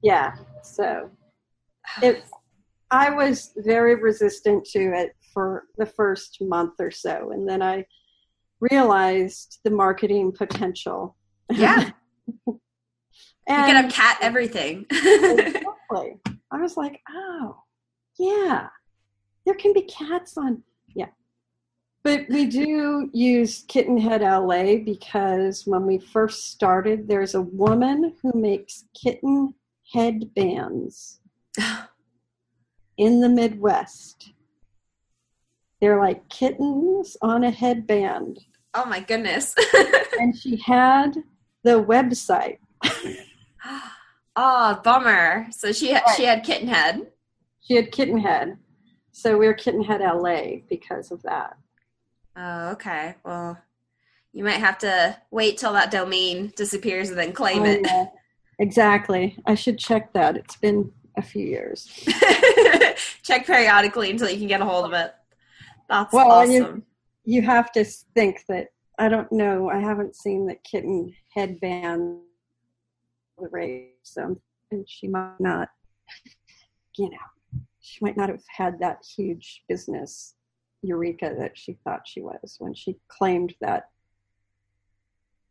Yeah. 0.01 0.33
So 0.63 1.09
it, 2.01 2.23
I 2.91 3.09
was 3.09 3.53
very 3.57 3.95
resistant 3.95 4.65
to 4.71 4.79
it 4.93 5.15
for 5.33 5.63
the 5.77 5.85
first 5.85 6.37
month 6.41 6.73
or 6.79 6.91
so, 6.91 7.31
and 7.31 7.47
then 7.47 7.61
I 7.61 7.85
realized 8.59 9.59
the 9.63 9.71
marketing 9.71 10.31
potential. 10.31 11.15
yeah. 11.51 11.91
you 12.47 12.59
can 13.47 13.83
have 13.83 13.91
cat 13.91 14.17
everything. 14.21 14.85
exactly. 14.89 16.19
I 16.51 16.61
was 16.61 16.77
like, 16.77 17.01
oh, 17.09 17.57
yeah, 18.17 18.67
there 19.45 19.55
can 19.55 19.73
be 19.73 19.81
cats 19.83 20.37
on. 20.37 20.63
Yeah. 20.95 21.07
But 22.03 22.25
we 22.29 22.45
do 22.45 23.09
use 23.13 23.65
Kittenhead 23.65 24.21
LA 24.21 24.83
because 24.83 25.65
when 25.65 25.85
we 25.85 25.99
first 25.99 26.51
started, 26.51 27.07
there's 27.07 27.35
a 27.35 27.41
woman 27.41 28.13
who 28.21 28.31
makes 28.33 28.85
kitten 28.93 29.53
headbands 29.93 31.19
in 32.97 33.21
the 33.21 33.29
Midwest. 33.29 34.31
They're 35.81 35.99
like 35.99 36.27
kittens 36.29 37.15
on 37.21 37.43
a 37.43 37.51
headband. 37.51 38.39
oh 38.73 38.85
my 38.85 38.99
goodness. 38.99 39.55
And 40.19 40.35
she 40.35 40.55
had 40.57 41.13
the 41.63 41.83
website. 41.83 42.57
oh, 44.35 44.81
bummer. 44.83 45.45
So 45.51 45.71
she 45.71 45.91
had, 45.91 46.03
she 46.15 46.23
had 46.23 46.43
kitten 46.43 46.67
head. 46.67 47.07
She 47.61 47.75
had 47.75 47.91
Kittenhead. 47.91 48.57
So 49.11 49.37
we're 49.37 49.53
Kittenhead 49.53 49.99
LA 50.01 50.61
because 50.69 51.11
of 51.11 51.21
that. 51.23 51.55
Oh, 52.35 52.69
okay. 52.71 53.15
Well, 53.23 53.59
you 54.33 54.43
might 54.43 54.53
have 54.59 54.77
to 54.79 55.17
wait 55.29 55.57
till 55.59 55.73
that 55.73 55.91
domain 55.91 56.51
disappears 56.55 57.09
and 57.09 57.19
then 57.19 57.31
claim 57.33 57.61
Oh, 57.63 57.65
it. 57.65 57.81
yeah. 57.83 58.05
Exactly. 58.59 59.37
I 59.45 59.53
should 59.55 59.77
check 59.77 60.13
that. 60.13 60.35
It's 60.37 60.55
been 60.55 60.91
a 61.15 61.21
few 61.21 61.45
years. 61.45 61.87
Check 63.23 63.45
periodically 63.45 64.09
until 64.09 64.29
you 64.29 64.37
can 64.39 64.47
get 64.47 64.61
a 64.61 64.65
hold 64.65 64.85
of 64.85 64.93
it. 64.93 65.13
That's 65.89 66.13
Well, 66.13 66.31
awesome. 66.31 66.51
you- 66.53 66.83
You 67.23 67.41
have 67.41 67.71
to 67.73 67.83
think 67.83 68.45
that 68.47 68.69
I 68.99 69.09
don't 69.09 69.31
know. 69.31 69.69
I 69.69 69.79
haven't 69.79 70.15
seen 70.15 70.47
that 70.47 70.63
kitten 70.63 71.13
headband 71.33 72.21
the 73.37 73.47
race, 73.49 73.91
so 74.03 74.41
and 74.71 74.89
she 74.89 75.07
might 75.07 75.39
not. 75.39 75.69
You 76.97 77.09
know, 77.11 77.61
she 77.79 78.03
might 78.03 78.17
not 78.17 78.29
have 78.29 78.43
had 78.47 78.79
that 78.79 79.05
huge 79.05 79.63
business 79.67 80.35
eureka 80.81 81.35
that 81.37 81.57
she 81.57 81.73
thought 81.83 82.07
she 82.07 82.21
was 82.21 82.55
when 82.59 82.73
she 82.73 82.97
claimed 83.07 83.53
that 83.61 83.89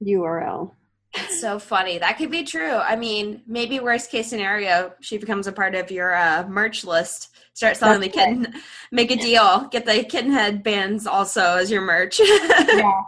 URL. 0.03 0.75
It's 1.17 1.41
so 1.41 1.59
funny. 1.59 1.99
That 1.99 2.19
could 2.19 2.31
be 2.31 2.45
true. 2.45 2.73
I 2.75 2.97
mean, 2.97 3.43
maybe 3.47 3.81
worst 3.81 4.11
case 4.11 4.29
scenario, 4.29 4.93
she 5.01 5.19
becomes 5.19 5.47
a 5.47 5.53
part 5.53 5.75
of 5.75 5.91
your 5.91 6.15
uh, 6.15 6.47
merch 6.49 6.85
list. 6.85 7.31
Start 7.55 7.77
selling 7.77 8.01
the 8.01 8.09
That's 8.09 8.17
right. 8.19 8.39
kitten. 8.45 8.61
Make 8.93 9.11
a 9.11 9.17
deal. 9.17 9.69
Get 9.71 9.87
the 9.87 10.05
kitten 10.05 10.31
headbands 10.33 11.07
also 11.07 11.57
as 11.57 11.71
your 11.71 11.81
merch. 11.83 12.21
Yeah. 12.69 13.03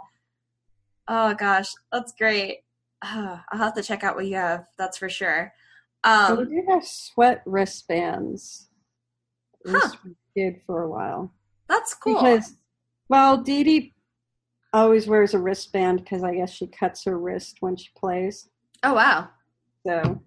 oh 1.07 1.33
gosh, 1.35 1.67
that's 1.91 2.13
great. 2.13 2.59
Ah, 3.03 3.43
I'll 3.51 3.59
have 3.59 3.75
to 3.75 3.83
check 3.83 4.03
out 4.03 4.15
what 4.15 4.25
you 4.25 4.35
have. 4.35 4.65
That's 4.77 4.97
for 4.97 5.09
sure. 5.09 5.53
So 6.05 6.11
Um, 6.11 6.37
we 6.37 6.45
do 6.45 6.63
have 6.69 6.85
sweat 6.85 7.43
wristbands. 7.45 8.69
Huh. 9.67 9.91
we 10.03 10.15
did 10.35 10.61
for 10.65 10.83
a 10.83 10.89
while. 10.89 11.31
that's 11.67 11.93
cool. 11.93 12.15
Because, 12.15 12.55
well, 13.09 13.37
Dee 13.37 13.63
Dee 13.63 13.93
always 14.73 15.07
wears 15.07 15.33
a 15.33 15.39
wristband 15.39 16.03
because 16.03 16.23
I 16.23 16.35
guess 16.35 16.51
she 16.51 16.67
cuts 16.67 17.03
her 17.05 17.17
wrist 17.17 17.57
when 17.59 17.75
she 17.75 17.89
plays. 17.97 18.49
oh 18.83 18.93
wow, 18.93 19.29
So, 19.85 20.21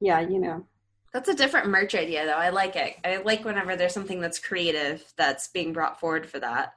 yeah, 0.00 0.20
you 0.20 0.38
know. 0.38 0.66
that's 1.12 1.28
a 1.28 1.34
different 1.34 1.68
merch 1.68 1.94
idea 1.94 2.26
though. 2.26 2.32
I 2.32 2.50
like 2.50 2.76
it. 2.76 2.96
I 3.04 3.16
like 3.18 3.44
whenever 3.44 3.76
there's 3.76 3.94
something 3.94 4.20
that's 4.20 4.38
creative 4.38 5.04
that's 5.16 5.48
being 5.48 5.72
brought 5.72 5.98
forward 5.98 6.28
for 6.28 6.38
that. 6.40 6.74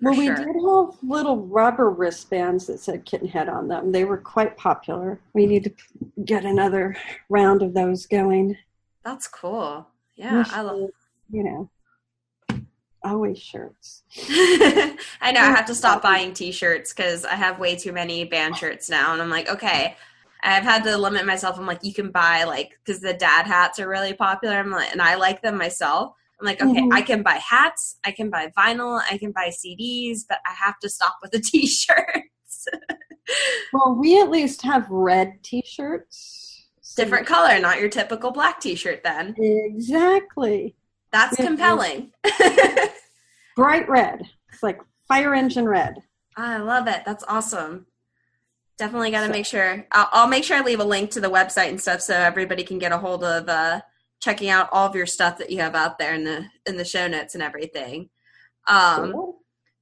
For 0.00 0.10
well, 0.10 0.18
we 0.18 0.26
did 0.26 0.38
have 0.38 0.98
little 1.02 1.46
rubber 1.46 1.88
wristbands 1.90 2.66
that 2.66 2.80
said 2.80 3.04
kitten 3.04 3.28
head 3.28 3.48
on 3.48 3.68
them. 3.68 3.92
They 3.92 4.04
were 4.04 4.18
quite 4.18 4.56
popular. 4.56 5.20
We 5.34 5.46
need 5.46 5.64
to 5.64 5.72
get 6.24 6.44
another 6.44 6.96
round 7.28 7.62
of 7.62 7.74
those 7.74 8.06
going. 8.06 8.56
That's 9.04 9.28
cool. 9.28 9.86
Yeah, 10.16 10.44
I 10.50 10.62
love. 10.62 10.90
You 11.30 11.44
know, 11.44 11.70
always 13.04 13.38
shirts. 13.38 14.02
I 14.30 15.32
know 15.32 15.40
I 15.40 15.50
have 15.54 15.66
to 15.66 15.74
stop 15.74 16.02
buying 16.02 16.32
t-shirts 16.32 16.92
because 16.92 17.24
I 17.24 17.34
have 17.34 17.58
way 17.58 17.76
too 17.76 17.92
many 17.92 18.24
band 18.24 18.56
shirts 18.56 18.88
now, 18.88 19.12
and 19.12 19.20
I'm 19.22 19.30
like, 19.30 19.48
okay, 19.48 19.96
I've 20.42 20.62
had 20.62 20.84
to 20.84 20.96
limit 20.96 21.26
myself. 21.26 21.58
I'm 21.58 21.66
like, 21.66 21.82
you 21.84 21.94
can 21.94 22.10
buy 22.10 22.44
like 22.44 22.78
because 22.84 23.00
the 23.00 23.14
dad 23.14 23.46
hats 23.46 23.78
are 23.78 23.88
really 23.88 24.12
popular. 24.14 24.56
I'm 24.56 24.70
like, 24.70 24.92
and 24.92 25.00
I 25.02 25.14
like 25.14 25.42
them 25.42 25.56
myself. 25.56 26.14
I'm 26.40 26.46
like, 26.46 26.60
okay, 26.60 26.80
Mhm. 26.82 26.92
I 26.92 27.02
can 27.02 27.22
buy 27.22 27.34
hats, 27.36 27.96
I 28.04 28.10
can 28.10 28.28
buy 28.28 28.50
vinyl, 28.58 29.00
I 29.10 29.18
can 29.18 29.30
buy 29.32 29.50
CDs, 29.50 30.20
but 30.28 30.38
I 30.46 30.52
have 30.52 30.78
to 30.80 30.88
stop 30.88 31.16
with 31.22 31.30
the 31.30 31.40
t-shirts. 31.44 32.66
Well, 33.72 33.96
we 33.98 34.20
at 34.20 34.30
least 34.30 34.62
have 34.62 34.88
red 34.90 35.42
T-shirts. 35.42 36.66
Different 36.96 37.26
color, 37.26 37.58
not 37.58 37.80
your 37.80 37.88
typical 37.88 38.30
black 38.30 38.60
t-shirt. 38.60 39.02
Then 39.02 39.34
Exactly. 39.38 40.76
That's 41.14 41.38
Yeah. 41.38 41.46
compelling. 41.46 42.10
Bright 43.56 43.88
red. 43.88 44.22
It's 44.52 44.62
like 44.62 44.80
fire 45.08 45.34
engine 45.34 45.68
red. 45.68 45.94
I 46.36 46.58
love 46.58 46.88
it. 46.88 47.02
That's 47.06 47.24
awesome. 47.28 47.86
Definitely 48.78 49.12
got 49.12 49.20
to 49.20 49.26
So- 49.26 49.32
make 49.32 49.46
sure. 49.46 49.86
I'll, 49.92 50.08
I'll 50.12 50.28
make 50.28 50.44
sure 50.44 50.56
I 50.56 50.60
leave 50.62 50.80
a 50.80 50.84
link 50.84 51.12
to 51.12 51.20
the 51.20 51.30
website 51.30 51.68
and 51.68 51.80
stuff 51.80 52.00
so 52.00 52.14
everybody 52.14 52.64
can 52.64 52.78
get 52.78 52.90
a 52.92 52.98
hold 52.98 53.22
of 53.22 53.48
uh, 53.48 53.80
checking 54.20 54.50
out 54.50 54.68
all 54.72 54.88
of 54.88 54.96
your 54.96 55.06
stuff 55.06 55.38
that 55.38 55.50
you 55.50 55.60
have 55.60 55.74
out 55.76 55.98
there 55.98 56.14
in 56.14 56.24
the 56.24 56.44
in 56.66 56.76
the 56.76 56.84
show 56.84 57.06
notes 57.06 57.34
and 57.34 57.42
everything. 57.42 58.10
Um, 58.66 59.12
Cool. 59.12 59.38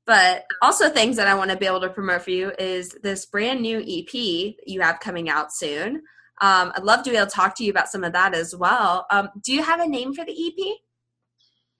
but 0.06 0.44
also 0.60 0.90
things 0.90 1.16
that 1.16 1.28
I 1.28 1.34
want 1.34 1.50
to 1.50 1.56
be 1.56 1.66
able 1.66 1.80
to 1.80 1.88
promote 1.88 2.22
for 2.22 2.30
you 2.30 2.52
is 2.58 2.90
this 3.02 3.24
brand 3.24 3.62
new 3.62 3.78
EP 3.78 4.12
you 4.66 4.80
have 4.82 5.00
coming 5.00 5.30
out 5.30 5.52
soon. 5.54 6.02
Um, 6.42 6.72
I'd 6.76 6.82
love 6.82 7.04
to 7.04 7.10
be 7.10 7.16
able 7.16 7.26
to 7.28 7.32
talk 7.32 7.54
to 7.56 7.64
you 7.64 7.70
about 7.70 7.88
some 7.88 8.02
of 8.04 8.12
that 8.12 8.34
as 8.34 8.54
well. 8.54 9.06
Um, 9.10 9.28
do 9.42 9.52
you 9.54 9.62
have 9.62 9.80
a 9.80 9.86
name 9.86 10.12
for 10.12 10.24
the 10.26 10.32
EP? 10.32 10.76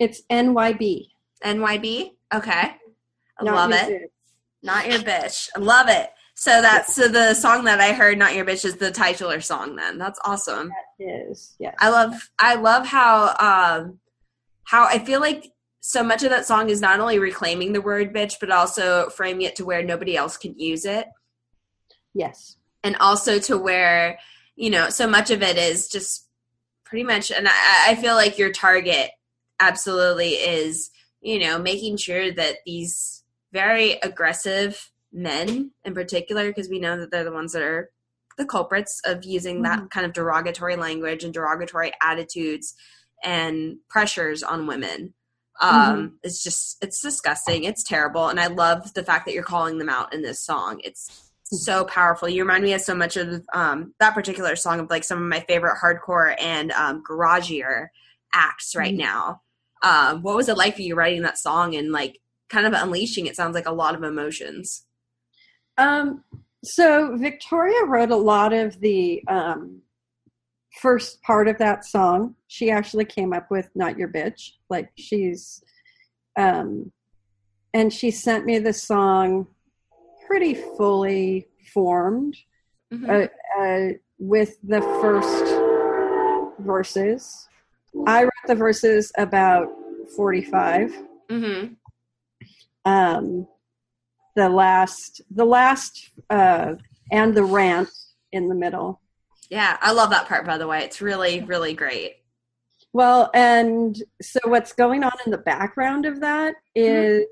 It's 0.03 0.23
NYB. 0.33 1.07
NYB. 1.45 2.11
Okay, 2.35 2.51
I 2.51 2.75
Not 3.41 3.55
love 3.55 3.71
it. 3.71 3.89
bitch. 3.89 4.07
Not 4.65 4.89
your 4.91 4.99
bitch. 4.99 5.49
I 5.57 5.61
love 5.61 5.89
it. 5.89 6.11
So 6.35 6.61
that's 6.61 6.97
so 6.97 7.07
the 7.07 7.35
song 7.35 7.63
that 7.67 7.79
I 7.79 7.93
heard, 7.93 8.19
"Not 8.19 8.35
Your 8.35 8.45
Bitch," 8.45 8.65
is 8.65 8.77
the 8.77 8.91
titular 8.91 9.41
song. 9.41 9.77
Then 9.77 9.99
that's 9.99 10.19
awesome. 10.25 10.71
That 10.99 11.05
is, 11.31 11.55
yes. 11.61 11.77
I 11.79 11.91
love 11.91 12.15
I 12.41 12.57
love 12.57 12.85
how 12.85 13.29
um 13.39 14.01
how 14.65 14.87
I 14.87 14.99
feel 14.99 15.21
like 15.21 15.53
so 15.81 16.03
much 16.03 16.25
of 16.25 16.31
that 16.31 16.47
song 16.47 16.69
is 16.69 16.81
not 16.81 16.99
only 16.99 17.21
reclaiming 17.21 17.73
the 17.73 17.81
word 17.81 18.13
bitch, 18.13 18.35
but 18.41 18.51
also 18.51 19.09
framing 19.11 19.43
it 19.43 19.55
to 19.57 19.65
where 19.65 19.85
nobody 19.85 20.17
else 20.17 20.37
can 20.37 20.59
use 20.59 20.85
it, 20.85 21.07
Yes. 22.13 22.57
and 22.83 22.97
also 22.97 23.39
to 23.39 23.57
where 23.57 24.19
you 24.57 24.71
know 24.71 24.89
so 24.91 25.07
much 25.07 25.31
of 25.31 25.43
it 25.45 25.57
is 25.59 25.87
just 25.89 26.27
pretty 26.85 27.05
much. 27.05 27.31
And 27.31 27.47
I, 27.49 27.91
I 27.91 27.95
feel 27.95 28.15
like 28.15 28.37
your 28.37 28.51
target 28.51 29.11
absolutely 29.63 30.31
is 30.31 30.91
you 31.21 31.39
know 31.39 31.59
making 31.59 31.97
sure 31.97 32.33
that 32.33 32.57
these 32.67 33.23
very 33.53 33.93
aggressive 34.03 34.91
men 35.13 35.71
in 35.85 35.95
particular 35.95 36.49
because 36.49 36.69
we 36.69 36.81
know 36.81 36.99
that 36.99 37.11
they're 37.11 37.25
the 37.25 37.33
ones 37.33 37.53
that 37.53 37.63
are 37.63 37.91
the 38.39 38.47
culprits 38.47 39.01
of 39.05 39.25
using 39.25 39.63
that 39.63 39.91
kind 39.91 40.07
of 40.07 40.13
derogatory 40.15 40.75
language 40.75 41.23
and 41.23 41.35
derogatory 41.35 41.93
attitudes 42.03 42.75
and 43.23 43.77
pressures 43.91 44.43
on 44.43 44.67
women. 44.67 45.13
Um 45.61 46.19
it's 46.23 46.43
just 46.43 46.83
it's 46.83 47.01
disgusting. 47.01 47.65
It's 47.65 47.85
terrible. 47.85 48.29
And 48.29 48.41
i 48.41 48.47
love 48.49 48.95
the 48.95 49.05
fact 49.05 49.27
that 49.27 49.35
you're 49.35 49.43
calling 49.45 49.79
them 49.79 49.91
out 49.91 50.15
in 50.15 50.23
this 50.23 50.41
song. 50.41 50.81
It's 50.83 51.31
so 51.45 51.85
powerful. 51.85 52.29
You 52.29 52.43
remind 52.43 52.65
me 52.65 52.73
of 52.73 52.81
so 52.81 52.95
much 52.95 53.17
of 53.19 53.45
um 53.53 53.95
that 54.01 54.15
particular 54.15 54.57
song 54.57 54.81
of 54.81 54.89
like 54.91 55.05
some 55.05 55.19
of 55.23 55.29
my 55.29 55.41
favorite 55.41 55.77
hardcore 55.83 56.35
and 56.41 56.73
um 56.73 57.03
garagier 57.09 57.89
acts 58.35 58.75
right 58.75 58.95
Mhm. 58.95 58.99
now 59.11 59.43
um 59.83 60.23
what 60.23 60.37
was 60.37 60.49
it 60.49 60.57
like 60.57 60.77
for 60.77 60.83
you 60.83 60.95
writing 60.95 61.23
that 61.23 61.39
song 61.39 61.75
and 61.75 61.91
like 61.93 62.19
kind 62.49 62.67
of 62.67 62.73
unleashing 62.73 63.27
it 63.27 63.37
sounds 63.37 63.55
like 63.55 63.67
a 63.67 63.73
lot 63.73 63.95
of 63.95 64.03
emotions 64.03 64.85
Um, 65.79 66.23
so 66.65 67.17
Victoria 67.17 67.85
wrote 67.87 68.11
a 68.11 68.17
lot 68.17 68.53
of 68.53 68.79
the 68.81 69.23
um, 69.27 69.81
first 70.81 71.21
part 71.23 71.49
of 71.49 71.57
that 71.59 71.85
song. 71.85 72.35
She 72.47 72.71
actually 72.71 73.07
came 73.07 73.33
up 73.33 73.51
with 73.51 73.69
"Not 73.75 73.97
Your 73.99 74.09
Bitch." 74.09 74.53
Like 74.69 74.91
she's, 74.97 75.63
um, 76.39 76.93
and 77.75 77.93
she 77.93 78.11
sent 78.13 78.45
me 78.45 78.59
the 78.61 78.73
song 78.75 79.49
pretty 80.27 80.55
fully 80.77 81.49
formed 81.75 82.37
Mhm. 82.93 83.09
uh, 83.09 83.61
uh, 83.61 83.99
with 84.19 84.57
the 84.63 84.83
first 85.01 85.47
verses. 86.61 87.49
I 88.07 88.29
the 88.47 88.55
verses 88.55 89.13
about 89.17 89.69
forty-five. 90.17 90.93
Mhm. 91.31 91.77
um, 92.85 93.47
the 94.35 94.49
last 94.49 95.21
the 95.31 95.45
last 95.45 96.11
uh, 96.31 96.75
and 97.11 97.35
the 97.35 97.45
rant 97.45 97.89
in 98.33 98.49
the 98.49 98.55
middle 98.55 99.01
yeah 99.51 99.77
i 99.83 99.93
love 99.93 100.11
that 100.11 100.27
part 100.27 100.47
by 100.47 100.57
the 100.57 100.67
way 100.67 100.83
it's 100.83 101.01
really 101.03 101.43
really 101.43 101.75
great 101.75 102.17
well 102.93 103.31
and 103.35 104.03
so 104.21 104.41
what's 104.45 104.73
going 104.73 105.05
on 105.05 105.13
in 105.27 105.31
the 105.33 105.39
background 105.39 106.07
of 106.07 106.21
that 106.21 106.55
is 106.75 107.25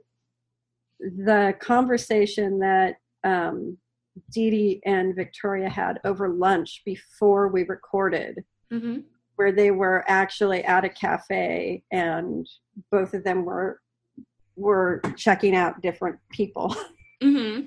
the 0.98 1.54
conversation 1.60 2.58
that 2.58 2.96
um, 3.24 3.78
Dee 4.32 4.50
Dee 4.50 4.82
and 4.84 5.14
Victoria 5.14 5.68
had 5.68 5.98
over 6.04 6.28
lunch 6.28 6.82
before 6.84 7.48
we 7.48 7.64
recorded 7.64 8.44
mm-hmm. 8.70 8.98
Where 9.40 9.52
they 9.52 9.70
were 9.70 10.04
actually 10.06 10.62
at 10.64 10.84
a 10.84 10.88
cafe 10.90 11.82
and 11.90 12.46
both 12.92 13.14
of 13.14 13.24
them 13.24 13.46
were 13.46 13.80
were 14.54 15.00
checking 15.16 15.56
out 15.56 15.80
different 15.80 16.18
people 16.30 16.76
Mm-hmm. 17.22 17.66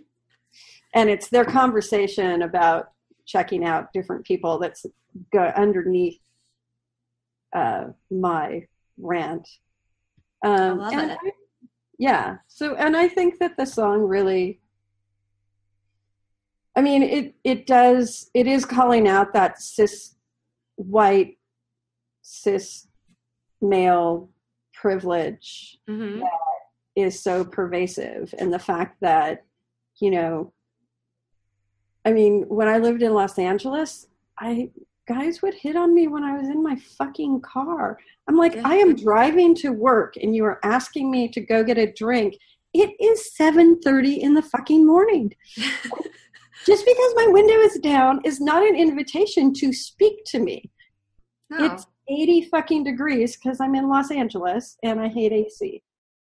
and 0.94 1.10
it's 1.10 1.30
their 1.30 1.46
conversation 1.46 2.44
about 2.44 2.90
checking 3.26 3.66
out 3.66 3.92
different 3.92 4.24
people 4.24 4.60
that's 4.60 4.86
go 5.32 5.44
underneath 5.56 6.20
uh, 7.56 7.86
my 8.12 8.66
rant. 8.98 9.48
Um, 10.46 10.78
love 10.80 10.94
and 10.94 11.12
it. 11.12 11.18
I- 11.24 11.32
yeah. 12.00 12.38
So, 12.48 12.76
and 12.76 12.98
I 12.98 13.08
think 13.08 13.38
that 13.40 13.56
the 13.58 13.66
song 13.68 14.02
really, 14.02 14.60
I 16.76 16.82
mean, 16.82 17.04
it 17.04 17.36
it 17.44 17.68
does 17.68 18.30
it 18.34 18.48
is 18.48 18.66
calling 18.66 19.08
out 19.08 19.34
that 19.34 19.62
cis 19.62 20.16
white 20.76 21.38
cis 22.24 22.88
male 23.62 24.30
privilege 24.74 25.78
Mm-hmm. 25.88 26.24
is 26.96 27.22
so 27.22 27.46
pervasive 27.46 28.34
and 28.40 28.52
the 28.52 28.60
fact 28.60 28.98
that 29.02 29.46
you 30.02 30.10
know 30.10 30.52
i 32.06 32.12
mean 32.12 32.44
when 32.48 32.68
i 32.68 32.78
lived 32.80 33.04
in 33.04 33.14
los 33.14 33.38
angeles 33.38 34.08
i 34.40 34.70
guys 35.08 35.42
would 35.42 35.54
hit 35.54 35.76
on 35.76 35.94
me 35.94 36.08
when 36.08 36.24
I 36.24 36.38
was 36.38 36.48
in 36.48 36.64
my 36.64 36.78
fucking 36.98 37.42
car. 37.42 38.00
I'm 38.30 38.38
like, 38.38 38.56
Yeah. 38.56 38.62
I 38.66 38.76
am 38.76 38.96
driving 38.96 39.54
to 39.56 39.74
work 39.74 40.16
and 40.16 40.34
you 40.34 40.46
are 40.46 40.60
asking 40.64 41.12
me 41.12 41.28
to 41.28 41.42
go 41.42 41.62
get 41.62 41.78
a 41.78 41.92
drink. 41.92 42.38
It 42.74 42.92
is 43.02 43.30
7:30 43.38 44.20
in 44.20 44.34
the 44.34 44.42
fucking 44.42 44.88
morning. 44.88 45.34
Just 46.66 46.86
because 46.86 47.14
my 47.18 47.28
window 47.28 47.60
is 47.60 47.78
down 47.80 48.22
is 48.24 48.40
not 48.40 48.66
an 48.66 48.78
invitation 48.78 49.54
to 49.56 49.74
speak 49.74 50.24
to 50.28 50.40
me. 50.40 50.72
No. 51.50 51.66
It's 51.66 51.86
80 52.08 52.44
fucking 52.50 52.84
degrees 52.84 53.36
because 53.38 53.60
I'm 53.60 53.76
in 53.76 53.88
Los 53.88 54.12
Angeles 54.12 54.78
and 54.84 55.00
I 55.00 55.08
hate 55.08 55.32
AC 55.32 55.82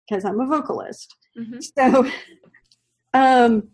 because 0.09 0.25
I'm 0.25 0.41
a 0.41 0.47
vocalist. 0.47 1.15
Mhm. 1.37 1.63
So, 1.63 2.11
um, 3.13 3.69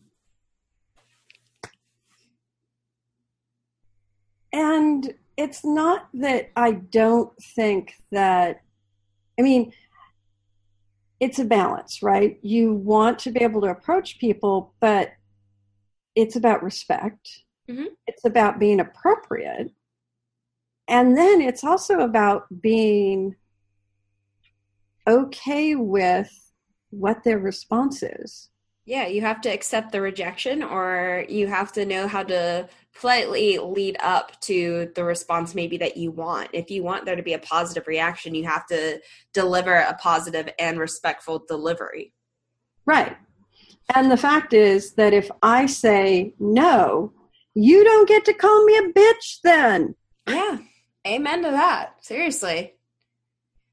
and 4.53 5.14
it's 5.36 5.64
not 5.64 6.09
that 6.14 6.50
I 6.57 6.72
don't 6.72 7.32
think 7.55 7.94
that, 8.11 8.62
I 9.38 9.42
mean, 9.42 9.72
it's 11.20 11.38
a 11.38 11.44
balance, 11.44 12.03
right? 12.03 12.38
You 12.42 12.74
want 12.74 13.18
to 13.20 13.30
be 13.30 13.40
able 13.40 13.61
to 13.62 13.68
approach 13.68 14.18
people, 14.18 14.74
but 14.80 15.12
it's 16.14 16.36
about 16.36 16.62
respect. 16.62 17.44
Mhm. 17.68 17.86
It's 18.07 18.24
about 18.24 18.59
being 18.59 18.80
appropriate. 18.80 19.72
And 20.93 21.16
then 21.16 21.40
it's 21.40 21.64
also 21.64 22.01
about 22.01 22.45
being 22.61 23.34
okay 25.09 25.74
with 25.74 26.30
what 26.90 27.24
their 27.24 27.38
response 27.38 28.03
is. 28.03 28.51
Yeah, 28.84 29.07
you 29.07 29.22
have 29.22 29.40
to 29.40 29.49
accept 29.49 29.93
the 29.93 30.03
rejection 30.03 30.62
or 30.62 31.24
you 31.30 31.47
have 31.47 31.72
to 31.72 31.86
know 31.86 32.07
how 32.07 32.24
to 32.24 32.68
politely 32.95 33.57
lead 33.57 33.97
up 34.03 34.38
to 34.43 34.93
the 34.95 35.03
response 35.03 35.55
maybe 35.55 35.78
that 35.78 35.97
you 35.97 36.11
want. 36.11 36.51
If 36.53 36.70
you 36.70 36.82
want 36.82 37.07
there 37.07 37.16
to 37.16 37.22
be 37.22 37.32
a 37.32 37.38
positive 37.38 37.86
reaction, 37.86 38.34
you 38.34 38.45
have 38.45 38.66
to 38.66 39.01
deliver 39.32 39.74
a 39.74 39.95
positive 39.95 40.51
and 40.59 40.78
respectful 40.78 41.43
delivery. 41.49 42.12
Right. 42.84 43.16
And 43.95 44.11
the 44.11 44.18
fact 44.18 44.53
is 44.53 44.93
that 44.97 45.14
if 45.14 45.30
I 45.43 45.64
say 45.64 46.34
no, 46.38 47.14
you 47.55 47.82
don't 47.82 48.07
get 48.07 48.26
to 48.26 48.34
call 48.34 48.62
me 48.66 48.76
a 48.76 48.93
bitch 48.93 49.38
then. 49.43 49.95
Yeah. 50.28 50.59
Amen 51.07 51.42
to 51.42 51.50
that. 51.50 52.05
Seriously. 52.05 52.74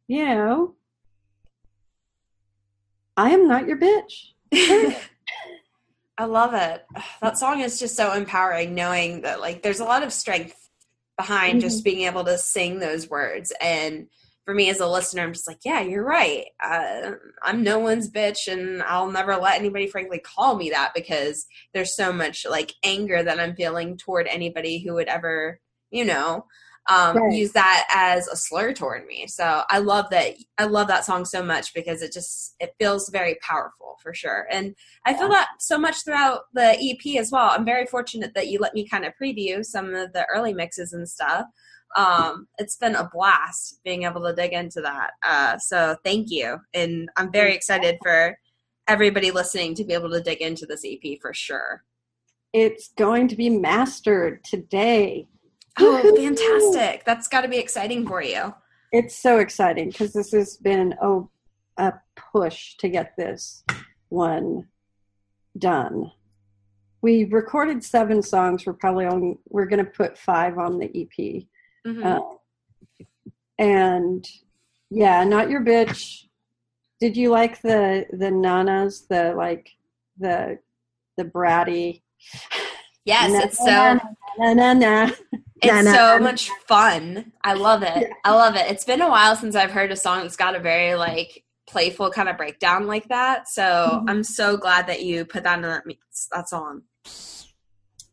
You 0.08 0.26
know, 0.26 0.76
I 3.16 3.32
am 3.32 3.48
not 3.48 3.68
your 3.68 3.78
bitch. 3.78 4.32
I 6.18 6.26
love 6.26 6.54
it. 6.54 6.86
That 7.22 7.38
song 7.38 7.60
is 7.60 7.80
just 7.80 7.96
so 7.96 8.14
empowering 8.14 8.74
knowing 8.74 9.22
that 9.22 9.42
like 9.42 9.62
there's 9.62 9.82
a 9.82 9.86
lot 9.86 10.04
of 10.04 10.14
strength 10.14 10.70
behind 11.18 11.60
just 11.60 11.84
being 11.84 12.08
able 12.08 12.24
to 12.24 12.38
sing 12.38 12.80
those 12.80 13.10
words 13.10 13.52
and 13.60 14.08
for 14.46 14.54
me 14.54 14.70
as 14.70 14.80
a 14.80 14.88
listener 14.88 15.22
I'm 15.22 15.34
just 15.34 15.50
like 15.50 15.60
yeah 15.66 15.82
you're 15.82 16.04
right 16.04 16.46
uh, 16.64 17.12
I'm 17.44 17.62
no 17.62 17.78
one's 17.78 18.10
bitch 18.10 18.48
and 18.48 18.82
I'll 18.84 19.12
never 19.12 19.36
let 19.36 19.60
anybody 19.60 19.88
frankly 19.88 20.20
call 20.20 20.56
me 20.56 20.70
that 20.70 20.94
because 20.96 21.46
there's 21.74 21.94
so 21.94 22.14
much 22.14 22.46
like 22.50 22.74
anger 22.86 23.22
that 23.22 23.38
I'm 23.38 23.54
feeling 23.54 23.98
toward 23.98 24.28
anybody 24.28 24.80
who 24.80 24.94
would 24.94 25.10
ever 25.10 25.60
you 25.92 26.06
know 26.06 26.46
um, 26.90 27.16
Right. 27.18 27.34
use 27.34 27.52
that 27.54 27.88
as 27.94 28.28
a 28.28 28.36
slur 28.36 28.74
toward 28.74 29.06
me 29.06 29.28
so 29.28 29.64
I 29.70 29.80
love 29.80 30.10
that 30.12 30.36
I 30.58 30.66
love 30.66 30.88
that 30.88 31.06
song 31.06 31.24
so 31.26 31.44
much 31.44 31.74
because 31.74 32.02
it 32.02 32.12
just 32.12 32.56
it 32.60 32.74
feels 32.80 33.10
very 33.10 33.38
powerful 33.42 33.98
for 34.02 34.14
sure 34.14 34.48
and 34.50 34.76
I 35.06 35.14
feel 35.14 35.30
that 35.30 35.48
so 35.60 35.78
much 35.78 36.04
throughout 36.04 36.42
the 36.54 36.78
EP 36.80 37.20
as 37.20 37.32
well. 37.32 37.50
I'm 37.52 37.66
very 37.66 37.86
fortunate 37.86 38.34
that 38.36 38.48
you 38.48 38.60
let 38.60 38.74
me 38.74 38.88
kind 38.88 39.06
of 39.06 39.14
preview 39.22 39.66
some 39.66 39.94
of 39.94 40.14
the 40.14 40.26
early 40.34 40.54
mixes 40.54 40.94
and 40.94 41.08
stuff. 41.08 41.46
Um, 41.96 42.48
it's 42.58 42.76
been 42.76 42.96
a 42.96 43.10
blast 43.12 43.80
being 43.84 44.04
able 44.04 44.22
to 44.24 44.34
dig 44.34 44.54
into 44.54 44.82
that. 44.82 45.12
Uh, 45.26 45.58
so 45.58 45.96
thank 46.04 46.30
you. 46.30 46.58
And 46.74 47.10
I'm 47.18 47.32
very 47.32 47.56
excited 47.56 47.98
for 48.04 48.38
everybody 48.88 49.32
listening 49.32 49.76
to 49.76 49.84
be 49.84 49.94
able 49.94 50.10
to 50.12 50.22
dig 50.22 50.42
into 50.42 50.66
this 50.66 50.86
EP 50.86 51.20
for 51.22 51.34
sure. 51.34 51.84
It's 52.54 52.90
going 52.98 53.28
to 53.30 53.36
be 53.36 53.50
mastered 53.50 54.44
today. 54.44 55.28
Oh, 55.80 56.16
fantastic. 56.16 57.04
That's 57.06 57.28
got 57.28 57.42
to 57.42 57.48
be 57.48 57.58
exciting 57.58 58.08
for 58.08 58.22
you. 58.22 58.54
It's 58.92 59.16
so 59.16 59.38
exciting 59.40 59.90
because 59.90 60.14
this 60.14 60.32
has 60.32 60.58
been 60.58 60.96
a, 61.02 61.22
a 61.78 61.94
push 62.34 62.76
to 62.78 62.90
get 62.90 63.16
this 63.18 63.64
one 64.10 64.68
done. 65.58 66.12
We 67.02 67.26
recorded 67.26 67.84
seven 67.84 68.22
songs. 68.22 68.66
We're 68.66 68.74
probably 68.74 69.06
on, 69.06 69.38
we're 69.48 69.68
going 69.68 69.84
to 69.86 69.90
put 69.92 70.18
five 70.18 70.58
on 70.58 70.80
the 70.80 70.86
EP. 70.86 71.44
Mhm. 71.88 72.06
Uh, 72.06 72.36
and 73.58 74.26
yeah, 74.90 75.24
not 75.24 75.50
your 75.50 75.62
bitch. 75.62 76.24
Did 77.00 77.16
you 77.16 77.30
like 77.30 77.62
the 77.62 78.06
the 78.12 78.30
nanas, 78.32 79.08
the 79.08 79.34
like 79.36 79.70
the 80.18 80.60
the 81.18 81.24
bratty? 81.26 82.02
yes, 83.06 83.32
na- 83.32 83.40
it's 83.40 83.58
so 83.58 84.00
na 84.38 84.54
na 84.54 84.74
na. 84.74 85.10
It's 85.62 85.74
Na, 85.74 85.82
na, 85.82 85.92
so 85.94 86.20
much 86.20 86.50
fun. 86.68 87.32
I 87.44 87.54
love 87.54 87.84
it. 87.84 87.94
Yeah. 87.96 88.14
I 88.24 88.32
love 88.32 88.56
it. 88.56 88.70
It's 88.70 88.86
been 88.86 89.02
a 89.02 89.10
while 89.10 89.36
since 89.36 89.56
I've 89.56 89.72
heard 89.72 89.92
a 89.92 89.96
song 89.96 90.22
that's 90.22 90.38
got 90.38 90.56
a 90.56 90.60
very 90.60 90.96
like 90.96 91.44
playful 91.68 92.10
kind 92.12 92.30
of 92.30 92.38
breakdown 92.38 92.88
like 92.88 93.08
that. 93.10 93.48
So 93.48 93.62
Mhm. 93.62 94.10
I'm 94.10 94.24
so 94.24 94.58
glad 94.58 94.88
that 94.88 95.04
you 95.04 95.26
put 95.26 95.44
that 95.44 95.56
in 95.56 95.62
that, 95.64 95.84
that 96.32 96.50
song. 96.50 96.84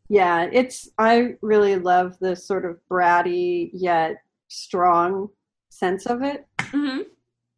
Yeah, 0.09 0.49
it's 0.53 0.89
I 0.99 1.35
really 1.41 1.77
love 1.77 2.19
the 2.21 2.37
sort 2.37 2.65
of 2.65 2.79
bratty 2.91 3.71
yet 3.73 4.17
strong 4.49 5.29
sense 5.71 6.07
of 6.07 6.23
it. 6.23 6.47
hmm 6.61 7.01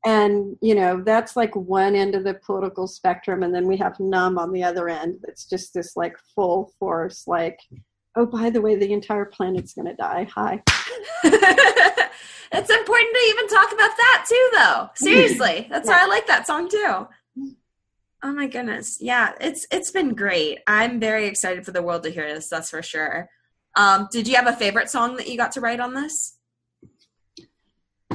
And 0.04 0.56
you 0.62 0.74
know, 0.74 1.02
that's 1.02 1.36
like 1.36 1.54
one 1.56 1.94
end 1.94 2.14
of 2.14 2.24
the 2.24 2.34
political 2.34 2.86
spectrum, 2.86 3.42
and 3.42 3.54
then 3.54 3.66
we 3.66 3.76
have 3.78 3.98
numb 4.00 4.38
on 4.38 4.52
the 4.52 4.62
other 4.64 4.88
end. 4.88 5.20
That's 5.22 5.44
just 5.44 5.74
this 5.74 5.96
like 5.96 6.16
full 6.34 6.72
force, 6.78 7.26
like, 7.26 7.58
oh, 8.18 8.26
by 8.26 8.50
the 8.50 8.60
way, 8.60 8.74
the 8.74 8.92
entire 8.92 9.24
planet's 9.24 9.72
gonna 9.74 9.94
die. 9.94 10.28
Hi. 10.34 10.62
it's 11.24 12.70
important 12.70 13.14
to 13.14 13.26
even 13.28 13.48
talk 13.48 13.72
about 13.72 13.96
that 13.96 14.24
too, 14.28 14.50
though. 14.54 14.90
Seriously, 14.96 15.68
that's 15.70 15.88
why 15.88 16.02
I 16.02 16.06
like 16.06 16.26
that 16.26 16.46
song 16.46 16.68
too. 16.68 17.06
Oh 18.20 18.32
my 18.32 18.48
goodness, 18.48 18.98
yeah, 19.00 19.32
it's 19.40 19.66
it's 19.70 19.92
been 19.92 20.14
great. 20.14 20.58
I'm 20.66 20.98
very 20.98 21.26
excited 21.26 21.64
for 21.64 21.70
the 21.70 21.82
world 21.82 22.02
to 22.02 22.10
hear 22.10 22.32
this. 22.34 22.48
That's 22.48 22.70
for 22.70 22.82
sure. 22.82 23.30
Um, 23.76 24.08
did 24.10 24.26
you 24.26 24.34
have 24.34 24.48
a 24.48 24.52
favorite 24.52 24.90
song 24.90 25.16
that 25.16 25.28
you 25.28 25.36
got 25.36 25.52
to 25.52 25.60
write 25.60 25.78
on 25.78 25.94
this? 25.94 26.36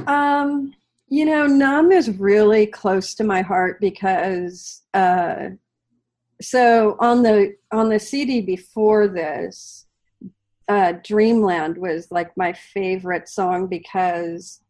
Um, 0.06 0.74
you 1.08 1.24
know, 1.24 1.46
numb 1.46 1.92
is 1.92 2.10
really 2.18 2.66
close 2.66 3.14
to 3.14 3.24
my 3.24 3.40
heart 3.40 3.80
because 3.80 4.82
uh 4.92 5.50
so 6.42 6.96
on 7.00 7.22
the 7.22 7.56
on 7.72 7.88
the 7.88 7.98
CD 7.98 8.42
before 8.42 9.08
this, 9.08 9.83
uh 10.68 10.94
Dreamland 11.04 11.76
was 11.76 12.08
like 12.10 12.36
my 12.36 12.52
favorite 12.52 13.28
song 13.28 13.66
because 13.66 14.60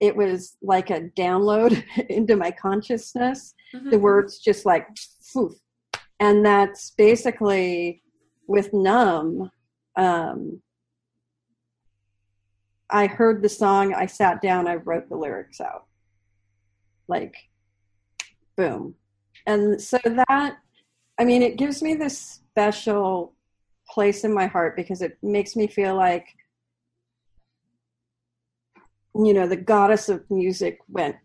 it 0.00 0.14
was 0.14 0.56
like 0.60 0.90
a 0.90 1.08
download 1.16 1.82
into 2.10 2.36
my 2.36 2.50
consciousness. 2.50 3.54
The 3.90 3.98
words 3.98 4.38
just 4.38 4.66
like 4.66 4.86
poof. 5.32 5.52
And 6.20 6.44
that's 6.44 6.90
basically 6.90 8.02
with 8.46 8.72
numb. 8.72 9.50
Um 9.96 10.60
I 12.88 13.06
heard 13.06 13.42
the 13.42 13.48
song, 13.48 13.94
I 13.94 14.06
sat 14.06 14.40
down, 14.40 14.68
I 14.68 14.76
wrote 14.76 15.08
the 15.08 15.16
lyrics 15.16 15.60
out. 15.60 15.86
Like, 17.08 17.34
boom. 18.56 18.94
And 19.46 19.80
so 19.80 19.98
that, 20.04 20.58
I 21.18 21.24
mean, 21.24 21.42
it 21.42 21.56
gives 21.56 21.82
me 21.82 21.94
this 21.94 22.18
special 22.18 23.34
place 23.96 24.24
in 24.24 24.34
my 24.34 24.46
heart 24.46 24.76
because 24.76 25.00
it 25.00 25.16
makes 25.22 25.56
me 25.56 25.66
feel 25.66 25.96
like, 25.96 26.26
you 29.14 29.32
know, 29.32 29.48
the 29.48 29.56
goddess 29.56 30.10
of 30.10 30.30
music 30.30 30.80
went 30.86 31.16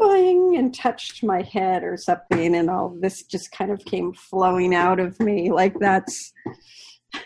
boing 0.00 0.58
and 0.58 0.74
touched 0.74 1.22
my 1.22 1.42
head 1.42 1.84
or 1.84 1.98
something, 1.98 2.54
and 2.54 2.70
all 2.70 2.96
this 3.02 3.22
just 3.24 3.52
kind 3.52 3.70
of 3.70 3.84
came 3.84 4.14
flowing 4.14 4.74
out 4.74 4.98
of 4.98 5.20
me. 5.20 5.52
Like, 5.52 5.78
that's. 5.78 6.32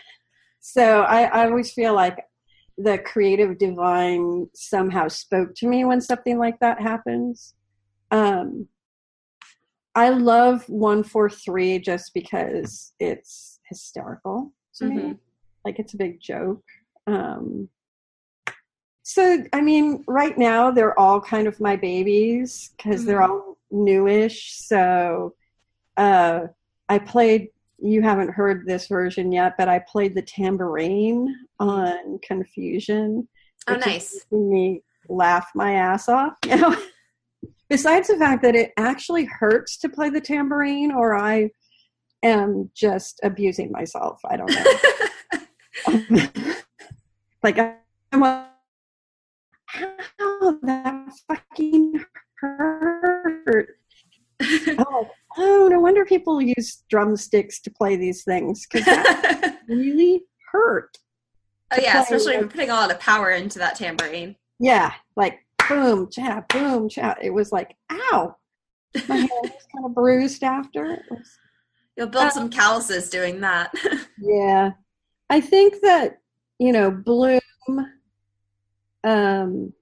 So 0.63 1.01
I, 1.01 1.23
I 1.23 1.47
always 1.47 1.73
feel 1.73 1.93
like 1.95 2.17
the 2.77 2.99
creative 2.99 3.57
divine 3.57 4.47
somehow 4.53 5.07
spoke 5.07 5.55
to 5.55 5.67
me 5.67 5.83
when 5.85 5.99
something 5.99 6.37
like 6.37 6.59
that 6.59 6.79
happens. 6.79 7.55
Um, 8.11 8.67
I 9.95 10.09
love 10.09 10.69
143 10.69 11.79
just 11.79 12.13
because 12.13 12.93
it's 12.99 13.59
hysterical 13.67 14.53
to 14.81 14.85
me. 14.89 15.01
Mhm. 15.01 15.19
Like 15.65 15.79
it's 15.79 15.93
a 15.93 15.97
big 15.97 16.19
joke. 16.19 16.63
Um, 17.07 17.69
so, 19.03 19.43
I 19.51 19.61
mean, 19.61 20.03
right 20.07 20.37
now 20.37 20.71
they're 20.71 20.97
all 20.99 21.19
kind 21.19 21.47
of 21.47 21.59
my 21.59 21.75
babies 21.75 22.71
because 22.77 23.03
they're 23.05 23.21
all 23.23 23.57
newish. 23.71 24.53
So, 24.53 25.35
uh, 25.97 26.47
I 26.87 26.99
played 26.99 27.49
you 27.83 28.01
haven't 28.03 28.29
heard 28.29 28.65
this 28.65 28.87
version 28.87 29.31
yet, 29.31 29.55
but 29.57 29.67
I 29.67 29.79
played 29.79 30.13
the 30.13 30.21
tambourine 30.21 31.35
on 31.59 32.19
Confusion. 32.21 33.27
Oh, 33.67 33.75
nice. 33.75 34.25
me 34.31 34.83
laugh 35.09 35.49
my 35.55 35.73
ass 35.73 36.07
off. 36.07 36.33
You 36.45 36.57
know, 36.57 36.75
besides 37.69 38.07
the 38.07 38.17
fact 38.17 38.43
that 38.43 38.55
it 38.55 38.71
actually 38.77 39.25
hurts 39.25 39.77
to 39.77 39.89
play 39.89 40.09
the 40.09 40.21
tambourine, 40.21 40.91
or 40.91 41.15
I 41.15 41.49
am 42.23 42.69
just 42.73 43.19
abusing 43.23 43.71
myself. 43.71 44.19
I 44.25 44.37
don't 44.37 44.51
know. 46.09 46.23
like 47.43 47.57
I'm 48.11 48.19
like, 48.19 48.45
how 49.67 50.57
that 50.63 51.11
fucking 51.27 52.03
hurt. 52.35 53.77
oh, 54.41 55.09
oh, 55.37 55.67
no 55.71 55.79
wonder 55.79 56.03
people 56.05 56.41
use 56.41 56.83
drumsticks 56.89 57.61
to 57.61 57.71
play 57.71 57.95
these 57.95 58.23
things 58.23 58.65
because 58.65 58.85
that 58.85 59.59
really 59.67 60.23
hurt. 60.51 60.97
oh 61.71 61.79
yeah, 61.81 62.01
especially 62.01 62.37
like- 62.37 62.49
putting 62.49 62.69
a 62.69 62.73
lot 62.73 62.91
of 62.91 62.99
power 62.99 63.31
into 63.31 63.59
that 63.59 63.75
tambourine. 63.75 64.35
Yeah, 64.59 64.93
like 65.15 65.39
boom, 65.67 66.09
chat, 66.11 66.47
boom, 66.49 66.89
chat. 66.89 67.17
It 67.21 67.31
was 67.31 67.51
like, 67.51 67.75
ow. 67.91 68.35
My 69.07 69.15
hand 69.15 69.29
was 69.43 69.67
kind 69.73 69.85
of 69.85 69.95
bruised 69.95 70.43
after. 70.43 70.85
It 70.85 71.03
was, 71.09 71.37
You'll 71.97 72.07
build 72.07 72.25
Uh, 72.25 72.31
some 72.31 72.49
calluses 72.49 73.09
doing 73.09 73.41
that. 73.41 73.73
yeah. 74.17 74.71
I 75.29 75.41
think 75.41 75.75
that, 75.81 76.19
you 76.59 76.71
know, 76.71 76.91
Bloom, 76.91 77.39
um, 79.03 79.73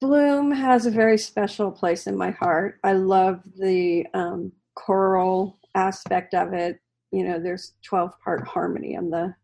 Bloom 0.00 0.50
has 0.52 0.86
a 0.86 0.90
very 0.90 1.18
special 1.18 1.70
place 1.70 2.06
in 2.06 2.16
my 2.16 2.30
heart. 2.30 2.78
I 2.82 2.92
love 2.94 3.42
the 3.58 4.06
um, 4.14 4.52
choral 4.74 5.58
aspect 5.74 6.34
of 6.34 6.52
it. 6.54 6.80
You 7.10 7.24
know, 7.24 7.38
there's 7.38 7.74
12 7.82 8.12
part 8.24 8.46
harmony 8.46 8.96
on 8.96 9.10
the 9.10 9.34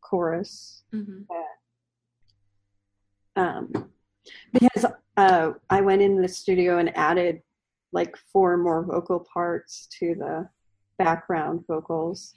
chorus. 0.00 0.82
Mhm. 0.94 1.24
um, 3.36 3.90
because 4.52 4.84
uh, 5.16 5.52
I 5.70 5.80
went 5.80 6.02
in 6.02 6.20
the 6.20 6.28
studio 6.28 6.78
and 6.78 6.96
added 6.96 7.40
like 7.92 8.16
four 8.32 8.56
more 8.56 8.84
vocal 8.84 9.24
parts 9.32 9.88
to 9.98 10.14
the 10.14 10.48
background 10.98 11.64
vocals. 11.66 12.34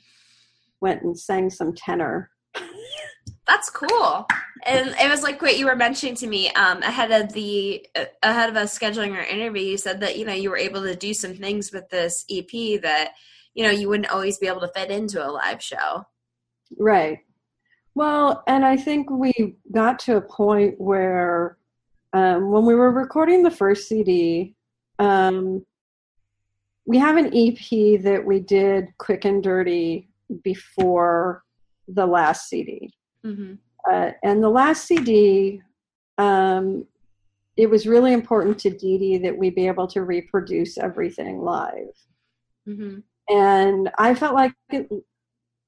Went 0.80 1.04
and 1.04 1.18
sang 1.18 1.50
some 1.50 1.74
tenor. 1.76 2.32
That's 3.48 3.70
cool. 3.70 4.26
And 4.66 4.96
it 5.00 5.10
was 5.10 5.24
like 5.24 5.42
what 5.42 5.58
you 5.58 5.66
were 5.66 5.76
mentioning 5.76 6.16
to 6.16 6.28
me 6.28 6.50
um, 6.52 6.82
ahead 6.84 7.12
of 7.12 7.34
the 7.34 7.86
uh, 7.96 8.06
ahead 8.24 8.50
of 8.50 8.56
us 8.56 8.78
scheduling 8.78 9.16
our 9.16 9.24
interview. 9.24 9.64
You 9.64 9.78
said 9.78 10.00
that 10.02 10.18
you 10.18 10.26
know 10.26 10.34
you 10.34 10.50
were 10.50 10.58
able 10.58 10.82
to 10.84 10.96
do 10.96 11.14
some 11.14 11.36
things 11.36 11.72
with 11.72 11.90
this 11.90 12.26
EP 12.30 12.82
that 12.82 13.12
you 13.54 13.64
know 13.64 13.72
you 13.72 13.90
wouldn't 13.90 14.12
always 14.12 14.38
be 14.38 14.48
able 14.48 14.62
to 14.62 14.72
fit 14.76 14.92
into 14.92 15.26
a 15.26 15.30
live 15.30 15.62
show. 15.62 16.06
Right. 16.78 17.20
Well, 17.94 18.44
and 18.48 18.64
I 18.64 18.78
think 18.78 19.10
we 19.10 19.58
got 19.72 20.00
to 20.00 20.16
a 20.16 20.22
point 20.22 20.80
where 20.80 21.58
um, 22.14 22.52
when 22.52 22.66
we 22.66 22.76
were 22.76 22.92
recording 22.92 23.44
the 23.44 23.52
first 23.52 23.88
CD, 23.88 24.56
um, 25.02 25.66
we 26.86 26.98
have 26.98 27.18
an 27.18 27.28
EP 27.28 28.02
that 28.02 28.24
we 28.26 28.40
did 28.40 28.88
quick 28.98 29.26
and 29.26 29.44
dirty 29.44 30.10
before 30.44 31.44
the 31.88 32.06
last 32.06 32.50
CD. 32.50 32.94
Mm-hmm. 33.26 33.54
Uh, 33.90 34.12
and 34.24 34.44
the 34.44 34.50
last 34.50 34.86
CD, 34.86 35.62
um, 36.18 36.86
it 37.58 37.70
was 37.70 37.88
really 37.88 38.14
important 38.14 38.58
to 38.60 38.70
Dee 38.70 38.98
Dee 38.98 39.18
that 39.20 39.38
we 39.38 39.50
be 39.50 39.68
able 39.68 39.88
to 39.88 40.04
reproduce 40.04 40.78
everything 40.78 41.42
live. 41.42 41.94
Mm-hmm. 42.68 43.00
And 43.30 43.92
I 43.98 44.16
felt 44.16 44.36
like 44.36 44.54
it 44.70 44.90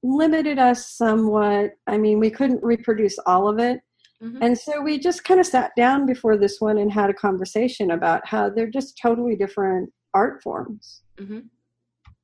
limited 0.02 0.58
us 0.58 0.90
somewhat. 0.90 1.72
I 1.86 1.98
mean, 1.98 2.18
we 2.20 2.30
couldn't 2.30 2.62
reproduce 2.62 3.18
all 3.26 3.48
of 3.48 3.58
it. 3.58 3.80
Mhm. 4.24 4.38
And 4.40 4.58
so 4.58 4.80
we 4.80 4.98
just 4.98 5.24
kind 5.24 5.38
of 5.38 5.46
sat 5.46 5.72
down 5.76 6.06
before 6.06 6.36
this 6.36 6.60
one 6.60 6.78
and 6.78 6.90
had 6.90 7.10
a 7.10 7.14
conversation 7.14 7.90
about 7.90 8.26
how 8.26 8.48
they're 8.48 8.70
just 8.70 8.98
totally 9.00 9.36
different 9.36 9.92
art 10.14 10.42
forms. 10.42 11.02
Mhm. 11.18 11.48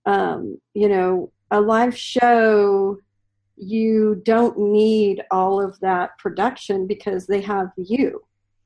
Um, 0.06 0.58
you 0.74 0.88
know, 0.88 1.32
a 1.50 1.60
live 1.60 1.96
show, 1.96 2.98
you 3.56 4.22
don't 4.24 4.58
need 4.58 5.22
all 5.30 5.62
of 5.62 5.78
that 5.80 6.16
production 6.18 6.86
because 6.86 7.26
they 7.26 7.42
have 7.42 7.68
you. 7.76 8.22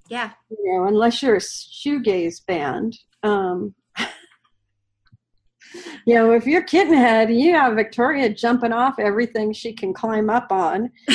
Yeah. 0.08 0.30
You 0.50 0.58
know, 0.64 0.86
unless 0.86 1.22
you're 1.22 1.36
a 1.36 1.40
shoegaze 1.40 2.44
band. 2.46 2.96
Um, 3.22 3.74
you 6.06 6.14
know, 6.14 6.32
if 6.32 6.46
you're 6.46 6.62
Kittenhead, 6.62 7.36
you 7.36 7.52
have 7.54 7.74
Victoria 7.74 8.28
jumping 8.28 8.72
off 8.72 8.98
everything 8.98 9.52
she 9.52 9.72
can 9.72 9.92
climb 9.92 10.30
up 10.30 10.52
on 10.52 10.90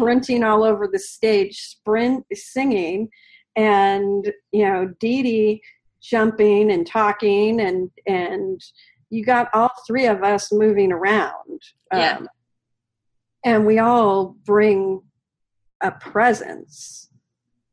sprinting 0.00 0.44
all 0.44 0.64
over 0.64 0.88
the 0.88 0.98
stage, 0.98 1.58
sprint 1.58 2.24
singing, 2.32 3.08
and 3.56 4.32
you 4.52 4.64
know, 4.64 4.92
Dee 5.00 5.22
Dee 5.22 5.62
jumping 6.02 6.70
and 6.70 6.86
talking, 6.86 7.60
and 7.60 7.90
and 8.06 8.60
you 9.10 9.24
got 9.24 9.48
all 9.52 9.70
three 9.86 10.06
of 10.06 10.22
us 10.22 10.52
moving 10.52 10.92
around. 10.92 11.62
Yeah. 11.92 12.18
Um, 12.18 12.28
and 13.44 13.66
we 13.66 13.78
all 13.78 14.36
bring 14.44 15.02
a 15.82 15.90
presence, 15.90 17.10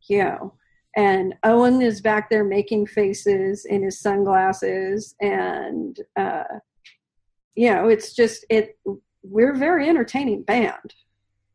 you 0.09 0.23
know. 0.23 0.53
And 0.95 1.35
Owen 1.43 1.81
is 1.81 2.01
back 2.01 2.29
there 2.29 2.43
making 2.43 2.87
faces 2.87 3.65
in 3.65 3.83
his 3.83 4.01
sunglasses, 4.01 5.15
and 5.21 5.99
uh, 6.19 6.43
you 7.55 7.73
know, 7.73 7.87
it's 7.87 8.13
just 8.13 8.45
it. 8.49 8.77
We're 9.23 9.53
a 9.53 9.57
very 9.57 9.89
entertaining 9.89 10.43
band. 10.43 10.93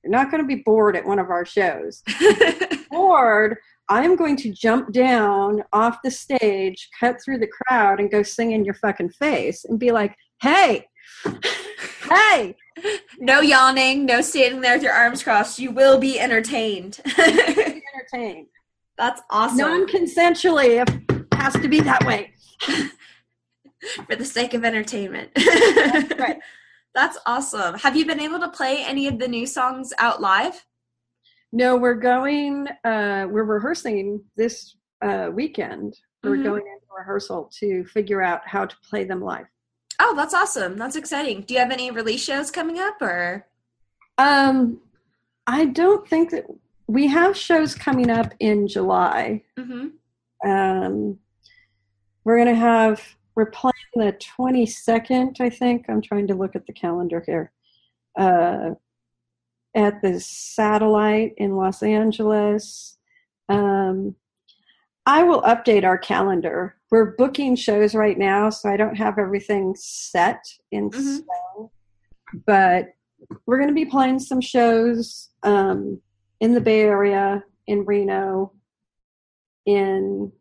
You're 0.02 0.10
not 0.10 0.30
going 0.30 0.42
to 0.42 0.46
be 0.46 0.62
bored 0.62 0.96
at 0.96 1.04
one 1.04 1.18
of 1.18 1.30
our 1.30 1.44
shows. 1.44 2.02
Bored, 2.90 3.58
I'm 3.88 4.16
going 4.16 4.36
to 4.36 4.52
jump 4.52 4.92
down 4.92 5.62
off 5.72 6.02
the 6.02 6.10
stage, 6.10 6.88
cut 6.98 7.22
through 7.22 7.38
the 7.38 7.46
crowd, 7.48 8.00
and 8.00 8.10
go 8.10 8.22
sing 8.22 8.52
in 8.52 8.64
your 8.64 8.74
fucking 8.74 9.10
face 9.10 9.64
and 9.64 9.78
be 9.78 9.92
like, 9.92 10.16
hey, 10.40 10.86
hey, 12.10 12.56
no 13.18 13.40
yawning, 13.40 14.04
no 14.06 14.20
standing 14.20 14.60
there 14.60 14.74
with 14.74 14.82
your 14.82 14.92
arms 14.92 15.22
crossed. 15.22 15.58
You 15.58 15.70
will 15.70 15.98
be 15.98 16.18
entertained. 16.18 17.00
be 17.04 17.82
entertained. 17.94 18.46
That's 18.98 19.22
awesome. 19.30 19.58
Non 19.58 19.86
consensually, 19.86 20.82
it 20.82 21.34
has 21.34 21.54
to 21.54 21.68
be 21.68 21.80
that 21.80 22.04
way. 22.04 22.34
For 24.06 24.14
the 24.14 24.24
sake 24.24 24.54
of 24.54 24.64
entertainment. 24.64 25.30
right. 25.36 26.38
That's 26.94 27.18
awesome. 27.26 27.76
Have 27.78 27.96
you 27.96 28.04
been 28.06 28.20
able 28.20 28.38
to 28.40 28.48
play 28.48 28.84
any 28.84 29.06
of 29.08 29.18
the 29.18 29.28
new 29.28 29.46
songs 29.46 29.92
out 29.98 30.20
live? 30.20 30.64
No, 31.52 31.76
we're 31.76 31.94
going, 31.94 32.66
uh, 32.84 33.26
we're 33.28 33.44
rehearsing 33.44 34.22
this 34.36 34.76
uh, 35.02 35.30
weekend. 35.32 35.98
We're 36.22 36.36
Mhm. 36.36 36.44
going 36.44 36.62
into 36.62 36.86
rehearsal 36.96 37.50
to 37.58 37.84
figure 37.86 38.22
out 38.22 38.46
how 38.46 38.66
to 38.66 38.76
play 38.88 39.02
them 39.04 39.20
live. 39.20 39.46
Oh, 39.98 40.14
that's 40.14 40.32
awesome. 40.32 40.76
That's 40.78 40.94
exciting. 40.96 41.42
Do 41.42 41.54
you 41.54 41.60
have 41.60 41.72
any 41.72 41.90
release 41.90 42.22
shows 42.22 42.50
coming 42.52 42.78
up 42.78 43.02
or? 43.02 43.46
Um, 44.18 44.80
I 45.46 45.64
don't 45.66 46.06
think 46.08 46.30
that 46.30 46.44
we 46.86 47.08
have 47.08 47.36
shows 47.36 47.74
coming 47.74 48.10
up 48.10 48.32
in 48.38 48.68
July. 48.68 49.42
Mm-hmm. 49.58 50.48
Um, 50.48 51.18
we're 52.24 52.36
going 52.36 52.54
to 52.54 52.54
have, 52.54 53.02
we're 53.34 53.50
playing 53.50 53.72
the 53.94 54.16
22nd, 54.38 55.40
I 55.40 55.50
think. 55.50 55.86
I'm 55.88 56.02
trying 56.02 56.26
to 56.28 56.34
look 56.34 56.54
at 56.54 56.66
the 56.66 56.72
calendar 56.72 57.22
here. 57.26 57.52
Uh, 58.18 58.70
at 59.74 60.02
the 60.02 60.20
Satellite 60.20 61.32
in 61.38 61.56
Los 61.56 61.82
Angeles. 61.82 62.98
Um, 63.48 64.14
I 65.06 65.22
will 65.22 65.42
update 65.42 65.84
our 65.84 65.98
calendar. 65.98 66.76
We're 66.90 67.16
booking 67.16 67.56
shows 67.56 67.94
right 67.94 68.18
now, 68.18 68.50
so 68.50 68.68
I 68.68 68.76
don't 68.76 68.96
have 68.96 69.18
everything 69.18 69.74
set 69.76 70.44
in 70.70 70.90
Mhm. 70.90 71.22
stone. 71.24 71.70
But 72.46 72.88
we're 73.46 73.56
going 73.56 73.68
to 73.68 73.74
be 73.74 73.86
playing 73.86 74.18
some 74.18 74.40
shows 74.40 75.30
um, 75.42 76.00
in 76.40 76.52
the 76.52 76.60
Bay 76.60 76.82
Area, 76.82 77.42
in 77.66 77.84
Reno, 77.84 78.52
in 79.66 80.32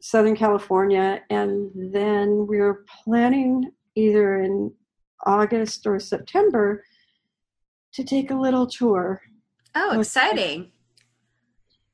Southern 0.00 0.34
California, 0.34 1.22
and 1.30 1.70
then 1.74 2.46
we're 2.46 2.84
planning 3.04 3.70
either 3.94 4.40
in 4.40 4.72
August 5.26 5.86
or 5.86 5.98
September 5.98 6.84
to 7.92 8.04
take 8.04 8.30
a 8.30 8.34
little 8.34 8.66
tour. 8.66 9.20
Oh, 9.74 10.00
exciting. 10.00 10.72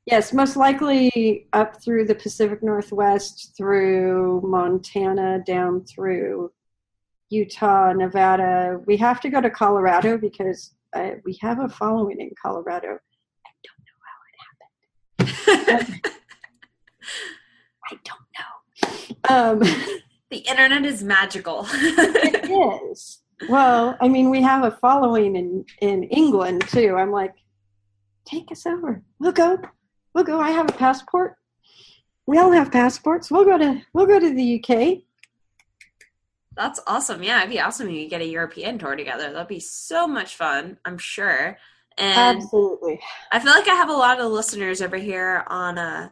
Yes, 0.05 0.31
most 0.31 0.55
likely 0.55 1.47
up 1.51 1.83
through 1.83 2.05
the 2.05 2.15
Pacific 2.15 2.63
Northwest, 2.63 3.53
through 3.57 4.41
Montana, 4.41 5.43
down 5.45 5.83
through 5.83 6.51
Utah, 7.29 7.91
Nevada. 7.91 8.79
We 8.85 8.95
have 8.97 9.19
to 9.21 9.29
go 9.29 9.41
to 9.41 9.49
Colorado 9.49 10.17
because 10.17 10.71
uh, 10.95 11.11
we 11.25 11.37
have 11.41 11.59
a 11.59 11.67
following 11.67 12.21
in 12.21 12.31
Colorado. 12.41 12.99
I 15.19 15.27
don't 15.27 15.91
know. 15.99 16.09
Um, 19.29 19.61
The 20.29 20.39
internet 20.39 20.85
is 20.85 21.03
magical. 21.03 21.65
it 21.71 22.91
is. 22.91 23.19
Well, 23.47 23.95
I 24.01 24.09
mean, 24.09 24.29
we 24.29 24.41
have 24.41 24.63
a 24.65 24.71
following 24.71 25.35
in 25.35 25.65
in 25.79 26.03
England 26.03 26.67
too. 26.67 26.95
I'm 26.97 27.11
like, 27.11 27.33
take 28.25 28.51
us 28.51 28.65
over. 28.65 29.01
We'll 29.19 29.31
go. 29.31 29.57
We'll 30.13 30.25
go. 30.25 30.41
I 30.41 30.51
have 30.51 30.69
a 30.69 30.73
passport. 30.73 31.35
We 32.25 32.39
all 32.39 32.51
have 32.51 32.71
passports. 32.71 33.31
We'll 33.31 33.45
go 33.45 33.57
to 33.57 33.81
we'll 33.93 34.05
go 34.05 34.19
to 34.19 34.33
the 34.33 34.61
UK. 34.61 35.03
That's 36.57 36.81
awesome. 36.87 37.23
Yeah, 37.23 37.37
it'd 37.39 37.51
be 37.51 37.61
awesome 37.61 37.87
if 37.87 37.93
you 37.93 38.09
get 38.09 38.21
a 38.21 38.25
European 38.25 38.79
tour 38.79 38.95
together. 38.95 39.31
That'd 39.31 39.47
be 39.47 39.59
so 39.59 40.07
much 40.07 40.35
fun, 40.35 40.77
I'm 40.83 40.97
sure. 40.97 41.57
And 41.99 42.37
Absolutely. 42.37 42.99
I 43.31 43.39
feel 43.39 43.53
like 43.53 43.67
I 43.67 43.75
have 43.75 43.89
a 43.89 43.93
lot 43.93 44.19
of 44.19 44.31
listeners 44.31 44.81
over 44.81 44.97
here 44.97 45.45
on 45.47 45.77
uh 45.77 46.09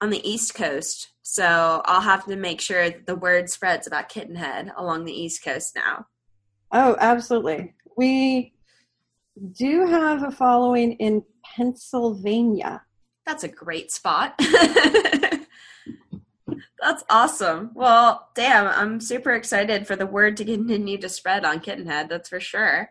on 0.00 0.10
the 0.10 0.28
East 0.28 0.54
Coast. 0.54 1.08
So 1.22 1.82
I'll 1.84 2.00
have 2.00 2.24
to 2.26 2.36
make 2.36 2.60
sure 2.60 2.90
the 2.90 3.16
word 3.16 3.50
spreads 3.50 3.86
about 3.86 4.08
Kittenhead 4.08 4.72
along 4.76 5.04
the 5.04 5.12
East 5.12 5.42
Coast 5.42 5.74
now. 5.74 6.06
Oh, 6.72 6.96
absolutely. 6.98 7.74
We 7.96 8.52
do 9.52 9.86
have 9.86 10.22
a 10.22 10.30
following 10.30 10.92
in 10.92 11.24
Pennsylvania. 11.44 12.82
That's 13.24 13.44
a 13.44 13.48
great 13.48 13.90
spot. 13.90 14.34
That's 16.80 17.02
awesome. 17.10 17.70
Well, 17.74 18.28
damn, 18.34 18.66
I'm 18.66 19.00
super 19.00 19.32
excited 19.32 19.86
for 19.86 19.96
the 19.96 20.06
word 20.06 20.36
to 20.36 20.44
continue 20.44 20.98
to 20.98 21.08
spread 21.08 21.44
on 21.44 21.60
Kittenhead. 21.60 22.08
That's 22.08 22.28
for 22.28 22.38
sure. 22.38 22.90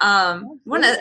Um, 0.00 0.60
one 0.64 0.84
of, 0.84 0.96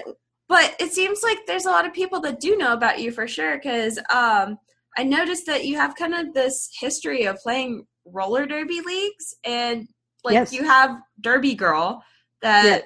but 0.47 0.75
it 0.79 0.91
seems 0.91 1.21
like 1.21 1.45
there's 1.45 1.65
a 1.65 1.71
lot 1.71 1.85
of 1.85 1.93
people 1.93 2.19
that 2.21 2.39
do 2.39 2.57
know 2.57 2.73
about 2.73 2.99
you 2.99 3.11
for 3.11 3.27
sure. 3.27 3.57
Because 3.57 3.99
um, 4.11 4.57
I 4.97 5.03
noticed 5.03 5.45
that 5.47 5.65
you 5.65 5.77
have 5.77 5.95
kind 5.95 6.13
of 6.13 6.33
this 6.33 6.69
history 6.79 7.25
of 7.25 7.37
playing 7.37 7.85
roller 8.05 8.45
derby 8.45 8.81
leagues, 8.81 9.35
and 9.43 9.87
like 10.23 10.33
Yes. 10.33 10.53
you 10.53 10.63
have 10.63 10.91
Derby 11.19 11.55
Girl 11.55 12.03
that 12.41 12.85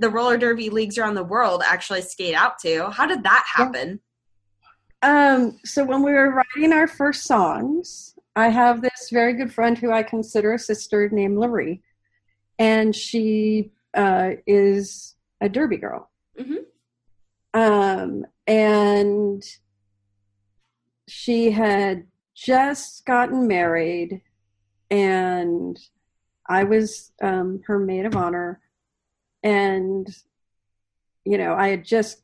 the 0.00 0.08
roller 0.10 0.38
derby 0.38 0.70
leagues 0.70 0.96
around 0.98 1.14
the 1.14 1.24
world 1.24 1.62
actually 1.64 2.00
skate 2.02 2.34
out 2.34 2.58
to. 2.60 2.90
How 2.90 3.06
did 3.06 3.22
that 3.24 3.44
happen? 3.46 4.00
Um, 5.02 5.58
so 5.64 5.84
when 5.84 6.02
we 6.02 6.12
were 6.12 6.30
writing 6.30 6.72
our 6.72 6.86
first 6.86 7.24
songs, 7.24 8.14
I 8.34 8.48
have 8.48 8.80
this 8.82 9.10
very 9.12 9.34
good 9.34 9.52
friend 9.52 9.76
who 9.76 9.92
I 9.92 10.02
consider 10.02 10.54
a 10.54 10.58
sister 10.58 11.08
named 11.10 11.38
Larry, 11.38 11.82
and 12.58 12.96
she 12.96 13.70
uh, 13.94 14.32
is 14.46 15.14
a 15.40 15.48
derby 15.48 15.76
girl. 15.76 16.10
Mhm. 16.38 16.64
Um, 17.54 18.26
and 18.46 19.42
she 21.08 21.50
had 21.50 22.06
just 22.34 23.04
gotten 23.06 23.46
married, 23.46 24.22
and 24.90 25.78
I 26.48 26.64
was 26.64 27.12
um, 27.22 27.62
her 27.66 27.78
maid 27.78 28.06
of 28.06 28.16
honor, 28.16 28.60
and 29.42 30.08
you 31.24 31.38
know 31.38 31.54
I 31.54 31.68
had 31.68 31.84
just 31.84 32.22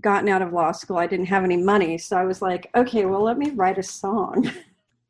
gotten 0.00 0.28
out 0.28 0.42
of 0.42 0.52
law 0.52 0.72
school. 0.72 0.98
I 0.98 1.06
didn't 1.06 1.26
have 1.26 1.44
any 1.44 1.56
money. 1.56 1.98
So 1.98 2.16
I 2.16 2.24
was 2.24 2.40
like, 2.42 2.70
okay, 2.74 3.04
well, 3.04 3.22
let 3.22 3.38
me 3.38 3.50
write 3.50 3.78
a 3.78 3.82
song. 3.82 4.50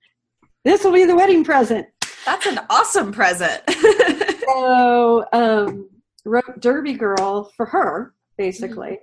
this 0.65 0.85
will 0.85 0.93
be 0.93 1.05
the 1.05 1.17
wedding 1.17 1.45
present. 1.45 1.87
That's 2.25 2.47
an 2.47 2.61
awesome 2.71 3.13
present. 3.13 3.63
So 4.49 5.27
um, 5.35 5.91
wrote 6.25 6.61
Derby 6.61 6.95
Girl 6.95 7.53
for 7.57 7.67
her, 7.67 8.15
basically. 8.39 8.99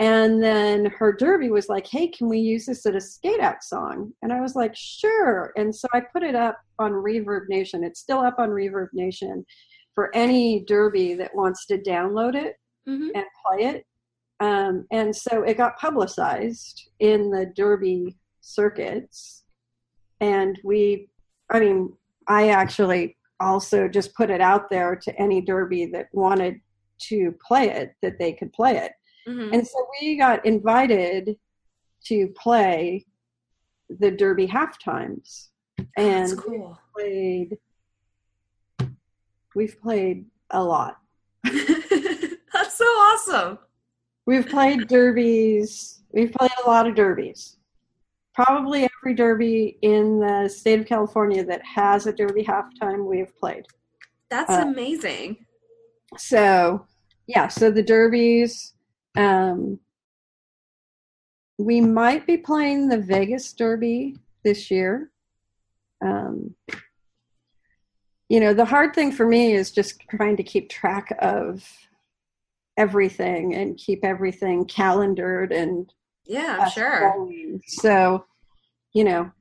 And 0.00 0.42
then 0.42 0.86
her 0.86 1.12
Derby 1.12 1.50
was 1.50 1.68
like, 1.68 1.86
hey, 1.86 2.06
can 2.08 2.28
we 2.28 2.38
use 2.38 2.66
this 2.66 2.86
at 2.86 2.94
a 2.94 3.00
skate 3.00 3.40
out 3.40 3.64
song? 3.64 4.12
And 4.22 4.32
I 4.32 4.40
was 4.40 4.54
like, 4.54 4.74
sure. 4.76 5.52
And 5.56 5.74
so 5.74 5.88
I 5.92 6.00
put 6.00 6.22
it 6.22 6.36
up 6.36 6.56
on 6.78 6.92
Reverb 6.92 7.48
Nation. 7.48 7.82
It's 7.82 7.98
still 7.98 8.20
up 8.20 8.36
on 8.38 8.50
Reverb 8.50 8.88
Nation 8.92 9.44
for 9.96 10.14
any 10.14 10.64
Derby 10.66 11.14
that 11.14 11.34
wants 11.34 11.66
to 11.66 11.78
download 11.78 12.36
it 12.36 12.56
Mhm. 12.86 13.10
and 13.14 13.24
play 13.44 13.64
it. 13.64 13.84
Um, 14.38 14.86
and 14.92 15.14
so 15.14 15.42
it 15.42 15.56
got 15.56 15.78
publicized 15.78 16.90
in 17.00 17.30
the 17.30 17.46
Derby 17.56 18.16
circuits. 18.40 19.42
And 20.20 20.60
we, 20.62 21.08
I 21.50 21.58
mean, 21.58 21.92
I 22.28 22.50
actually 22.50 23.16
also 23.40 23.88
just 23.88 24.14
put 24.14 24.30
it 24.30 24.40
out 24.40 24.70
there 24.70 24.94
to 24.94 25.20
any 25.20 25.40
Derby 25.40 25.86
that 25.86 26.06
wanted 26.12 26.60
to 27.08 27.34
play 27.44 27.68
it, 27.70 27.94
that 28.02 28.18
they 28.20 28.32
could 28.32 28.52
play 28.52 28.76
it. 28.76 28.92
Mhm. 29.28 29.52
And 29.52 29.66
so 29.66 29.86
we 30.00 30.16
got 30.16 30.44
invited 30.46 31.36
to 32.06 32.28
play 32.28 33.04
the 33.90 34.10
Derby 34.10 34.46
half 34.46 34.78
times. 34.82 35.50
And 35.96 36.30
That's 36.30 36.34
cool. 36.34 36.78
played, 36.94 37.58
we've 39.54 39.80
played 39.80 40.26
a 40.50 40.62
lot. 40.62 40.98
That's 41.44 42.76
so 42.76 42.84
awesome. 42.84 43.58
We've 44.26 44.46
played 44.48 44.88
derbies. 44.88 46.02
We've 46.12 46.32
played 46.32 46.50
a 46.64 46.68
lot 46.68 46.86
of 46.86 46.94
derbies. 46.94 47.56
Probably 48.34 48.88
every 49.02 49.14
derby 49.14 49.78
in 49.82 50.20
the 50.20 50.48
state 50.48 50.80
of 50.80 50.86
California 50.86 51.44
that 51.44 51.62
has 51.64 52.06
a 52.06 52.12
derby 52.12 52.44
halftime, 52.44 53.04
we 53.04 53.18
have 53.18 53.36
played. 53.36 53.64
That's 54.30 54.50
Uh, 54.50 54.64
amazing. 54.68 55.44
So, 56.16 56.86
yeah, 57.26 57.48
so 57.48 57.70
the 57.70 57.82
derbies. 57.82 58.74
Um, 59.18 59.80
we 61.58 61.80
might 61.80 62.24
be 62.24 62.36
playing 62.36 62.88
the 62.88 62.98
Vegas 62.98 63.52
Derby 63.52 64.16
this 64.44 64.70
year. 64.70 65.10
Um, 66.04 66.54
you 68.28 68.38
know, 68.38 68.54
the 68.54 68.64
hard 68.64 68.94
thing 68.94 69.10
for 69.10 69.26
me 69.26 69.54
is 69.54 69.72
just 69.72 70.00
trying 70.08 70.36
to 70.36 70.44
keep 70.44 70.70
track 70.70 71.16
of 71.18 71.68
everything 72.76 73.56
and 73.56 73.76
keep 73.76 74.04
everything 74.04 74.64
calendared 74.66 75.50
and 75.50 75.92
Yeah, 76.24 76.60
us 76.60 76.74
sure. 76.74 77.14
going. 77.16 77.60
So, 77.66 78.24
you 78.92 79.02
know, 79.02 79.32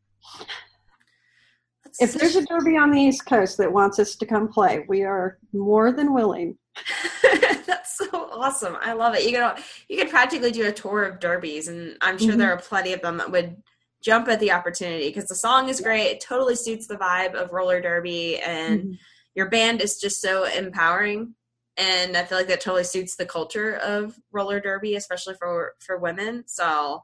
That's 1.83 2.01
if 2.01 2.13
there's 2.13 2.35
a 2.35 2.45
derby 2.47 2.77
on 2.77 2.89
the 2.89 2.99
East 2.99 3.27
Coast 3.27 3.59
that 3.59 3.71
wants 3.71 3.99
us 3.99 4.15
to 4.15 4.25
come 4.25 4.47
play, 4.47 4.85
we 4.87 5.03
are 5.03 5.37
more 5.53 5.91
than 5.91 6.13
willing. 6.13 6.57
So 8.11 8.29
awesome. 8.31 8.77
I 8.81 8.93
love 8.93 9.15
it. 9.15 9.23
You 9.23 9.31
could 9.37 9.63
you 9.89 9.97
could 9.97 10.09
practically 10.09 10.51
do 10.51 10.67
a 10.67 10.71
tour 10.71 11.03
of 11.03 11.19
derbies, 11.19 11.67
and 11.67 11.97
I'm 12.01 12.17
sure 12.17 12.35
Mhm. 12.35 12.37
there 12.37 12.51
are 12.53 12.57
plenty 12.59 12.93
of 12.93 13.01
them 13.01 13.17
that 13.17 13.31
would 13.31 13.61
jump 14.01 14.27
at 14.27 14.39
the 14.39 14.51
opportunity 14.51 15.07
because 15.07 15.27
the 15.27 15.35
song 15.35 15.69
is 15.69 15.81
great. 15.81 16.07
It 16.11 16.21
totally 16.21 16.55
suits 16.55 16.87
the 16.87 16.97
vibe 16.97 17.33
of 17.33 17.51
roller 17.53 17.81
derby, 17.81 18.39
and 18.39 18.79
Mm-hmm. 18.79 18.91
your 19.35 19.49
band 19.49 19.81
is 19.81 19.99
just 19.99 20.21
so 20.21 20.45
empowering. 20.45 21.33
And 21.77 22.17
I 22.17 22.23
feel 22.25 22.37
like 22.39 22.47
that 22.47 22.61
totally 22.61 22.83
suits 22.83 23.15
the 23.15 23.25
culture 23.25 23.75
of 23.77 24.19
roller 24.31 24.59
derby, 24.59 24.95
especially 24.95 25.35
for 25.35 25.73
for 25.79 25.97
women. 25.97 26.43
So 26.47 27.03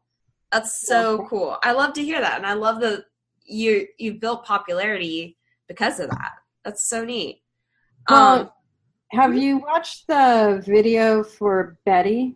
that's 0.51 0.85
so 0.87 1.25
cool. 1.29 1.57
I 1.63 1.71
love 1.73 1.93
to 1.93 2.03
hear 2.03 2.21
that, 2.21 2.37
and 2.37 2.45
I 2.45 2.53
love 2.53 2.81
that 2.81 3.05
you 3.45 3.87
you 3.97 4.15
built 4.15 4.45
popularity 4.45 5.37
because 5.67 5.99
of 5.99 6.09
that. 6.09 6.33
That's 6.63 6.87
so 6.87 7.03
neat. 7.03 7.41
Well, 8.09 8.41
um, 8.41 8.49
Have 9.13 9.35
you 9.35 9.57
watched 9.57 10.07
the 10.07 10.63
video 10.65 11.23
for 11.23 11.77
Betty? 11.85 12.35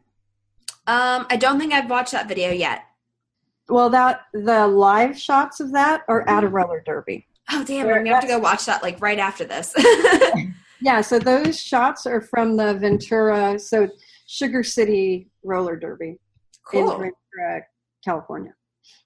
Um, 0.86 1.26
I 1.30 1.36
don't 1.38 1.60
think 1.60 1.74
I've 1.74 1.90
watched 1.90 2.12
that 2.12 2.28
video 2.28 2.52
yet. 2.52 2.84
Well, 3.68 3.90
that 3.90 4.22
the 4.34 4.68
live 4.68 5.20
shots 5.20 5.60
of 5.60 5.74
that 5.74 6.04
are 6.08 6.28
at 6.30 6.44
a 6.44 6.48
roller 6.48 6.82
derby. 6.86 7.28
Oh 7.52 7.64
damn, 7.64 7.88
I'm 7.88 8.04
gonna 8.04 8.14
have 8.14 8.22
to 8.22 8.28
go 8.28 8.40
watch 8.40 8.66
that 8.66 8.84
like 8.84 9.02
right 9.02 9.20
after 9.20 9.44
this. 9.44 9.74
Yeah, 10.80 11.02
so 11.02 11.18
those 11.18 11.60
shots 11.60 12.06
are 12.06 12.22
from 12.22 12.56
the 12.56 12.76
Ventura, 12.76 13.58
so 13.58 13.90
Sugar 14.28 14.64
City 14.64 15.28
Roller 15.44 15.76
Derby 15.76 16.20
in. 16.72 17.12
Ventura, 17.36 17.66
California. 18.06 18.54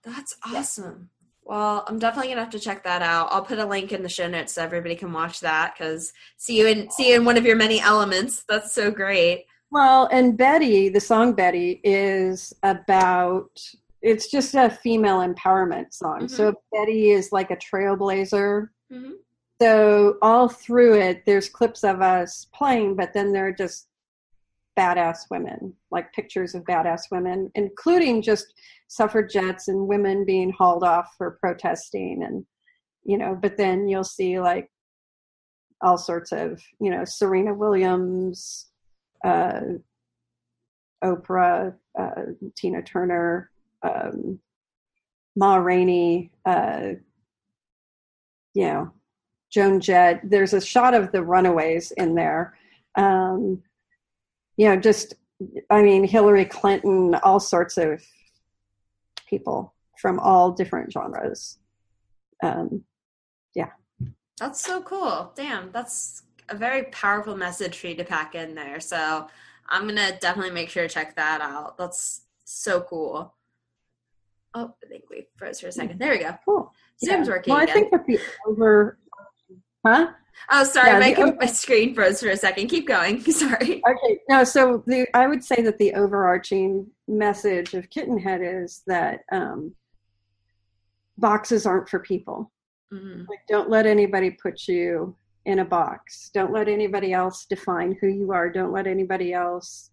That's 0.03 0.35
awesome. 0.45 1.09
Well, 1.43 1.83
I'm 1.87 1.99
definitely 1.99 2.29
gonna 2.29 2.41
have 2.41 2.51
to 2.51 2.59
check 2.59 2.83
that 2.83 3.01
out. 3.01 3.29
I'll 3.31 3.43
put 3.43 3.59
a 3.59 3.65
link 3.65 3.91
in 3.91 4.03
the 4.03 4.09
show 4.09 4.27
notes 4.27 4.53
so 4.53 4.63
everybody 4.63 4.95
can 4.95 5.11
watch 5.11 5.39
that 5.41 5.73
because 5.73 6.13
see 6.37 6.57
you 6.59 6.67
in 6.67 6.89
see 6.91 7.09
you 7.09 7.15
in 7.15 7.25
one 7.25 7.37
of 7.37 7.45
your 7.45 7.55
many 7.55 7.81
elements. 7.81 8.43
That's 8.47 8.73
so 8.73 8.91
great. 8.91 9.45
Well, 9.71 10.07
and 10.11 10.37
Betty, 10.37 10.89
the 10.89 10.99
song 10.99 11.33
Betty, 11.33 11.81
is 11.83 12.53
about 12.63 13.49
it's 14.01 14.29
just 14.29 14.55
a 14.55 14.69
female 14.69 15.19
empowerment 15.19 15.93
song. 15.93 16.27
So 16.27 16.53
Betty 16.71 17.11
is 17.11 17.31
like 17.31 17.51
a 17.51 17.55
trailblazer. 17.57 18.69
Mhm. 18.91 19.13
So 19.61 20.17
all 20.21 20.49
through 20.49 20.95
it, 20.95 21.23
there's 21.25 21.49
clips 21.49 21.83
of 21.83 22.01
us 22.01 22.47
playing, 22.53 22.95
but 22.95 23.13
then 23.13 23.31
they're 23.31 23.53
just 23.53 23.87
badass 24.77 25.19
women, 25.29 25.73
like 25.91 26.13
pictures 26.13 26.55
of 26.55 26.63
badass 26.63 27.03
women, 27.11 27.51
including 27.55 28.21
just 28.21 28.53
suffragettes 28.87 29.67
and 29.67 29.87
women 29.87 30.25
being 30.25 30.51
hauled 30.51 30.83
off 30.83 31.13
for 31.17 31.37
protesting. 31.39 32.23
And, 32.23 32.45
you 33.03 33.17
know, 33.17 33.37
but 33.39 33.57
then 33.57 33.87
you'll 33.87 34.03
see 34.03 34.39
like 34.39 34.69
all 35.81 35.97
sorts 35.97 36.31
of, 36.31 36.61
you 36.79 36.91
know, 36.91 37.03
Serena 37.05 37.53
Williams, 37.53 38.67
uh, 39.25 39.61
Oprah, 41.03 41.73
uh, 41.99 42.21
Tina 42.55 42.81
Turner, 42.81 43.49
um, 43.83 44.39
Ma 45.35 45.55
Rainey, 45.55 46.31
uh, 46.45 46.89
you 48.53 48.65
know, 48.65 48.91
Joan 49.49 49.79
Jett. 49.79 50.21
There's 50.23 50.53
a 50.53 50.61
shot 50.61 50.93
of 50.93 51.11
the 51.11 51.23
Runaways 51.23 51.91
in 51.91 52.15
there. 52.15 52.57
Um, 52.95 53.63
you 54.61 54.67
know, 54.69 54.75
just 54.75 55.15
I 55.71 55.81
mean, 55.81 56.03
Hillary 56.03 56.45
Clinton, 56.45 57.15
all 57.23 57.39
sorts 57.39 57.77
of 57.79 57.99
people 59.27 59.73
from 59.99 60.19
all 60.19 60.51
different 60.51 60.91
genres. 60.93 61.57
Um, 62.43 62.83
yeah. 63.55 63.69
That's 64.39 64.61
so 64.63 64.83
cool. 64.83 65.31
Damn, 65.35 65.71
that's 65.71 66.21
a 66.49 66.55
very 66.55 66.83
powerful 66.91 67.35
message 67.35 67.75
for 67.79 67.87
you 67.87 67.95
to 67.95 68.03
pack 68.03 68.35
in 68.35 68.53
there. 68.53 68.79
So 68.79 69.27
I'm 69.67 69.87
gonna 69.87 70.19
definitely 70.19 70.51
make 70.53 70.69
sure 70.69 70.83
to 70.83 70.93
check 70.93 71.15
that 71.15 71.41
out. 71.41 71.75
That's 71.79 72.21
so 72.45 72.81
cool. 72.81 73.33
Oh, 74.53 74.75
I 74.83 74.87
think 74.87 75.05
we 75.09 75.25
froze 75.37 75.59
for 75.59 75.69
a 75.69 75.71
second. 75.71 75.97
There 75.97 76.11
we 76.11 76.19
go. 76.19 76.37
cool. 76.45 76.71
Zoom's 77.03 77.27
Yeah. 77.27 77.33
working 77.33 77.51
Well, 77.51 77.61
I 77.61 77.63
again. 77.63 77.75
think 77.75 77.91
that 77.93 78.05
the 78.05 78.19
over, 78.45 78.99
huh? 79.83 80.11
Oh, 80.49 80.63
sorry, 80.63 80.89
yeah, 80.89 80.99
my, 80.99 81.13
the 81.13 81.37
my 81.39 81.45
screen 81.45 81.93
froze 81.93 82.21
for 82.21 82.29
a 82.29 82.37
second. 82.37 82.67
Keep 82.67 82.87
going. 82.87 83.21
Sorry. 83.31 83.81
Okay, 83.87 84.19
no. 84.29 84.43
So 84.43 84.83
the 84.87 85.07
I 85.15 85.27
would 85.27 85.43
say 85.43 85.61
that 85.61 85.77
the 85.77 85.93
overarching 85.93 86.87
message 87.07 87.73
of 87.73 87.89
Kittenhead 87.89 88.41
is 88.41 88.81
that 88.87 89.21
um, 89.31 89.73
boxes 91.17 91.65
aren't 91.65 91.89
for 91.89 91.99
people. 91.99 92.51
Mhm. 92.93 93.27
Like, 93.27 93.39
don't 93.47 93.69
let 93.69 93.85
anybody 93.85 94.31
put 94.31 94.67
you 94.67 95.15
in 95.45 95.59
a 95.59 95.65
box. 95.65 96.29
Don't 96.33 96.51
let 96.51 96.67
anybody 96.67 97.13
else 97.13 97.45
define 97.45 97.97
who 97.99 98.07
you 98.07 98.31
are. 98.31 98.49
Don't 98.49 98.73
let 98.73 98.87
anybody 98.87 99.33
else 99.33 99.91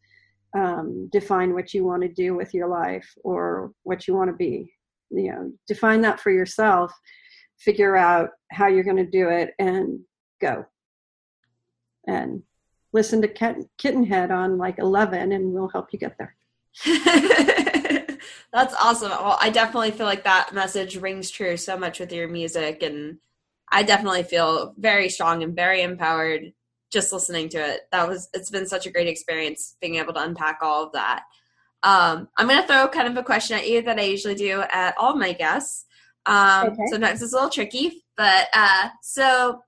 um, 0.56 1.08
define 1.12 1.54
what 1.54 1.72
you 1.74 1.84
want 1.84 2.02
to 2.02 2.08
do 2.08 2.34
with 2.34 2.54
your 2.54 2.68
life 2.68 3.08
or 3.24 3.72
what 3.82 4.06
you 4.06 4.14
want 4.14 4.30
to 4.30 4.36
be. 4.36 4.72
You 5.10 5.32
know, 5.32 5.52
define 5.66 6.00
that 6.02 6.20
for 6.20 6.30
yourself. 6.30 6.92
Figure 7.58 7.96
out 7.96 8.30
how 8.52 8.66
you're 8.66 8.84
going 8.84 8.96
to 8.96 9.06
do 9.06 9.28
it, 9.30 9.52
and 9.58 10.00
go. 10.40 10.66
And 12.06 12.42
listen 12.92 13.22
to 13.22 13.28
Kit- 13.28 13.68
Kittenhead 13.78 14.30
on 14.30 14.58
like 14.58 14.78
11, 14.78 15.32
and 15.32 15.52
we'll 15.52 15.68
help 15.68 15.92
you 15.92 15.98
get 15.98 16.16
there. 16.18 16.34
That's 18.52 18.74
awesome. 18.74 19.10
Well, 19.10 19.38
I 19.40 19.50
definitely 19.50 19.90
feel 19.90 20.06
like 20.06 20.24
that 20.24 20.54
message 20.54 20.96
rings 20.96 21.30
true 21.30 21.56
so 21.56 21.76
much 21.76 22.00
with 22.00 22.12
your 22.12 22.28
music, 22.28 22.82
and 22.82 23.18
I 23.70 23.82
definitely 23.82 24.22
feel 24.22 24.74
very 24.78 25.08
strong 25.08 25.42
and 25.42 25.54
very 25.54 25.82
empowered 25.82 26.52
just 26.90 27.12
listening 27.12 27.50
to 27.50 27.58
it. 27.58 27.80
That 27.92 28.08
was 28.08 28.28
it's 28.32 28.50
been 28.50 28.66
such 28.66 28.86
a 28.86 28.90
great 28.90 29.08
experience 29.08 29.76
being 29.80 29.96
able 29.96 30.14
to 30.14 30.22
unpack 30.22 30.60
all 30.62 30.86
of 30.86 30.92
that. 30.92 31.24
Um, 31.82 32.28
I'm 32.36 32.48
going 32.48 32.60
to 32.60 32.66
throw 32.66 32.88
kind 32.88 33.06
of 33.08 33.16
a 33.16 33.22
question 33.22 33.56
at 33.56 33.68
you 33.68 33.82
that 33.82 33.98
I 33.98 34.02
usually 34.02 34.34
do 34.34 34.62
at 34.72 34.96
all 34.98 35.14
my 35.16 35.32
guests. 35.32 35.84
Um, 36.26 36.68
Okay. 36.68 36.86
Sometimes 36.90 37.22
it's 37.22 37.32
a 37.32 37.36
little 37.36 37.50
tricky, 37.50 38.04
but 38.16 38.48
uh, 38.52 38.88
so 39.02 39.62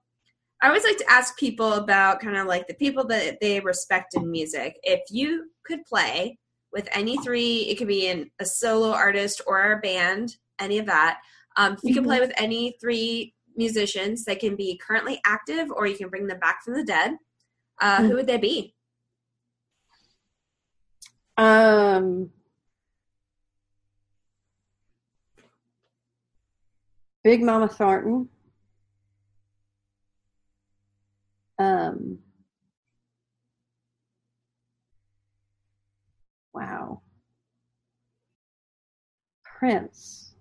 I 0.63 0.69
always 0.69 0.85
like 0.85 0.99
to 0.99 1.11
ask 1.11 1.39
people 1.39 1.75
about 1.75 2.21
kind 2.21 2.37
of 2.37 2.47
like 2.47 2.67
the 2.69 2.75
people 2.75 3.05
that 3.07 3.41
they 3.41 3.61
respect 3.61 4.15
in 4.15 4.31
music. 4.31 4.79
If 4.83 5.01
you 5.11 5.51
could 5.65 5.85
play 5.87 6.39
with 6.73 6.87
any 6.93 7.17
three, 7.19 7.63
it 7.63 7.77
could 7.79 7.89
be 7.89 8.09
in 8.09 8.31
a 8.41 8.45
solo 8.45 8.91
artist 8.91 9.41
or 9.47 9.73
a 9.73 9.81
band, 9.81 10.37
any 10.59 10.79
of 10.79 10.85
that. 10.87 11.21
Um, 11.57 11.73
if 11.75 11.85
you 11.85 11.95
can 11.95 12.05
Mhm. 12.05 12.09
play 12.09 12.21
with 12.21 12.33
any 12.37 12.77
three 12.81 13.35
musicians, 13.57 14.25
they 14.25 14.37
can 14.37 14.55
be 14.55 14.77
currently 14.77 15.21
active 15.25 15.71
or 15.71 15.87
you 15.87 15.97
can 15.97 16.11
bring 16.11 16.27
them 16.27 16.39
back 16.39 16.63
from 16.63 16.75
the 16.75 16.85
dead. 16.85 17.17
Uh, 17.81 18.03
Who 18.03 18.15
would 18.17 18.27
they 18.27 18.37
be? 18.37 18.75
Um, 21.39 22.31
Big 27.25 27.43
Mama 27.43 27.69
Thornton. 27.69 28.29
Um, 31.61 32.19
wow. 36.55 37.03
Prince. 39.45 40.35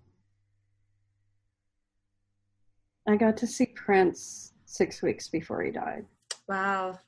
I 3.06 3.16
got 3.16 3.36
to 3.38 3.46
see 3.46 3.66
Prince 3.66 4.54
six 4.64 5.02
weeks 5.02 5.28
before 5.28 5.62
he 5.62 5.70
died. 5.70 6.06
Wow. 6.48 6.98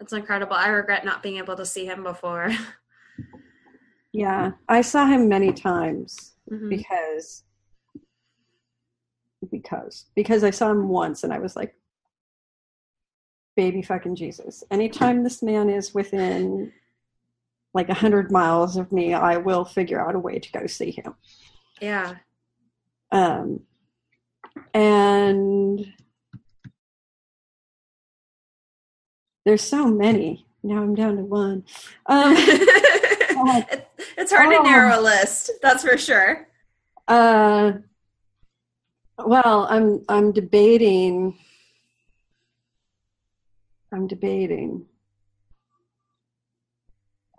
That's 0.00 0.12
incredible. 0.12 0.54
I 0.56 0.68
regret 0.68 1.04
not 1.04 1.22
being 1.22 1.36
able 1.36 1.54
to 1.56 1.64
see 1.66 1.86
him 1.86 2.02
before. 2.02 2.50
Yeah, 4.16 4.52
I 4.68 4.80
saw 4.82 5.06
him 5.06 5.28
many 5.28 5.52
times. 5.52 6.34
Mhm. 6.48 6.68
because 6.70 7.42
because 9.50 10.04
because 10.14 10.44
I 10.44 10.50
saw 10.50 10.70
him 10.70 10.88
once 10.88 11.24
and 11.24 11.32
I 11.32 11.40
was 11.40 11.56
like 11.56 11.74
baby 13.56 13.82
fucking 13.82 14.16
Jesus. 14.16 14.64
Anytime 14.70 15.22
this 15.22 15.42
man 15.42 15.68
is 15.70 15.94
within 15.94 16.72
like 17.72 17.88
a 17.88 17.94
hundred 17.94 18.30
miles 18.30 18.76
of 18.76 18.92
me, 18.92 19.14
I 19.14 19.36
will 19.36 19.64
figure 19.64 20.00
out 20.06 20.14
a 20.14 20.18
way 20.18 20.38
to 20.38 20.52
go 20.52 20.66
see 20.66 20.90
him. 20.92 21.14
Yeah. 21.80 22.16
Um 23.12 23.60
and 24.72 25.92
there's 29.44 29.62
so 29.62 29.86
many. 29.86 30.46
Now 30.62 30.82
I'm 30.82 30.94
down 30.94 31.16
to 31.16 31.22
one. 31.22 31.64
Um 32.06 32.34
It- 33.36 33.88
it's 34.16 34.32
hard 34.32 34.50
to 34.50 34.58
Oh. 34.58 34.62
narrow 34.62 34.98
a 34.98 35.02
list, 35.02 35.50
that's 35.60 35.82
for 35.84 35.98
sure. 35.98 36.46
Uh, 37.08 37.72
well, 39.18 39.66
I'm 39.68 40.04
I'm 40.08 40.30
debating. 40.32 41.36
I'm 43.94 44.08
debating. 44.08 44.86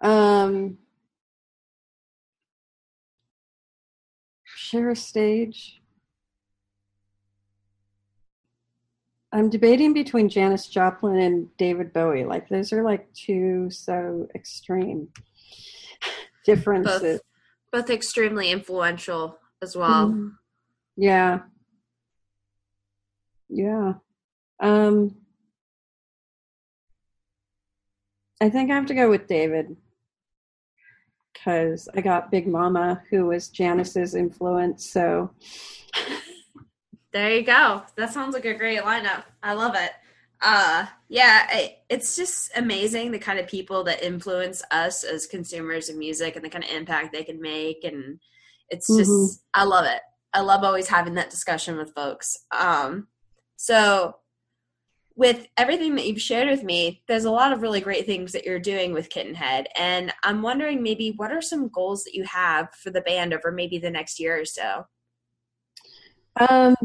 Um, 0.02 0.77
share 4.45 4.90
a 4.90 4.95
stage. 4.95 5.82
I'm 9.34 9.49
debating 9.49 9.91
between 9.91 10.30
Janis 10.30 10.68
Joplin 10.68 11.18
and 11.18 11.57
David 11.57 11.91
Bowie. 11.91 12.23
Like 12.23 12.48
those 12.48 12.72
are 12.72 12.84
like 12.84 13.14
two 13.14 13.69
so 13.69 14.30
extreme 14.34 15.10
differences. 16.45 17.19
Both 17.73 17.90
extremely 17.90 18.49
influential 18.49 19.40
as 19.61 19.76
well. 19.76 20.07
Mhm. 20.07 20.32
Yeah. 20.95 21.40
Yeah. 23.49 23.95
Um 24.61 25.18
I 28.41 28.49
think 28.49 28.70
I 28.70 28.76
have 28.76 28.86
to 28.88 28.94
go 28.94 29.10
with 29.10 29.28
David 29.28 29.76
because 31.34 31.88
I 31.95 32.02
got 32.02 32.32
Big 32.32 32.48
Mama, 32.48 33.02
who 33.10 33.28
was 33.28 33.49
Janis's 33.49 34.16
influence. 34.16 34.91
So 34.91 35.32
There 37.14 37.32
you 37.32 37.44
go. 37.44 37.84
That 37.95 38.12
sounds 38.12 38.34
like 38.34 38.44
a 38.44 38.53
great 38.53 38.80
lineup. 38.82 39.24
I 39.41 39.53
love 39.53 39.74
it. 39.76 39.91
Uh, 40.41 40.86
yeah, 41.07 41.48
I, 41.49 41.78
it's 41.90 42.18
just 42.18 42.52
amazing 42.57 43.12
the 43.12 43.20
kind 43.20 43.40
of 43.40 43.48
people 43.48 43.86
that 43.86 44.03
influence 44.03 44.62
us 44.70 45.06
as 45.06 45.26
consumers 45.26 45.88
of 45.88 45.95
music 45.95 46.36
and 46.36 46.44
the 46.44 46.49
kind 46.49 46.66
of 46.66 46.70
impact 46.72 47.14
they 47.14 47.24
can 47.24 47.41
make. 47.41 47.86
And 47.86 48.20
it's 48.70 48.88
just, 48.98 49.10
Mhm. 49.10 49.30
I 49.53 49.64
love 49.64 49.86
it. 49.86 50.02
I 50.34 50.41
love 50.41 50.66
always 50.66 50.90
having 50.90 51.14
that 51.14 51.30
discussion 51.30 51.78
with 51.78 51.94
folks. 51.95 52.36
Um, 52.52 53.07
so, 53.56 54.18
with 55.16 55.48
everything 55.56 55.96
that 55.96 56.06
you've 56.08 56.22
shared 56.22 56.50
with 56.50 56.64
me, 56.64 57.02
there's 57.08 57.26
a 57.26 57.32
lot 57.32 57.54
of 57.54 57.62
really 57.62 57.80
great 57.80 58.06
things 58.06 58.34
that 58.34 58.46
you're 58.46 58.60
doing 58.60 58.92
with 58.92 59.10
Kittenhead. 59.10 59.66
And 59.78 60.14
I'm 60.24 60.42
wondering 60.42 60.84
maybe 60.84 61.14
what 61.16 61.32
are 61.32 61.42
some 61.42 61.70
goals 61.70 62.04
that 62.04 62.14
you 62.14 62.26
have 62.26 62.74
for 62.76 62.90
the 62.90 63.02
band 63.02 63.34
over 63.34 63.52
maybe 63.52 63.78
the 63.78 63.90
next 63.90 64.20
year 64.20 64.40
or 64.40 64.46
so? 64.46 64.86
um 66.50 66.76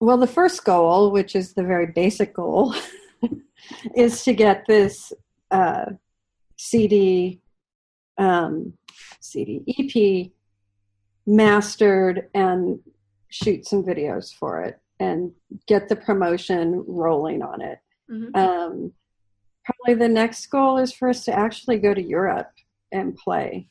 well 0.00 0.16
the 0.16 0.26
first 0.26 0.64
goal, 0.64 1.10
which 1.10 1.36
is 1.36 1.54
the 1.54 1.62
very 1.62 1.86
basic 1.86 2.34
goal, 2.34 2.74
is 3.94 4.24
to 4.24 4.32
get 4.32 4.64
this 4.66 5.12
uh 5.50 5.84
CD 6.56 7.40
um 8.18 8.72
CD 9.20 9.62
EP 9.78 10.32
mastered 11.26 12.28
and 12.34 12.80
shoot 13.28 13.64
some 13.64 13.84
videos 13.84 14.34
for 14.34 14.62
it 14.62 14.80
and 15.00 15.32
get 15.66 15.88
the 15.88 15.96
promotion 15.96 16.84
rolling 16.86 17.42
on 17.42 17.60
it. 17.62 17.78
Mhm. 18.08 18.36
Um, 18.36 18.92
probably 19.64 19.94
the 19.94 20.12
next 20.12 20.46
goal 20.46 20.78
is 20.78 20.92
for 20.92 21.08
us 21.08 21.24
to 21.24 21.36
actually 21.36 21.78
go 21.78 21.94
to 21.94 22.02
Europe 22.02 22.52
and 22.92 23.16
play 23.16 23.68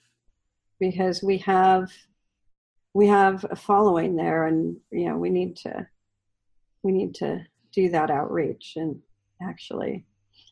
because 0.80 1.22
we 1.24 1.38
have 1.40 1.92
we 2.94 3.08
have 3.08 3.46
a 3.50 3.56
following 3.56 4.16
there 4.16 4.48
and 4.48 4.78
you 4.92 5.08
know 5.08 5.18
we 5.18 5.30
need 5.30 5.56
to 5.56 5.88
we 6.84 6.92
need 6.92 7.14
to 7.16 7.46
do 7.72 7.90
that 7.90 8.10
outreach 8.10 8.74
and 8.76 9.02
actually 9.42 10.06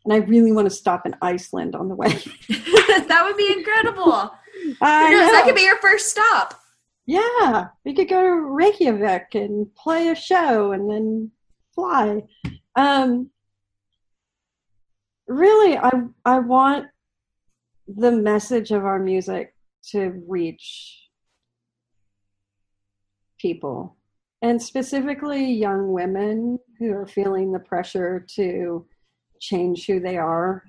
and 0.06 0.14
I 0.14 0.18
really 0.26 0.54
want 0.54 0.66
to 0.68 0.74
stop 0.74 1.06
in 1.06 1.16
Iceland 1.22 1.76
on 1.76 1.90
the 1.90 1.96
way. 1.96 2.08
that 2.48 3.22
would 3.26 3.36
be 3.36 3.52
incredible. 3.52 4.14
I 4.82 5.08
Who 5.08 5.18
knows? 5.18 5.32
That 5.32 5.44
could 5.46 5.56
be 5.56 5.64
your 5.64 5.80
first 5.80 6.08
stop. 6.08 6.62
Yeah, 7.08 7.70
we 7.86 7.94
could 7.94 8.10
go 8.10 8.22
to 8.22 8.42
Reykjavik 8.42 9.34
and 9.34 9.74
play 9.76 10.10
a 10.10 10.16
show 10.16 10.74
and 10.74 10.92
then 10.92 11.32
fly. 11.74 12.24
Um, 12.76 13.30
really, 15.26 15.78
I 15.78 15.90
I 16.26 16.40
want 16.40 16.88
the 17.88 18.12
message 18.12 18.72
of 18.72 18.84
our 18.84 19.00
music 19.00 19.56
to 19.92 20.22
reach 20.28 21.08
people, 23.40 23.96
and 24.42 24.62
specifically 24.62 25.50
young 25.54 25.94
women 25.94 26.60
who 26.78 26.92
are 26.92 27.08
feeling 27.08 27.54
the 27.54 27.60
pressure 27.60 28.26
to 28.36 28.86
change 29.40 29.88
who 29.88 30.02
they 30.02 30.18
are, 30.18 30.66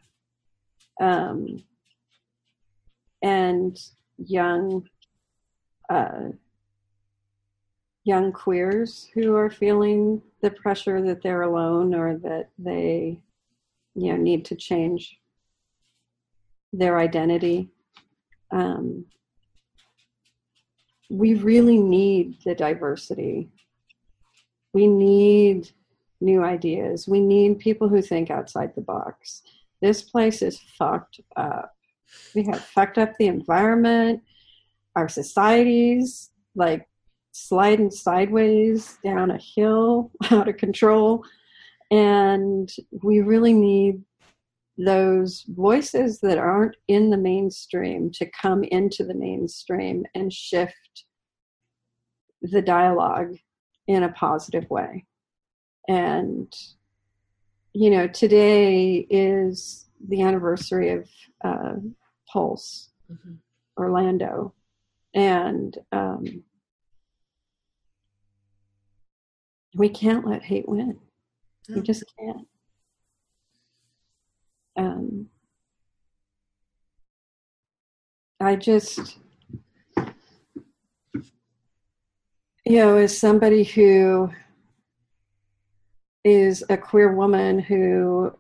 um, 1.00 1.64
and 3.24 3.76
young 4.18 4.84
uh, 5.88 6.28
young 8.04 8.32
queers 8.32 9.08
who 9.14 9.36
are 9.36 9.50
feeling 9.50 10.22
the 10.40 10.50
pressure 10.50 11.02
that 11.02 11.22
they're 11.22 11.42
alone 11.42 11.94
or 11.94 12.16
that 12.16 12.48
they 12.58 13.20
you 13.94 14.12
know 14.12 14.16
need 14.16 14.44
to 14.46 14.54
change 14.54 15.18
their 16.72 16.98
identity. 16.98 17.68
Um, 18.50 19.06
we 21.10 21.34
really 21.34 21.78
need 21.78 22.36
the 22.44 22.54
diversity. 22.54 23.48
We 24.72 24.86
need 24.86 25.70
new 26.20 26.42
ideas. 26.42 27.08
We 27.08 27.20
need 27.20 27.58
people 27.58 27.88
who 27.88 28.02
think 28.02 28.30
outside 28.30 28.74
the 28.74 28.82
box. 28.82 29.42
This 29.80 30.02
place 30.02 30.42
is 30.42 30.58
fucked 30.58 31.20
up. 31.36 31.74
We 32.34 32.44
have 32.44 32.60
fucked 32.60 32.98
up 32.98 33.16
the 33.16 33.26
environment 33.26 34.22
our 34.98 35.08
societies 35.08 36.30
like 36.56 36.88
sliding 37.30 37.90
sideways 37.90 38.98
down 39.04 39.30
a 39.30 39.38
hill 39.38 40.10
out 40.32 40.48
of 40.48 40.56
control. 40.56 41.24
And 41.92 42.68
we 42.90 43.20
really 43.20 43.52
need 43.52 44.02
those 44.76 45.44
voices 45.48 46.18
that 46.20 46.36
aren't 46.36 46.76
in 46.88 47.10
the 47.10 47.16
mainstream 47.16 48.10
to 48.12 48.26
come 48.26 48.64
into 48.64 49.04
the 49.04 49.14
mainstream 49.14 50.04
and 50.14 50.32
shift 50.32 51.04
the 52.42 52.62
dialogue 52.62 53.36
in 53.86 54.02
a 54.02 54.12
positive 54.12 54.68
way. 54.68 55.06
And 55.88 56.52
you 57.72 57.90
know 57.90 58.08
today 58.08 59.06
is 59.10 59.86
the 60.08 60.22
anniversary 60.22 60.90
of 60.90 61.08
uh, 61.44 61.74
pulse 62.32 62.88
Mm-hmm. 63.10 63.36
orlando 63.78 64.52
and 65.14 65.76
um, 65.92 66.42
we 69.74 69.88
can't 69.88 70.26
let 70.26 70.42
hate 70.42 70.68
win. 70.68 70.98
We 71.68 71.82
just 71.82 72.04
can't. 72.18 72.46
Um, 74.76 75.28
I 78.40 78.56
just, 78.56 79.18
you 82.64 82.76
know, 82.76 82.96
as 82.96 83.18
somebody 83.18 83.64
who 83.64 84.30
is 86.24 86.64
a 86.68 86.76
queer 86.76 87.12
woman 87.14 87.58
who 87.58 88.32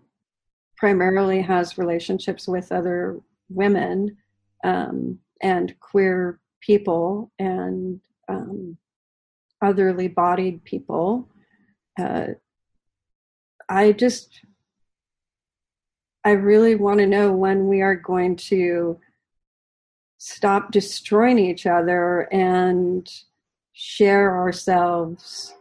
primarily 0.76 1.40
has 1.42 1.76
relationships 1.76 2.46
with 2.46 2.70
other 2.70 3.18
women 3.48 4.16
um, 4.64 5.18
and 5.42 5.74
queer 5.80 6.38
people 6.60 7.30
and 7.38 8.00
um, 8.28 8.76
otherly 9.62 10.08
bodied 10.08 10.64
people. 10.64 11.28
Uh, 11.98 12.28
I 13.68 13.92
just, 13.92 14.40
I 16.24 16.30
really 16.32 16.74
want 16.74 17.00
to 17.00 17.06
know 17.06 17.32
when 17.32 17.68
we 17.68 17.80
are 17.82 17.96
going 17.96 18.36
to 18.36 18.98
stop 20.18 20.72
destroying 20.72 21.38
each 21.38 21.66
other 21.66 22.22
and 22.32 23.08
share 23.72 24.36
ourselves 24.36 25.54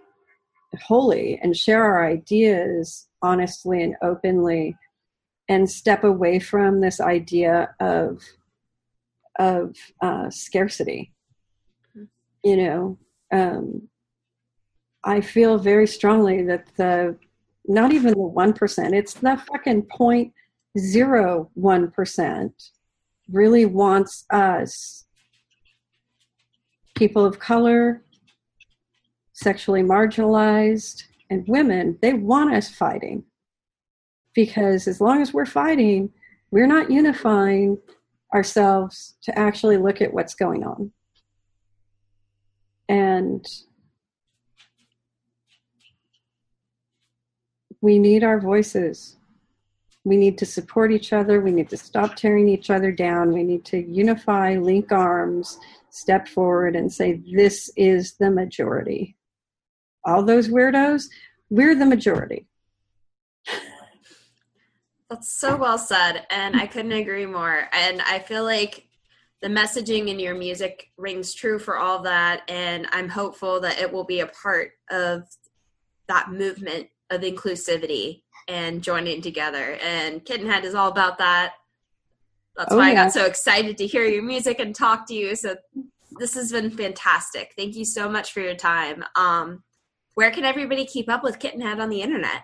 wholly 0.84 1.40
and 1.42 1.56
share 1.56 1.84
our 1.84 2.08
ideas 2.08 3.08
honestly 3.22 3.84
and 3.84 3.96
openly 4.02 4.76
and 5.50 5.70
step 5.70 6.04
away 6.04 6.40
from 6.40 6.82
this 6.82 7.00
idea 7.00 7.74
of 7.80 8.22
of 9.40 9.76
uh, 10.02 10.30
scarcity. 10.30 11.14
You 12.44 12.58
know 12.58 12.98
um, 13.32 13.88
i 15.04 15.22
feel 15.22 15.58
very 15.58 15.88
strongly 15.88 16.44
that 16.44 16.66
the 16.78 17.18
not 17.66 17.92
even 17.92 18.12
the 18.12 18.18
1% 18.18 18.94
it's 18.94 19.16
the 19.16 19.42
fucking 19.52 19.84
point 19.84 20.34
zero 20.78 21.50
one 21.54 21.92
percent 21.92 22.54
really 23.30 23.66
wants 23.66 24.26
us 24.30 25.06
people 26.96 27.26
of 27.26 27.40
color 27.40 28.04
sexually 29.34 29.84
marginalized 29.84 31.04
and 31.30 31.46
women 31.48 31.98
they 32.02 32.14
want 32.14 32.54
us 32.54 32.70
fighting. 32.70 33.24
Because 34.34 34.88
as 34.88 35.02
long 35.02 35.22
as 35.22 35.34
we're 35.34 35.46
fighting 35.46 36.10
we're 36.52 36.68
not 36.68 36.90
unifying 36.90 37.78
ourselves 38.34 39.18
to 39.24 39.38
actually 39.38 39.78
look 39.78 40.02
at 40.02 40.14
what's 40.14 40.36
going 40.36 40.64
on 40.64 40.92
and 42.90 43.46
we 47.82 48.00
need 48.00 48.24
our 48.24 48.40
voices. 48.40 49.18
We 50.04 50.18
need 50.18 50.38
to 50.38 50.46
support 50.46 50.92
each 50.92 51.12
other. 51.12 51.42
We 51.42 51.52
need 51.52 51.70
to 51.70 51.78
stop 51.78 52.16
tearing 52.16 52.48
each 52.48 52.70
other 52.70 52.92
down. 52.92 53.34
We 53.34 53.44
need 53.44 53.66
to 53.66 53.78
unify, 53.78 54.56
link 54.56 54.92
arms, 54.92 55.60
step 55.90 56.28
forward, 56.28 56.76
and 56.76 56.92
say, 56.92 57.22
This 57.32 57.70
is 57.76 58.14
the 58.14 58.32
majority. 58.32 59.18
All 60.06 60.24
those 60.24 60.48
weirdos, 60.48 61.06
we're 61.50 61.76
the 61.76 61.86
majority. 61.86 62.48
That's 65.10 65.40
so 65.40 65.56
well 65.56 65.78
said, 65.78 66.26
and 66.30 66.56
I 66.56 66.68
couldn't 66.68 66.92
agree 66.92 67.26
more. 67.26 67.70
And 67.72 68.02
I 68.02 68.20
feel 68.20 68.44
like 68.44 68.88
the 69.42 69.48
messaging 69.48 70.10
in 70.10 70.20
your 70.20 70.36
music 70.36 70.92
rings 70.98 71.34
true 71.34 71.60
for 71.60 71.78
all 71.78 72.02
that, 72.04 72.42
and 72.50 72.88
I'm 72.92 73.08
hopeful 73.08 73.62
that 73.62 73.80
it 73.80 73.92
will 73.92 74.04
be 74.04 74.20
a 74.20 74.28
part 74.28 74.72
of 74.92 75.24
that 76.08 76.32
movement 76.32 76.88
of 77.10 77.22
inclusivity 77.22 78.24
and 78.50 78.82
joining 78.82 79.22
together. 79.22 79.78
And 79.82 80.26
Kittenhead 80.26 80.64
is 80.64 80.76
all 80.76 80.90
about 80.90 81.18
that. 81.20 81.54
That's 82.58 82.74
Oh, 82.74 82.78
why 82.78 82.92
I 82.92 82.94
got 82.94 83.14
so 83.14 83.26
excited 83.26 83.78
to 83.78 83.88
hear 83.88 84.06
your 84.06 84.24
music 84.24 84.60
and 84.60 84.76
talk 84.76 85.08
to 85.08 85.14
you. 85.14 85.36
So 85.36 85.56
this 86.18 86.34
has 86.34 86.52
been 86.52 86.72
fantastic. 86.72 87.54
Thank 87.56 87.76
you 87.76 87.86
so 87.86 88.10
much 88.10 88.34
for 88.34 88.42
your 88.42 88.56
time. 88.56 89.06
Um, 89.16 89.64
where 90.16 90.32
can 90.32 90.44
everybody 90.44 90.86
keep 90.86 91.10
up 91.10 91.24
with 91.24 91.40
Kittenhead 91.40 91.80
on 91.80 91.90
the 91.90 92.02
internet? 92.02 92.42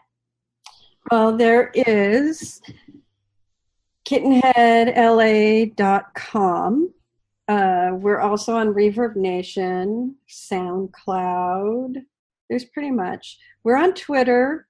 Well, 1.12 1.36
there 1.36 1.70
is 1.74 2.62
kittenheadla.com. 4.08 6.94
Uh, 7.48 7.90
we're 7.94 8.20
also 8.20 8.56
on 8.56 8.74
Reverb 8.74 9.16
Nation, 9.16 10.16
SoundCloud. 10.30 12.04
There's 12.50 12.66
pretty 12.66 12.92
much. 12.92 13.38
We're 13.64 13.78
on 13.78 13.94
Twitter. 13.94 14.68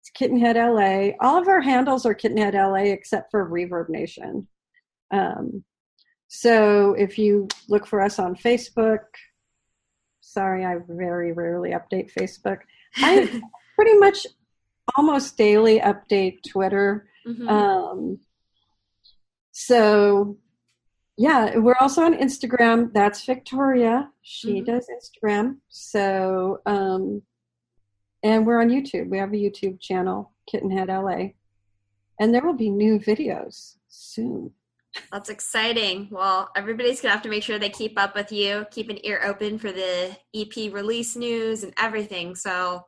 It's 0.00 0.10
Kittenhead 0.10 0.56
LA. 0.56 1.12
All 1.20 1.40
of 1.40 1.48
our 1.48 1.60
handles 1.60 2.06
are 2.06 2.14
Kittenhead 2.14 2.54
LA 2.54 2.92
except 2.92 3.30
for 3.30 3.48
Reverb 3.48 3.88
Nation. 3.88 4.48
Um, 5.10 5.64
so 6.28 6.94
if 6.94 7.18
you 7.18 7.48
look 7.68 7.86
for 7.86 8.00
us 8.00 8.18
on 8.18 8.36
Facebook, 8.36 9.00
sorry, 10.20 10.64
I 10.64 10.76
very 10.88 11.32
rarely 11.32 11.70
update 11.70 12.12
Facebook. 12.12 12.58
I 12.96 13.42
pretty 13.76 13.98
much 13.98 14.26
almost 14.96 15.36
daily 15.36 15.80
update 15.80 16.42
Twitter. 16.48 17.08
Mhm. 17.26 17.48
Um, 17.48 18.20
so, 19.52 20.38
yeah, 21.16 21.58
we're 21.58 21.76
also 21.80 22.02
on 22.02 22.14
Instagram. 22.14 22.92
That's 22.92 23.24
Victoria. 23.24 24.10
She 24.22 24.60
Mhm. 24.60 24.66
does 24.66 24.88
Instagram. 24.88 25.58
So, 25.68 26.60
um, 26.66 27.22
and 28.22 28.46
we're 28.46 28.60
on 28.60 28.68
YouTube. 28.68 29.08
We 29.08 29.18
have 29.18 29.32
a 29.32 29.36
YouTube 29.36 29.80
channel, 29.80 30.32
Kittenhead 30.50 30.88
LA, 30.88 31.34
and 32.18 32.34
there 32.34 32.42
will 32.44 32.54
be 32.54 32.70
new 32.70 32.98
videos 32.98 33.76
soon. 33.88 34.54
That's 35.12 35.28
exciting. 35.28 36.08
Well, 36.10 36.50
everybody's 36.56 37.00
gonna 37.00 37.12
have 37.12 37.22
to 37.22 37.28
make 37.28 37.44
sure 37.44 37.58
they 37.58 37.70
keep 37.70 37.98
up 37.98 38.14
with 38.14 38.32
you, 38.32 38.66
keep 38.70 38.88
an 38.88 38.98
ear 39.04 39.20
open 39.24 39.58
for 39.58 39.70
the 39.70 40.16
EP 40.34 40.68
release 40.68 41.14
news 41.16 41.62
and 41.62 41.72
everything. 41.78 42.34
So 42.34 42.86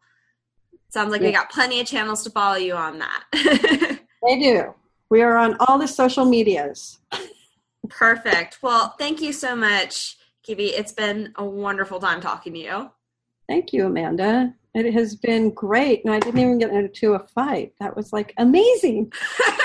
sounds 0.93 1.11
like 1.11 1.21
we 1.21 1.29
Yeah. 1.29 1.33
got 1.33 1.51
plenty 1.51 1.81
of 1.81 1.87
channels 1.87 2.23
to 2.25 2.31
follow 2.31 2.57
you 2.57 2.75
on 2.75 2.99
that. 3.01 3.99
They 4.25 4.39
do. 4.39 4.73
We 5.11 5.21
are 5.23 5.37
on 5.37 5.57
all 5.59 5.77
the 5.79 5.89
social 5.89 6.25
medias. 6.25 7.01
Perfect. 7.89 8.59
Well, 8.63 8.95
thank 8.97 9.21
you 9.21 9.33
so 9.33 9.57
much, 9.57 10.17
Kiwi, 10.45 10.67
it's 10.67 10.93
been 10.93 11.33
a 11.37 11.45
wonderful 11.45 11.99
time 11.99 12.21
talking 12.21 12.53
to 12.55 12.59
you. 12.61 12.91
Thank 13.49 13.73
you, 13.73 13.87
Amanda. 13.87 14.55
It 14.75 14.95
has 14.95 15.17
been 15.17 15.51
great. 15.51 16.05
And 16.05 16.15
I 16.15 16.21
didn't 16.21 16.39
even 16.41 16.59
get 16.59 16.71
into 16.71 17.15
a 17.15 17.19
fight. 17.19 17.73
That 17.81 17.97
was 17.97 18.13
like 18.13 18.33
amazing. 18.39 19.13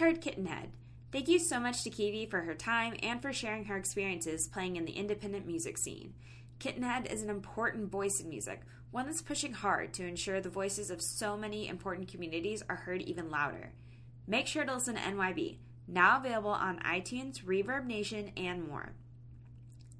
heard 0.00 0.22
Kittenhead. 0.22 0.70
Thank 1.12 1.28
you 1.28 1.38
so 1.38 1.60
much 1.60 1.82
to 1.82 1.90
Kiwi 1.90 2.24
for 2.24 2.40
her 2.40 2.54
time 2.54 2.94
and 3.02 3.20
for 3.20 3.34
sharing 3.34 3.66
her 3.66 3.76
experiences 3.76 4.48
playing 4.48 4.76
in 4.76 4.86
the 4.86 4.92
independent 4.92 5.46
music 5.46 5.76
scene. 5.76 6.14
Kittenhead 6.58 7.12
is 7.12 7.22
an 7.22 7.28
important 7.28 7.90
voice 7.90 8.18
in 8.18 8.30
music, 8.30 8.62
one 8.92 9.04
that's 9.04 9.20
pushing 9.20 9.52
hard 9.52 9.92
to 9.92 10.06
ensure 10.06 10.40
the 10.40 10.48
voices 10.48 10.90
of 10.90 11.02
so 11.02 11.36
many 11.36 11.68
important 11.68 12.10
communities 12.10 12.62
are 12.66 12.76
heard 12.76 13.02
even 13.02 13.30
louder. 13.30 13.72
Make 14.26 14.46
sure 14.46 14.64
to 14.64 14.72
listen 14.72 14.94
to 14.94 15.02
NYB, 15.02 15.58
now 15.86 16.18
available 16.18 16.48
on 16.48 16.78
iTunes, 16.78 17.44
Reverb 17.44 17.84
Nation, 17.84 18.32
and 18.38 18.66
more. 18.66 18.92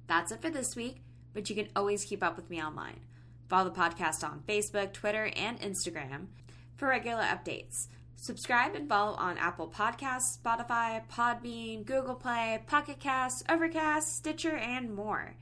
That's 0.07 0.31
it 0.31 0.41
for 0.41 0.49
this 0.49 0.75
week, 0.75 1.03
but 1.35 1.47
you 1.47 1.55
can 1.55 1.67
always 1.75 2.05
keep 2.05 2.23
up 2.23 2.37
with 2.37 2.49
me 2.49 2.59
online. 2.59 3.01
Follow 3.49 3.69
the 3.69 3.79
podcast 3.79 4.27
on 4.27 4.41
Facebook, 4.47 4.93
Twitter, 4.93 5.31
and 5.35 5.59
Instagram 5.61 6.27
for 6.75 6.87
regular 6.87 7.21
updates. 7.21 7.87
Subscribe 8.21 8.75
and 8.75 8.87
follow 8.87 9.15
on 9.15 9.39
Apple 9.39 9.67
Podcasts, 9.67 10.37
Spotify, 10.37 11.01
Podbean, 11.11 11.83
Google 11.83 12.13
Play, 12.13 12.61
Pocket 12.67 12.99
Cast, 12.99 13.43
Overcast, 13.49 14.15
Stitcher, 14.15 14.55
and 14.55 14.93
more. 14.93 15.33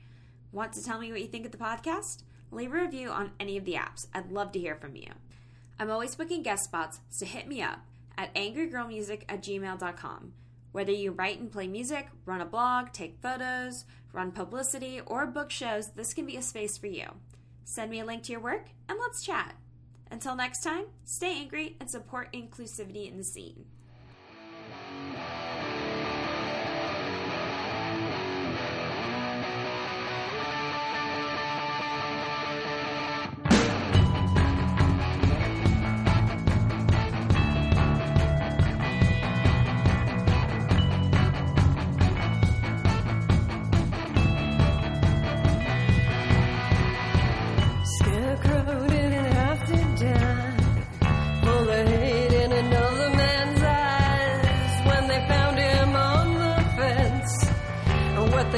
Want 0.50 0.72
to 0.72 0.82
tell 0.82 0.98
me 0.98 1.12
what 1.12 1.20
you 1.20 1.26
think 1.26 1.44
of 1.44 1.52
the 1.52 1.58
podcast? 1.58 2.22
Leave 2.50 2.72
a 2.72 2.80
review 2.80 3.10
on 3.10 3.32
any 3.38 3.58
of 3.58 3.66
the 3.66 3.74
apps. 3.74 4.06
I'd 4.14 4.32
love 4.32 4.52
to 4.52 4.58
hear 4.58 4.76
from 4.76 4.96
you. 4.96 5.08
I'm 5.78 5.90
always 5.90 6.14
booking 6.14 6.42
guest 6.42 6.64
spots, 6.64 7.00
so 7.10 7.26
hit 7.26 7.46
me 7.46 7.60
up 7.60 7.80
at 8.16 8.34
angrygirlmusic 8.34 9.24
at 9.28 9.42
gmail.com. 9.42 10.32
Whether 10.72 10.92
you 10.92 11.10
write 11.10 11.38
and 11.38 11.52
play 11.52 11.68
music, 11.68 12.08
run 12.24 12.40
a 12.40 12.46
blog, 12.46 12.92
take 12.92 13.20
photos, 13.20 13.84
run 14.14 14.32
publicity, 14.32 15.02
or 15.04 15.26
book 15.26 15.50
shows, 15.50 15.90
this 15.90 16.14
can 16.14 16.24
be 16.24 16.38
a 16.38 16.42
space 16.42 16.78
for 16.78 16.86
you. 16.86 17.08
Send 17.62 17.90
me 17.90 18.00
a 18.00 18.06
link 18.06 18.22
to 18.22 18.32
your 18.32 18.40
work 18.40 18.68
and 18.88 18.98
let's 18.98 19.22
chat. 19.22 19.54
Until 20.10 20.34
next 20.34 20.62
time, 20.62 20.86
stay 21.04 21.38
angry 21.38 21.76
and 21.80 21.88
support 21.90 22.32
inclusivity 22.32 23.10
in 23.10 23.16
the 23.18 23.24
scene. 23.24 23.64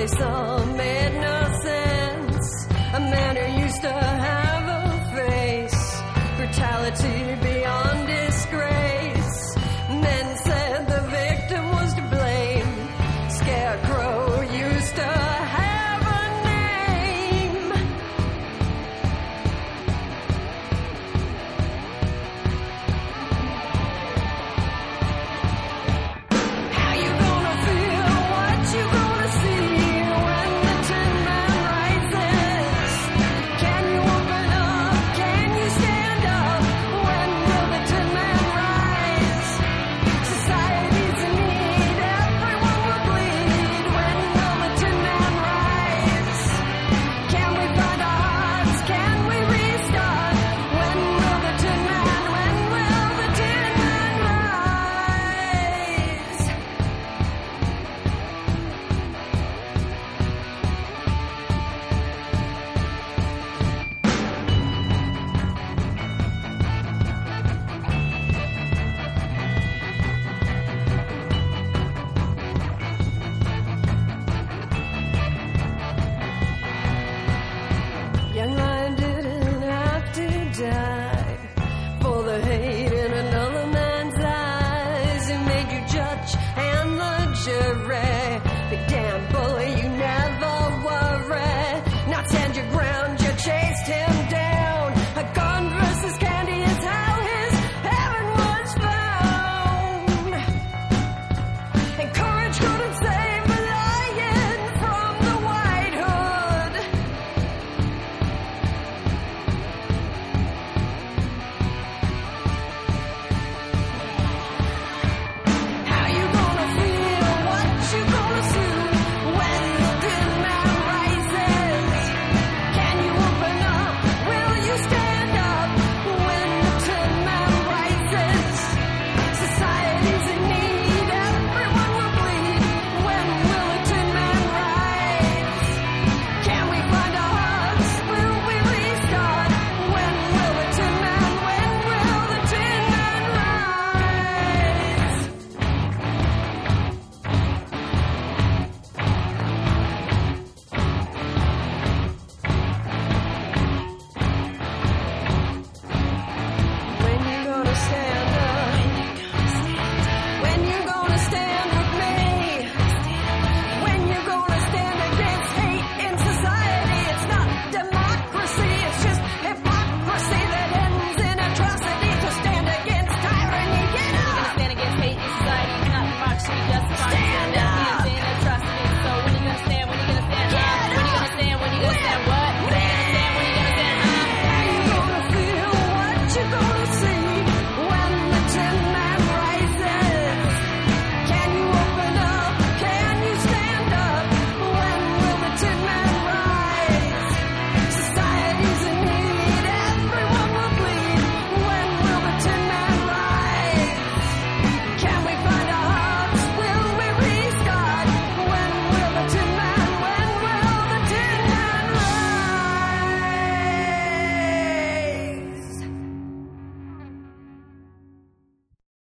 Many 0.02 0.71